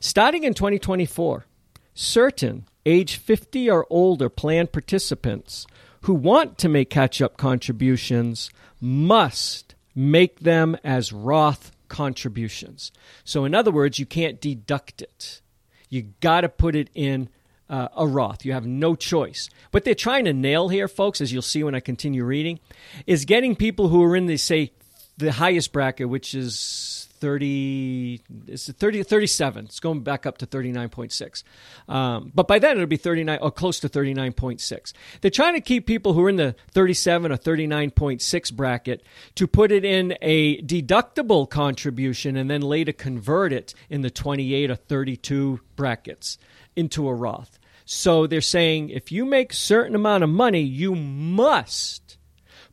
Starting 0.01 0.45
in 0.45 0.55
2024, 0.55 1.45
certain 1.93 2.65
age 2.87 3.17
50 3.17 3.69
or 3.71 3.87
older 3.91 4.31
plan 4.31 4.69
participants 4.69 5.67
who 6.03 6.15
want 6.15 6.57
to 6.59 6.69
make 6.71 6.89
catch 6.89 7.21
up 7.21 7.37
contributions 7.37 8.51
must 8.81 9.75
make 9.95 10.41
them 10.41 10.79
as 10.83 11.13
Roth 11.13 11.73
contributions. 11.89 12.91
So, 13.23 13.45
in 13.45 13.55
other 13.55 13.71
words, 13.71 13.99
you 13.99 14.07
can't 14.07 14.41
deduct 14.41 15.03
it. 15.03 15.43
You 15.91 16.15
got 16.21 16.41
to 16.41 16.49
put 16.49 16.75
it 16.75 16.89
in 16.95 17.29
uh, 17.69 17.89
a 17.97 18.07
Roth. 18.07 18.45
You 18.45 18.53
have 18.53 18.67
no 18.67 18.95
choice. 18.95 19.49
What 19.71 19.85
they're 19.85 19.95
trying 19.95 20.25
to 20.27 20.33
nail 20.33 20.69
here, 20.69 20.89
folks, 20.89 21.21
as 21.21 21.33
you'll 21.33 21.43
see 21.43 21.63
when 21.65 21.75
I 21.75 21.81
continue 21.81 22.25
reading, 22.25 22.61
is 23.07 23.25
getting 23.25 23.57
people 23.57 23.89
who 23.89 24.03
are 24.03 24.17
in 24.17 24.27
the, 24.27 24.37
say, 24.37 24.73
the 25.17 25.33
highest 25.33 25.73
bracket, 25.73 26.09
which 26.09 26.35
is 26.35 27.09
30 27.25 28.21
it's 28.49 28.71
30 28.71 29.03
37 29.03 29.65
it's 29.65 29.81
going 29.81 30.03
back 30.03 30.27
up 30.27 30.37
to 30.37 30.47
39.6 30.47 31.43
um, 31.89 32.31
but 32.35 32.47
by 32.47 32.59
then 32.59 32.73
it'll 32.73 32.87
be 32.87 32.99
39 32.99 33.39
or 33.41 33.51
close 33.51 33.81
to 33.81 33.89
39.6 33.89 34.93
they're 35.23 35.31
trying 35.31 35.55
to 35.55 35.63
keep 35.63 35.87
people 35.87 36.13
who 36.13 36.23
are 36.23 36.29
in 36.29 36.37
the 36.37 36.55
37 36.73 37.33
or 37.33 37.39
39.6 37.39 38.53
bracket 38.53 39.03
to 39.37 39.47
put 39.47 39.73
it 39.73 39.87
in 39.87 40.19
a 40.21 40.61
deductible 40.61 41.49
contribution 41.49 42.37
and 42.37 42.51
then 42.51 42.61
later 42.61 42.93
convert 42.93 43.55
it 43.55 43.73
in 43.89 44.03
the 44.03 44.11
28 44.11 44.71
or 44.71 44.77
32 44.77 45.61
brackets 45.77 46.37
into 46.77 47.09
a 47.09 47.15
roth 47.15 47.59
so 47.85 48.27
they're 48.27 48.41
saying 48.41 48.89
if 48.89 49.13
you 49.13 49.25
make 49.25 49.53
certain 49.53 49.95
amount 49.95 50.25
of 50.25 50.31
money 50.31 50.63
you 50.63 50.95
must 50.95 52.17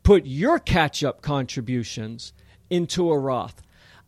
put 0.03 0.25
your 0.25 0.57
catch 0.59 1.03
up 1.03 1.21
contributions 1.21 2.33
into 2.69 3.11
a 3.11 3.17
roth 3.17 3.61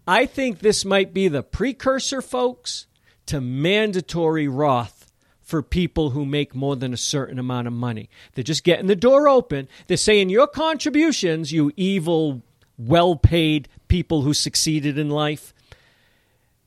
I 0.08 0.26
think 0.26 0.60
this 0.60 0.84
might 0.84 1.14
be 1.14 1.30
the 1.30 1.44
precursor, 1.44 2.22
folks, 2.22 2.88
to 3.28 3.40
mandatory 3.40 4.48
Roth 4.48 5.12
for 5.42 5.62
people 5.62 6.10
who 6.10 6.26
make 6.26 6.54
more 6.54 6.76
than 6.76 6.94
a 6.94 6.98
certain 6.98 7.40
amount 7.40 7.68
of 7.68 7.74
money. 7.74 8.10
They're 8.34 8.44
just 8.44 8.64
getting 8.66 8.88
the 8.88 8.96
door 8.96 9.30
open. 9.30 9.70
They're 9.88 9.98
saying 9.98 10.30
your 10.30 10.48
contributions, 10.48 11.54
you 11.54 11.72
evil, 11.78 12.42
well 12.78 13.16
paid 13.16 13.70
people 13.88 14.24
who 14.24 14.34
succeeded 14.34 14.98
in 14.98 15.10
life, 15.10 15.54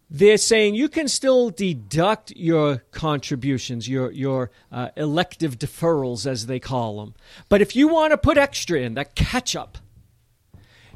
they're 0.09 0.39
saying 0.39 0.75
you 0.75 0.89
can 0.89 1.09
still 1.09 1.51
deduct 1.51 2.33
your 2.37 2.79
contributions, 2.93 3.89
your 3.89 4.11
your 4.13 4.51
uh, 4.71 4.91
elective 4.97 5.59
deferrals, 5.59 6.27
as 6.27 6.47
they 6.47 6.61
call 6.61 7.01
them. 7.01 7.15
But 7.49 7.61
if 7.61 7.75
you 7.75 7.89
want 7.89 8.13
to 8.13 8.19
put 8.19 8.39
extra 8.39 8.81
in, 8.81 8.95
that 8.95 9.15
catch 9.15 9.57
up, 9.57 9.79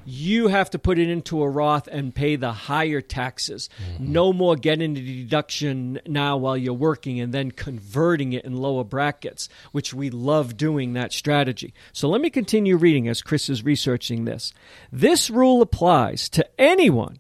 you 0.05 0.49
have 0.49 0.71
to 0.71 0.79
put 0.79 0.99
it 0.99 1.09
into 1.09 1.43
a 1.43 1.49
Roth 1.49 1.89
and 1.89 2.15
pay 2.15 2.37
the 2.37 2.53
higher 2.53 3.01
taxes. 3.01 3.69
Mm-hmm. 3.83 4.13
No 4.13 4.33
more 4.33 4.57
getting 4.57 4.95
the 4.95 5.23
deduction 5.23 6.01
now 6.07 6.37
while 6.37 6.57
you're 6.57 6.73
working 6.73 7.21
and 7.21 7.35
then 7.35 7.51
converting 7.51 8.33
it 8.33 8.45
in 8.45 8.57
lower 8.57 8.85
brackets, 8.85 9.49
which 9.73 9.93
we 9.93 10.11
love 10.11 10.57
doing 10.57 10.93
that 10.95 11.13
strategy. 11.13 11.75
So 11.93 12.09
let 12.09 12.21
me 12.21 12.31
continue 12.31 12.77
reading 12.77 13.09
as 13.09 13.23
Chris 13.23 13.49
is 13.49 13.65
researching 13.65 14.25
this. 14.25 14.53
This 14.93 15.31
rule 15.31 15.63
applies 15.63 16.29
to 16.31 16.61
anyone 16.61 17.19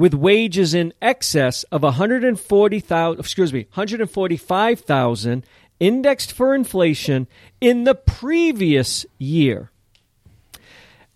with 0.00 0.14
wages 0.14 0.72
in 0.72 0.94
excess 1.02 1.62
of 1.64 1.82
140,000 1.82 3.20
excuse 3.20 3.52
me 3.52 3.66
145,000 3.74 5.44
indexed 5.78 6.32
for 6.32 6.54
inflation 6.54 7.28
in 7.60 7.84
the 7.84 7.94
previous 7.94 9.04
year. 9.18 9.70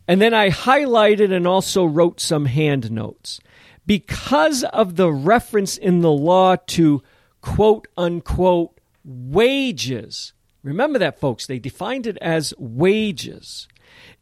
And 0.07 0.21
then 0.21 0.35
I 0.35 0.51
highlighted 0.51 1.33
and 1.33 1.47
also 1.47 1.87
wrote 1.87 2.21
some 2.21 2.45
hand 2.45 2.91
notes. 2.93 3.41
Because 3.87 4.65
of 4.65 4.97
the 4.97 5.11
reference 5.11 5.79
in 5.79 6.03
the 6.03 6.13
law 6.13 6.57
to 6.57 7.03
quote 7.41 7.89
unquote 7.97 8.79
wages, 9.03 10.35
remember 10.63 10.99
that, 10.99 11.19
folks, 11.19 11.47
they 11.47 11.59
defined 11.59 12.07
it 12.07 12.19
as 12.21 12.53
wages. 12.59 13.67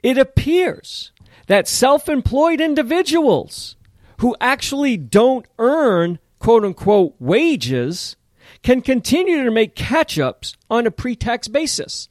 It 0.05 0.19
appears 0.19 1.11
that 1.49 1.67
self 1.67 2.09
employed 2.09 2.61
individuals 2.61 3.75
who 4.23 4.37
actually 4.41 4.97
don't 4.97 5.47
earn 5.59 6.17
quote 6.39 6.65
unquote 6.65 7.13
wages 7.19 8.15
can 8.63 8.81
continue 8.81 9.43
to 9.43 9.51
make 9.51 9.75
catch 9.75 10.17
ups 10.17 10.57
on 10.71 10.87
a 10.87 10.93
pre 10.93 11.17
tax 11.17 11.49
basis. 11.49 12.07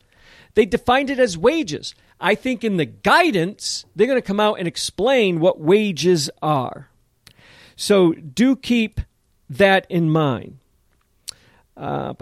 They 0.54 0.66
defined 0.66 1.10
it 1.10 1.20
as 1.20 1.38
wages. 1.38 1.96
I 2.20 2.36
think 2.36 2.66
in 2.66 2.76
the 2.76 2.86
guidance, 2.86 3.86
they're 3.96 4.08
going 4.08 4.22
to 4.22 4.28
come 4.28 4.42
out 4.42 4.60
and 4.60 4.68
explain 4.68 5.40
what 5.40 5.62
wages 5.62 6.30
are. 6.42 6.90
So 7.78 8.12
do 8.12 8.58
keep 8.58 9.00
that 9.50 9.88
in 9.90 10.10
mind. 10.10 10.58
Uh, 11.78 12.14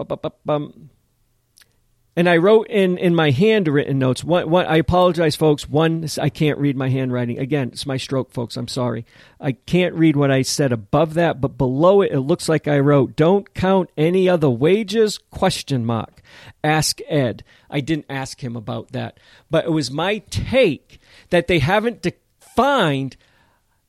and 2.20 2.28
I 2.28 2.36
wrote 2.36 2.66
in, 2.68 2.98
in 2.98 3.14
my 3.14 3.30
handwritten 3.30 3.98
notes. 3.98 4.22
What 4.22 4.46
one, 4.46 4.66
I 4.66 4.76
apologize, 4.76 5.36
folks. 5.36 5.66
One, 5.66 6.06
I 6.20 6.28
can't 6.28 6.58
read 6.58 6.76
my 6.76 6.90
handwriting. 6.90 7.38
Again, 7.38 7.70
it's 7.72 7.86
my 7.86 7.96
stroke, 7.96 8.30
folks. 8.30 8.58
I'm 8.58 8.68
sorry. 8.68 9.06
I 9.40 9.52
can't 9.52 9.94
read 9.94 10.16
what 10.16 10.30
I 10.30 10.42
said 10.42 10.70
above 10.70 11.14
that, 11.14 11.40
but 11.40 11.56
below 11.56 12.02
it, 12.02 12.12
it 12.12 12.20
looks 12.20 12.46
like 12.46 12.68
I 12.68 12.78
wrote, 12.78 13.16
"Don't 13.16 13.54
count 13.54 13.88
any 13.96 14.28
other 14.28 14.50
wages?" 14.50 15.16
Question 15.30 15.86
mark. 15.86 16.20
Ask 16.62 17.00
Ed. 17.08 17.42
I 17.70 17.80
didn't 17.80 18.04
ask 18.10 18.44
him 18.44 18.54
about 18.54 18.92
that, 18.92 19.18
but 19.50 19.64
it 19.64 19.70
was 19.70 19.90
my 19.90 20.18
take 20.28 21.00
that 21.30 21.46
they 21.46 21.60
haven't 21.60 22.02
defined 22.02 23.16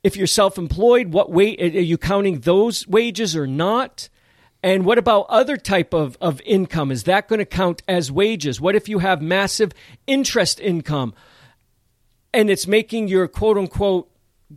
if 0.04 0.16
you're 0.16 0.26
self-employed. 0.26 1.12
What 1.12 1.34
way 1.34 1.58
are 1.58 1.66
you 1.66 1.98
counting 1.98 2.40
those 2.40 2.88
wages 2.88 3.36
or 3.36 3.46
not? 3.46 4.08
And 4.64 4.86
what 4.86 4.98
about 4.98 5.26
other 5.30 5.58
type 5.58 5.94
of, 5.94 6.18
of 6.22 6.42
income? 6.46 6.92
Is 6.92 7.04
that 7.04 7.28
going 7.28 7.40
to 7.40 7.46
count 7.46 7.82
as 7.88 8.12
wages? 8.12 8.62
What 8.62 8.76
if 8.76 8.88
you 8.88 9.00
have 9.00 9.22
massive 9.22 9.72
interest 10.06 10.60
income 10.60 11.14
and 12.34 12.50
it's 12.50 12.68
making 12.68 13.08
your 13.08 13.28
quote 13.28 13.58
unquote 13.58 14.10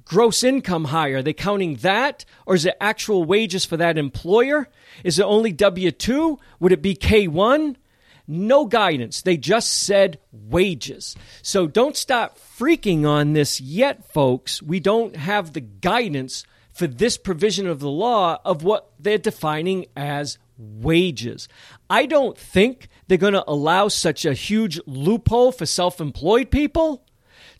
gross 0.05 0.43
income 0.43 0.87
higher? 0.87 1.19
Are 1.19 1.23
they 1.23 1.33
counting 1.33 1.77
that? 1.77 2.25
Or 2.45 2.55
is 2.55 2.67
it 2.67 2.77
actual 2.81 3.25
wages 3.25 3.65
for 3.65 3.79
that 3.79 3.97
employer? 3.97 4.69
Is 5.05 5.19
it 5.19 5.25
only 5.25 5.53
W 5.53 5.91
2? 5.91 6.39
Would 6.61 6.73
it 6.73 6.83
be 6.83 6.95
K 6.95 7.27
1? 7.27 7.79
No 8.27 8.67
guidance. 8.67 9.23
They 9.23 9.37
just 9.37 9.71
said 9.71 10.19
wages. 10.33 11.15
So 11.43 11.67
don't 11.67 11.97
stop 11.97 12.39
freaking 12.39 13.07
on 13.07 13.33
this 13.35 13.61
yet, 13.61 14.11
folks. 14.13 14.63
We 14.63 14.81
don't 14.81 15.17
have 15.17 15.53
the 15.53 15.61
guidance 15.61 16.45
for 16.75 16.89
this 16.89 17.17
provision 17.17 17.67
of 17.67 17.79
the 17.79 17.89
law 17.89 18.39
of 18.45 18.65
what 18.65 18.93
they're 18.99 19.17
defining 19.17 19.87
as 19.97 20.39
wages. 20.59 21.49
I 21.89 22.07
don't 22.07 22.37
think 22.37 22.89
they're 23.07 23.17
going 23.17 23.35
to 23.35 23.45
allow 23.49 23.89
such 23.89 24.25
a 24.25 24.35
huge 24.35 24.81
loophole 24.85 25.53
for 25.53 25.67
self 25.67 26.01
employed 26.01 26.51
people 26.51 27.07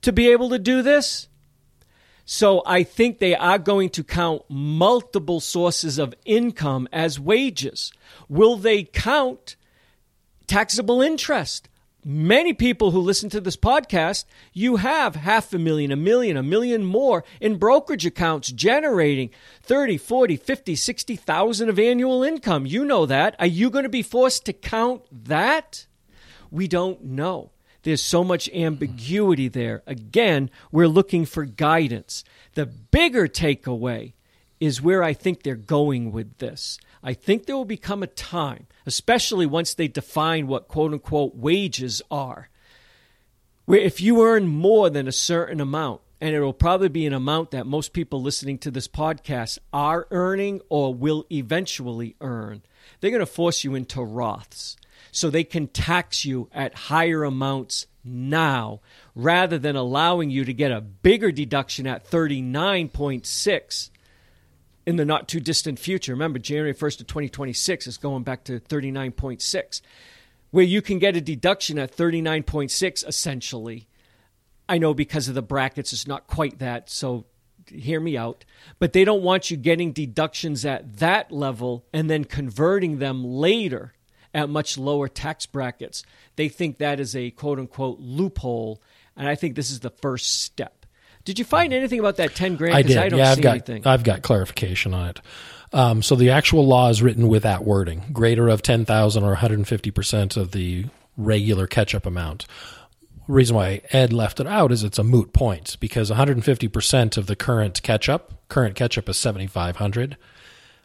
to 0.03 0.13
be 0.13 0.29
able 0.31 0.51
to 0.51 0.59
do 0.59 0.83
this. 0.83 1.29
So 2.27 2.63
I 2.67 2.83
think 2.83 3.19
they 3.19 3.37
are 3.37 3.59
going 3.59 3.91
to 3.91 4.05
count 4.05 4.43
multiple 4.49 5.41
sources 5.41 5.99
of 5.99 6.15
income 6.25 6.89
as 6.93 7.21
wages. 7.21 7.93
Will 8.29 8.57
they 8.57 8.83
count 8.83 9.57
taxable 10.47 11.03
interest? 11.03 11.69
Many 12.05 12.53
people 12.53 12.91
who 12.91 13.01
listen 13.01 13.31
to 13.31 13.41
this 13.41 13.57
podcast, 13.57 14.25
you 14.53 14.77
have 14.77 15.17
half 15.17 15.53
a 15.53 15.59
million, 15.59 15.91
a 15.91 15.97
million, 15.97 16.37
a 16.37 16.43
million 16.43 16.85
more 16.85 17.25
in 17.41 17.57
brokerage 17.57 18.05
accounts 18.05 18.53
generating 18.53 19.31
30, 19.63 19.97
40, 19.97 20.37
50, 20.37 20.77
60,000 20.77 21.69
of 21.69 21.79
annual 21.79 22.23
income. 22.23 22.67
You 22.67 22.85
know 22.85 23.07
that. 23.07 23.35
Are 23.39 23.47
you 23.47 23.71
going 23.71 23.85
to 23.85 23.89
be 23.89 24.03
forced 24.03 24.45
to 24.47 24.53
count 24.53 25.03
that? 25.11 25.87
We 26.51 26.69
don't 26.69 27.03
know. 27.03 27.51
There's 27.83 28.03
so 28.03 28.25
much 28.25 28.49
ambiguity 28.51 29.49
there. 29.49 29.83
Again, 29.87 30.51
we're 30.73 30.89
looking 30.89 31.27
for 31.27 31.45
guidance. 31.45 32.25
The 32.55 32.67
bigger 32.67 33.29
takeaway 33.29 34.15
is 34.59 34.81
where 34.81 35.03
I 35.03 35.13
think 35.13 35.43
they're 35.43 35.55
going 35.55 36.11
with 36.13 36.39
this. 36.39 36.79
I 37.07 37.13
think 37.13 37.45
there 37.45 37.57
will 37.57 37.67
become 37.67 38.03
a 38.03 38.07
time, 38.07 38.67
especially 38.87 39.45
once 39.45 39.75
they 39.75 39.89
define 39.89 40.47
what 40.47 40.69
quote 40.69 40.95
unquote 40.95 41.37
wages 41.37 42.01
are, 42.11 42.49
where 43.67 43.79
if 43.81 44.01
you 44.01 44.25
earn 44.25 44.49
more 44.49 44.89
than 44.89 45.07
a 45.07 45.13
certain 45.13 45.61
amount, 45.61 46.01
and 46.19 46.35
it 46.35 46.41
will 46.41 46.55
probably 46.55 46.89
be 46.89 47.05
an 47.05 47.13
amount 47.13 47.51
that 47.51 47.67
most 47.67 47.93
people 47.93 48.23
listening 48.23 48.57
to 48.57 48.71
this 48.71 48.89
podcast 48.89 49.59
are 49.71 50.07
earning 50.11 50.63
or 50.71 50.95
will 50.95 51.27
eventually 51.31 52.17
earn, 52.23 52.63
they're 53.01 53.11
going 53.11 53.21
to 53.21 53.27
force 53.27 53.65
you 53.65 53.75
into 53.75 53.99
Roths. 53.99 54.77
So 55.13 55.29
they 55.29 55.45
can 55.45 55.69
tax 55.69 56.25
you 56.25 56.49
at 56.53 56.75
higher 56.75 57.25
amounts 57.25 57.87
now 58.03 58.81
rather 59.15 59.59
than 59.59 59.77
allowing 59.77 60.31
you 60.31 60.47
to 60.47 60.55
get 60.55 60.73
a 60.73 60.81
bigger 60.81 61.31
deduction 61.31 61.87
at 61.87 62.09
39.6 62.11 63.91
in 64.87 64.97
the 64.97 65.05
not 65.05 65.29
too 65.29 65.41
distant 65.41 65.79
future. 65.79 66.13
Remember, 66.13 66.39
January 66.39 66.75
1st 66.75 67.01
of 67.01 67.07
2026 67.07 67.87
is 67.87 67.97
going 67.97 68.23
back 68.23 68.45
to 68.45 68.61
39.6, 68.61 69.81
where 70.51 70.65
you 70.65 70.83
can 70.83 70.99
get 70.99 71.17
a 71.17 71.21
deduction 71.21 71.79
at 71.79 71.97
39.6 71.97 73.07
essentially. 73.07 73.89
I 74.69 74.79
know 74.79 74.95
because 74.95 75.29
of 75.29 75.35
the 75.35 75.43
brackets, 75.43 75.93
it's 75.93 76.07
not 76.07 76.27
quite 76.27 76.59
that, 76.59 76.89
so 76.89 77.27
hear 77.69 78.01
me 78.01 78.17
out. 78.17 78.45
But 78.79 78.93
they 78.93 79.05
don't 79.05 79.23
want 79.23 79.51
you 79.51 79.57
getting 79.57 79.93
deductions 79.93 80.65
at 80.65 80.99
that 80.99 81.31
level 81.31 81.85
and 81.93 82.09
then 82.09 82.25
converting 82.25 82.99
them 82.99 83.25
later 83.25 83.95
at 84.33 84.49
much 84.49 84.77
lower 84.77 85.09
tax 85.09 85.47
brackets. 85.47 86.03
They 86.37 86.49
think 86.49 86.79
that 86.79 86.99
is 86.99 87.15
a 87.15 87.31
quote 87.31 87.59
unquote 87.59 88.01
loophole, 88.01 88.83
and 89.17 89.29
I 89.29 89.35
think 89.35 89.55
this 89.55 89.71
is 89.71 89.81
the 89.81 89.91
first 89.91 90.43
step. 90.43 90.84
Did 91.25 91.39
you 91.39 91.45
find 91.45 91.73
anything 91.73 92.01
about 92.01 92.17
that 92.17 92.35
ten 92.35 92.57
grand? 92.57 92.75
I 92.75 92.83
did. 92.83 92.97
I 92.97 93.17
yeah, 93.17 93.33
I've 93.33 93.41
got 93.41 93.51
anything. 93.53 93.87
I've 93.87 94.05
got 94.05 94.23
clarification 94.23 94.93
on 94.95 95.09
it. 95.09 95.21
Um, 95.73 96.03
so 96.03 96.15
the 96.15 96.31
actual 96.31 96.67
law 96.67 96.89
is 96.91 97.03
written 97.03 97.29
with 97.29 97.43
that 97.45 97.65
wording: 97.65 98.03
greater 98.13 98.49
of 98.49 98.63
ten 98.63 98.85
thousand 98.85 99.25
or 99.25 99.29
one 99.29 99.37
hundred 99.37 99.59
and 99.59 99.69
fifty 99.69 99.91
percent 99.91 100.37
of 100.37 100.53
the 100.53 100.87
regular 101.17 101.67
catch-up 101.67 102.07
amount. 102.07 102.47
reason 103.29 103.57
why 103.57 103.81
Ed 103.91 104.13
left 104.13 104.41
it 104.41 104.47
out 104.47 104.73
is 104.73 104.83
it's 104.85 104.99
a 104.99 105.05
moot 105.05 105.33
point 105.33 105.77
because 105.81 106.11
150% 106.11 107.17
of 107.17 107.27
the 107.27 107.37
current 107.37 107.83
catch-up, 107.83 108.49
current 108.49 108.75
catch-up 108.75 109.09
is 109.09 109.17
7,500. 109.17 110.17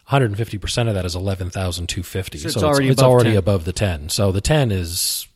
150% 0.09 0.87
of 0.87 0.93
that 0.95 1.05
is 1.05 1.15
11,250. 1.15 2.37
So 2.37 2.45
it's 2.47 2.53
so 2.55 2.67
already, 2.67 2.89
it's, 2.89 3.01
above, 3.01 3.11
already 3.11 3.31
10. 3.31 3.37
above 3.37 3.65
the 3.65 3.73
10. 3.73 4.09
So 4.09 4.31
the 4.31 4.41
10 4.41 4.71
is 4.71 5.27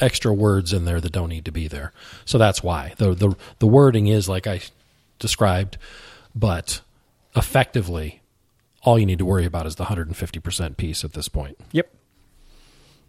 extra 0.00 0.32
words 0.32 0.72
in 0.72 0.84
there 0.84 1.00
that 1.00 1.12
don't 1.12 1.28
need 1.28 1.44
to 1.44 1.52
be 1.52 1.68
there. 1.68 1.92
So 2.24 2.38
that's 2.38 2.62
why. 2.62 2.94
The 2.96 3.14
the 3.14 3.36
the 3.58 3.66
wording 3.66 4.06
is 4.06 4.28
like 4.28 4.46
I 4.46 4.60
described, 5.18 5.76
but 6.34 6.80
effectively 7.36 8.20
all 8.82 8.98
you 8.98 9.06
need 9.06 9.18
to 9.18 9.26
worry 9.26 9.44
about 9.44 9.66
is 9.66 9.76
the 9.76 9.84
150% 9.84 10.76
piece 10.76 11.04
at 11.04 11.12
this 11.12 11.28
point. 11.28 11.58
Yep. 11.72 11.92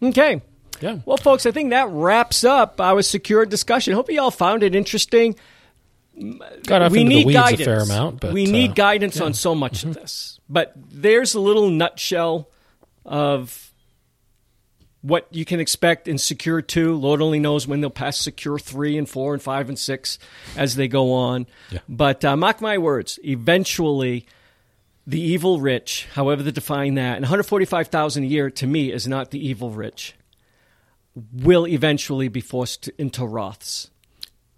Okay. 0.04 0.42
Yeah. 0.82 1.00
Well, 1.06 1.18
folks, 1.18 1.46
I 1.46 1.52
think 1.52 1.70
that 1.70 1.90
wraps 1.90 2.44
up 2.44 2.82
our 2.82 3.02
secure 3.02 3.46
discussion. 3.46 3.94
Hope 3.94 4.10
you 4.12 4.22
all 4.22 4.32
found 4.32 4.64
it 4.64 4.76
interesting. 4.76 5.36
Got 6.66 6.82
off 6.82 6.92
we 6.92 7.04
need 7.04 7.22
the 7.22 7.26
weeds 7.28 7.40
guidance. 7.40 7.62
a 7.62 7.66
fair 7.66 7.80
amount, 7.80 8.20
but 8.20 8.34
we 8.34 8.46
need 8.46 8.72
uh, 8.72 8.74
guidance 8.74 9.22
on 9.22 9.34
so 9.34 9.56
much 9.56 9.84
of 9.84 9.94
this. 9.94 10.40
But 10.50 10.74
there's 10.76 11.36
a 11.36 11.40
little 11.40 11.70
nutshell 11.70 12.50
of 13.06 13.71
what 15.02 15.28
you 15.32 15.46
can 15.46 15.60
expect 15.60 16.08
in 16.08 16.18
Secure 16.18 16.62
2. 16.62 16.96
Lord 16.96 17.22
only 17.22 17.40
knows 17.40 17.68
when 17.68 17.82
they'll 17.82 17.90
pass 17.90 18.18
Secure 18.18 18.60
3 18.60 18.98
and 18.98 19.10
4 19.10 19.34
and 19.34 19.42
5 19.42 19.70
and 19.70 19.80
6 19.80 20.20
as 20.56 20.76
they 20.76 20.88
go 20.88 21.14
on. 21.14 21.48
Yeah. 21.72 21.80
But 21.90 22.24
uh, 22.24 22.36
mark 22.38 22.62
my 22.62 22.78
words, 22.78 23.20
eventually 23.24 24.28
the 25.08 25.20
evil 25.20 25.60
rich, 25.60 26.08
however 26.14 26.44
they 26.44 26.52
define 26.52 26.96
that, 26.96 27.16
and 27.16 27.24
145,000 27.24 28.24
a 28.24 28.28
year 28.28 28.50
to 28.52 28.68
me 28.68 28.92
is 28.92 29.08
not 29.08 29.32
the 29.32 29.46
evil 29.46 29.72
rich, 29.72 30.14
will 31.34 31.68
eventually 31.68 32.28
be 32.28 32.42
forced 32.42 32.88
into 32.98 33.22
Roths 33.22 33.90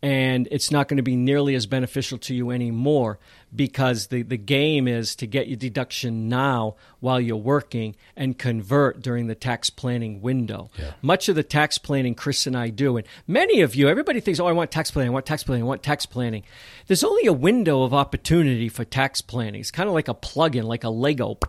and 0.03 0.49
it's 0.51 0.69
not 0.69 0.89
going 0.89 0.97
to 0.97 1.03
be 1.03 1.15
nearly 1.15 1.55
as 1.55 1.65
beneficial 1.65 2.17
to 2.17 2.35
you 2.35 2.51
anymore 2.51 3.19
because 3.55 4.07
the, 4.07 4.21
the 4.21 4.37
game 4.37 4.85
is 4.85 5.15
to 5.15 5.25
get 5.25 5.47
your 5.47 5.55
deduction 5.55 6.27
now 6.27 6.75
while 6.99 7.21
you're 7.21 7.37
working 7.37 7.95
and 8.17 8.37
convert 8.37 9.01
during 9.01 9.27
the 9.27 9.35
tax 9.35 9.69
planning 9.69 10.21
window. 10.21 10.69
Yeah. 10.77 10.91
Much 11.01 11.29
of 11.29 11.35
the 11.35 11.43
tax 11.43 11.77
planning 11.77 12.15
Chris 12.15 12.45
and 12.45 12.57
I 12.57 12.69
do, 12.69 12.97
and 12.97 13.07
many 13.27 13.61
of 13.61 13.75
you, 13.75 13.87
everybody 13.87 14.19
thinks, 14.19 14.41
oh, 14.41 14.45
I 14.45 14.51
want 14.51 14.71
tax 14.71 14.91
planning, 14.91 15.11
I 15.11 15.13
want 15.13 15.25
tax 15.25 15.41
planning, 15.41 15.63
I 15.63 15.67
want 15.67 15.83
tax 15.83 16.05
planning. 16.05 16.43
There's 16.87 17.05
only 17.05 17.25
a 17.25 17.33
window 17.33 17.83
of 17.83 17.93
opportunity 17.93 18.67
for 18.67 18.83
tax 18.83 19.21
planning. 19.21 19.61
It's 19.61 19.71
kind 19.71 19.87
of 19.87 19.95
like 19.95 20.09
a 20.09 20.13
plug-in, 20.13 20.65
like 20.65 20.83
a 20.83 20.89
Lego 20.89 21.39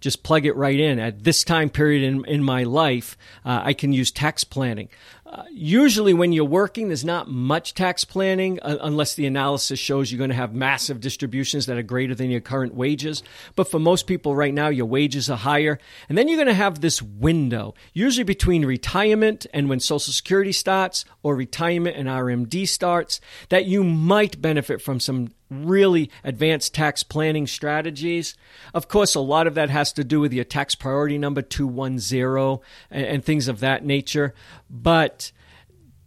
just 0.00 0.22
plug 0.22 0.46
it 0.46 0.56
right 0.56 0.78
in. 0.78 0.98
At 0.98 1.24
this 1.24 1.44
time 1.44 1.70
period 1.70 2.02
in, 2.02 2.24
in 2.26 2.42
my 2.42 2.64
life, 2.64 3.16
uh, 3.44 3.62
I 3.64 3.72
can 3.72 3.92
use 3.92 4.10
tax 4.10 4.44
planning. 4.44 4.88
Usually, 5.50 6.12
when 6.12 6.32
you're 6.32 6.44
working, 6.44 6.88
there's 6.88 7.04
not 7.04 7.28
much 7.28 7.74
tax 7.74 8.04
planning 8.04 8.58
uh, 8.60 8.78
unless 8.80 9.14
the 9.14 9.26
analysis 9.26 9.78
shows 9.78 10.10
you're 10.10 10.18
going 10.18 10.30
to 10.30 10.36
have 10.36 10.54
massive 10.54 11.00
distributions 11.00 11.66
that 11.66 11.78
are 11.78 11.82
greater 11.82 12.14
than 12.14 12.30
your 12.30 12.40
current 12.40 12.74
wages. 12.74 13.22
But 13.54 13.70
for 13.70 13.78
most 13.78 14.06
people 14.06 14.34
right 14.34 14.52
now, 14.52 14.68
your 14.68 14.86
wages 14.86 15.30
are 15.30 15.36
higher. 15.36 15.78
And 16.08 16.18
then 16.18 16.28
you're 16.28 16.36
going 16.36 16.48
to 16.48 16.54
have 16.54 16.80
this 16.80 17.00
window, 17.00 17.74
usually 17.94 18.24
between 18.24 18.64
retirement 18.66 19.46
and 19.54 19.68
when 19.68 19.80
Social 19.80 20.12
Security 20.12 20.52
starts, 20.52 21.04
or 21.22 21.34
retirement 21.34 21.96
and 21.96 22.08
RMD 22.08 22.68
starts, 22.68 23.20
that 23.48 23.64
you 23.66 23.84
might 23.84 24.42
benefit 24.42 24.82
from 24.82 25.00
some 25.00 25.28
really 25.52 26.10
advanced 26.24 26.74
tax 26.74 27.02
planning 27.02 27.46
strategies. 27.46 28.34
Of 28.74 28.88
course, 28.88 29.14
a 29.14 29.20
lot 29.20 29.46
of 29.46 29.54
that 29.54 29.70
has 29.70 29.92
to 29.94 30.04
do 30.04 30.20
with 30.20 30.32
your 30.32 30.44
tax 30.44 30.74
priority 30.74 31.18
number 31.18 31.42
210 31.42 32.60
and, 32.90 33.06
and 33.06 33.24
things 33.24 33.48
of 33.48 33.60
that 33.60 33.84
nature. 33.84 34.34
But 34.70 35.32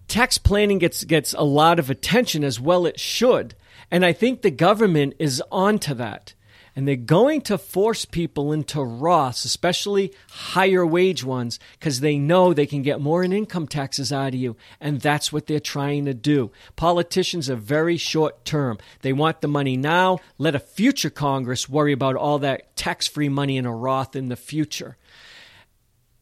tax 0.08 0.38
planning 0.38 0.80
gets 0.80 1.04
gets 1.04 1.34
a 1.34 1.44
lot 1.44 1.80
of 1.80 1.90
attention 1.90 2.44
as 2.44 2.60
well 2.60 2.86
it 2.86 3.00
should. 3.00 3.56
And 3.92 4.06
I 4.06 4.14
think 4.14 4.42
the 4.42 4.52
government 4.52 5.14
is 5.20 5.42
onto 5.52 5.94
that. 5.96 6.34
And 6.76 6.86
they're 6.86 6.98
going 6.98 7.40
to 7.42 7.58
force 7.58 8.04
people 8.04 8.52
into 8.52 8.80
Roths, 8.80 9.46
especially 9.46 10.14
higher 10.30 10.86
wage 10.86 11.24
ones, 11.24 11.58
because 11.80 12.02
they 12.02 12.18
know 12.18 12.54
they 12.54 12.66
can 12.66 12.82
get 12.82 13.00
more 13.00 13.24
in 13.24 13.32
income 13.32 13.68
taxes 13.68 14.12
out 14.12 14.34
of 14.34 14.36
you. 14.36 14.58
And 14.82 15.00
that's 15.00 15.32
what 15.32 15.48
they're 15.48 15.62
trying 15.62 16.04
to 16.06 16.14
do. 16.14 16.52
Politicians 16.76 17.50
are 17.50 17.56
very 17.56 17.96
short 17.96 18.44
term. 18.44 18.78
They 19.02 19.14
want 19.14 19.40
the 19.40 19.48
money 19.48 19.78
now. 19.78 20.20
Let 20.38 20.54
a 20.54 20.60
future 20.60 21.10
Congress 21.10 21.70
worry 21.70 21.94
about 21.94 22.18
all 22.18 22.40
that 22.40 22.76
tax 22.76 23.08
free 23.08 23.30
money 23.30 23.56
in 23.56 23.66
a 23.66 23.74
Roth 23.74 24.16
in 24.16 24.28
the 24.28 24.36
future. 24.36 24.98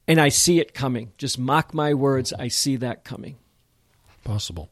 And 0.07 0.19
I 0.19 0.29
see 0.29 0.59
it 0.59 0.73
coming. 0.73 1.13
Just 1.17 1.39
mock 1.39 1.73
my 1.73 1.93
words, 1.93 2.31
I 2.33 2.49
see 2.49 2.75
that 2.75 3.03
coming. 3.03 3.37
possible. 4.23 4.69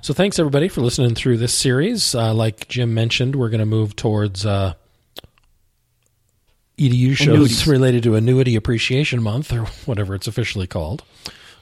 So 0.00 0.14
thanks 0.14 0.38
everybody 0.38 0.68
for 0.68 0.80
listening 0.80 1.14
through 1.14 1.38
this 1.38 1.54
series. 1.54 2.14
Uh, 2.14 2.32
like 2.32 2.68
Jim 2.68 2.94
mentioned, 2.94 3.34
we're 3.34 3.48
going 3.48 3.60
to 3.60 3.66
move 3.66 3.96
towards 3.96 4.46
uh, 4.46 4.74
EDU 6.78 7.16
shows 7.16 7.28
Annuities. 7.28 7.66
related 7.66 8.02
to 8.04 8.14
Annuity 8.14 8.56
Appreciation 8.56 9.22
Month 9.22 9.52
or 9.52 9.64
whatever 9.86 10.14
it's 10.14 10.26
officially 10.26 10.66
called. 10.66 11.02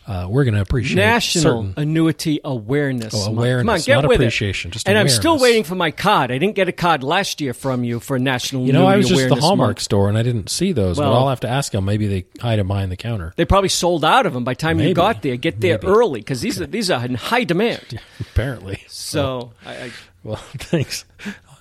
Uh, 0.08 0.28
we're 0.30 0.44
going 0.44 0.54
to 0.54 0.60
appreciate 0.60 0.94
National 0.94 1.42
certain 1.64 1.74
Annuity 1.76 2.38
Awareness. 2.44 3.12
Oh, 3.12 3.32
Month. 3.32 3.58
Come 3.58 3.68
on, 3.70 3.80
get 3.80 3.94
not 4.02 4.06
with 4.08 4.20
appreciation, 4.20 4.70
it. 4.70 4.74
just 4.74 4.88
and 4.88 4.96
I'm 4.96 5.08
still 5.08 5.36
waiting 5.40 5.64
for 5.64 5.74
my 5.74 5.90
card. 5.90 6.30
I 6.30 6.38
didn't 6.38 6.54
get 6.54 6.68
a 6.68 6.72
card 6.72 7.02
last 7.02 7.40
year 7.40 7.52
from 7.52 7.82
you 7.82 7.98
for 7.98 8.16
National 8.16 8.64
You 8.66 8.72
know, 8.72 8.86
I 8.86 8.98
was 8.98 9.08
just 9.08 9.20
at 9.22 9.30
the 9.30 9.34
Hallmark 9.34 9.68
Month. 9.70 9.80
store 9.80 10.08
and 10.08 10.16
I 10.16 10.22
didn't 10.22 10.48
see 10.48 10.70
those, 10.70 10.96
Well- 10.96 11.10
but 11.10 11.16
I'll 11.18 11.28
have 11.28 11.40
to 11.40 11.48
ask 11.48 11.72
them. 11.72 11.86
Maybe 11.86 12.06
they 12.06 12.24
hide 12.40 12.60
them 12.60 12.68
behind 12.68 12.92
the 12.92 12.96
counter. 12.96 13.32
They 13.34 13.44
probably 13.44 13.68
sold 13.68 14.04
out 14.04 14.26
of 14.26 14.32
them 14.32 14.44
by 14.44 14.52
the 14.52 14.58
time 14.58 14.76
Maybe. 14.76 14.90
you 14.90 14.94
got 14.94 15.22
there. 15.22 15.36
Get 15.36 15.60
there 15.60 15.76
Maybe. 15.82 15.88
early 15.88 16.20
because 16.20 16.40
these 16.40 16.60
are 16.60 16.66
these 16.66 16.88
are 16.88 17.04
in 17.04 17.16
high 17.16 17.42
demand. 17.42 18.00
Apparently. 18.20 18.84
So 18.86 19.54
I, 19.66 19.72
I, 19.74 19.90
Well, 20.22 20.36
thanks. 20.58 21.04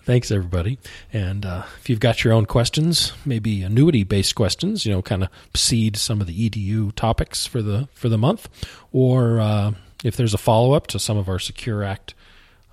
Thanks, 0.05 0.29
everybody. 0.29 0.77
And 1.11 1.47
uh, 1.47 1.63
if 1.79 1.89
you've 1.89 1.99
got 1.99 2.23
your 2.23 2.31
own 2.31 2.45
questions, 2.45 3.11
maybe 3.25 3.63
annuity-based 3.63 4.35
questions, 4.35 4.85
you 4.85 4.91
know, 4.91 5.01
kind 5.01 5.23
of 5.23 5.29
seed 5.55 5.97
some 5.97 6.21
of 6.21 6.27
the 6.27 6.47
EDU 6.49 6.93
topics 6.93 7.47
for 7.47 7.63
the 7.63 7.89
for 7.91 8.07
the 8.07 8.17
month, 8.17 8.47
or 8.93 9.39
uh, 9.39 9.71
if 10.03 10.15
there's 10.15 10.35
a 10.35 10.37
follow-up 10.37 10.85
to 10.87 10.99
some 10.99 11.17
of 11.17 11.27
our 11.27 11.39
Secure 11.39 11.83
Act 11.83 12.13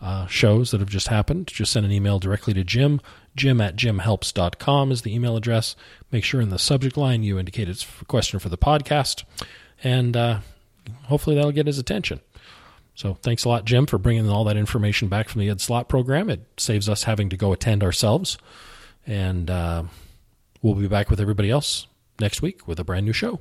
uh, 0.03 0.27
shows 0.27 0.73
that 0.73 0.81
have 0.81 0.91
just 0.91 1.09
happened, 1.09 1.47
just 1.47 1.73
send 1.73 1.87
an 1.87 1.93
email 1.93 2.19
directly 2.19 2.53
to 2.53 2.65
Jim. 2.65 3.01
Jim 3.35 3.63
at 3.63 3.77
jimhelps.com 3.77 4.93
is 4.93 5.01
the 5.01 5.15
email 5.15 5.35
address. 5.35 5.75
Make 6.11 6.25
sure 6.25 6.43
in 6.43 6.51
the 6.51 6.59
subject 6.59 6.99
line 6.99 7.23
you 7.23 7.39
indicate 7.39 7.67
it's 7.67 7.87
a 8.03 8.05
question 8.05 8.41
for 8.41 8.51
the 8.51 8.59
podcast, 8.59 9.25
and 9.83 10.15
uh, 10.19 10.41
hopefully 11.05 11.37
that'll 11.37 11.51
get 11.51 11.67
his 11.67 11.79
attention. 11.79 12.21
So 12.95 13.15
thanks 13.15 13.45
a 13.45 13.49
lot, 13.49 13.65
Jim, 13.65 13.87
for 13.87 13.99
bringing 13.99 14.29
all 14.29 14.45
that 14.45 14.57
information 14.57 15.09
back 15.09 15.29
from 15.29 15.41
the 15.41 15.49
Ed 15.49 15.61
Slott 15.61 15.89
program. 15.89 16.29
It 16.29 16.43
saves 16.59 16.89
us 16.89 17.05
having 17.05 17.29
to 17.31 17.37
go 17.37 17.53
attend 17.53 17.83
ourselves. 17.83 18.37
And 19.07 19.51
uh, 19.51 19.85
we'll 20.61 20.75
be 20.75 20.89
back 20.89 21.11
with 21.11 21.21
everybody 21.21 21.51
else 21.51 21.87
next 22.21 22.43
week 22.43 22.69
with 22.69 22.79
a 22.79 22.85
brand 22.85 23.07
new 23.07 23.13
show. 23.13 23.41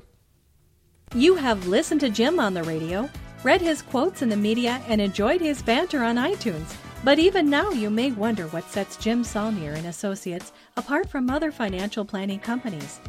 You 1.14 1.34
have 1.36 1.66
listened 1.66 2.00
to 2.00 2.10
Jim 2.10 2.40
on 2.40 2.54
the 2.54 2.62
radio, 2.62 3.08
read 3.44 3.60
his 3.60 3.82
quotes 3.82 4.22
in 4.22 4.30
the 4.30 4.36
media, 4.36 4.82
and 4.88 5.00
enjoyed 5.00 5.42
his 5.42 5.60
banter 5.60 6.02
on 6.02 6.16
iTunes. 6.16 6.74
But 7.04 7.18
even 7.18 7.50
now, 7.50 7.70
you 7.70 7.90
may 7.90 8.12
wonder 8.12 8.46
what 8.48 8.70
sets 8.70 8.96
Jim 8.96 9.22
Saulnier 9.22 9.72
and 9.72 9.86
Associates 9.86 10.52
apart 10.76 11.10
from 11.10 11.28
other 11.28 11.52
financial 11.52 12.04
planning 12.04 12.38
companies. 12.38 13.00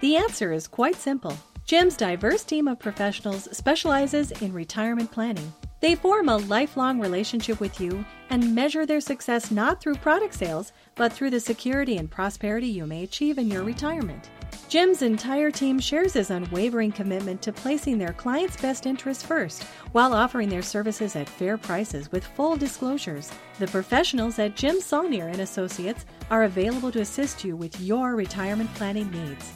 The 0.00 0.16
answer 0.16 0.52
is 0.52 0.68
quite 0.68 0.96
simple. 0.96 1.36
Jim's 1.64 1.96
diverse 1.96 2.44
team 2.44 2.68
of 2.68 2.78
professionals 2.78 3.48
specializes 3.56 4.30
in 4.30 4.52
retirement 4.52 5.10
planning. 5.10 5.52
They 5.80 5.94
form 5.94 6.28
a 6.28 6.38
lifelong 6.38 6.98
relationship 6.98 7.60
with 7.60 7.80
you 7.80 8.04
and 8.30 8.54
measure 8.54 8.84
their 8.84 9.00
success 9.00 9.50
not 9.50 9.80
through 9.80 9.94
product 9.96 10.34
sales, 10.34 10.72
but 10.96 11.12
through 11.12 11.30
the 11.30 11.40
security 11.40 11.96
and 11.96 12.10
prosperity 12.10 12.66
you 12.66 12.84
may 12.84 13.04
achieve 13.04 13.38
in 13.38 13.48
your 13.48 13.62
retirement. 13.62 14.28
Jim's 14.68 15.02
entire 15.02 15.50
team 15.50 15.78
shares 15.78 16.14
his 16.14 16.30
unwavering 16.30 16.90
commitment 16.90 17.40
to 17.42 17.52
placing 17.52 17.96
their 17.96 18.12
clients' 18.12 18.60
best 18.60 18.86
interests 18.86 19.22
first 19.22 19.62
while 19.92 20.12
offering 20.12 20.48
their 20.48 20.62
services 20.62 21.16
at 21.16 21.28
fair 21.28 21.56
prices 21.56 22.10
with 22.10 22.26
full 22.26 22.56
disclosures. 22.56 23.30
The 23.58 23.68
professionals 23.68 24.38
at 24.38 24.56
Jim 24.56 24.80
Saulnier 24.80 25.28
and 25.28 25.40
Associates 25.40 26.04
are 26.30 26.44
available 26.44 26.90
to 26.92 27.00
assist 27.00 27.44
you 27.44 27.56
with 27.56 27.80
your 27.80 28.16
retirement 28.16 28.74
planning 28.74 29.10
needs. 29.10 29.52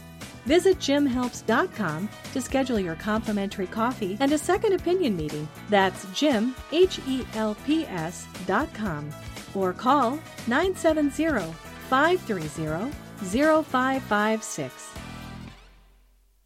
Visit 0.47 0.79
jimhelps.com 0.79 2.09
to 2.33 2.41
schedule 2.41 2.81
your 2.81 2.97
complimentary 2.97 3.67
coffee 3.67 4.17
and 4.21 4.33
a 4.33 4.39
second 4.39 4.73
opinion 4.73 5.17
meeting. 5.17 5.49
That's 5.71 6.07
jim, 6.13 6.55
H 6.73 7.01
E 7.07 7.25
L 7.35 7.57
P 7.65 7.85
S 7.87 8.27
dot 8.47 8.73
com. 8.75 9.11
Or 9.55 9.73
call 9.73 10.19
970 10.47 11.53
530 11.89 12.93
0556. 13.23 15.12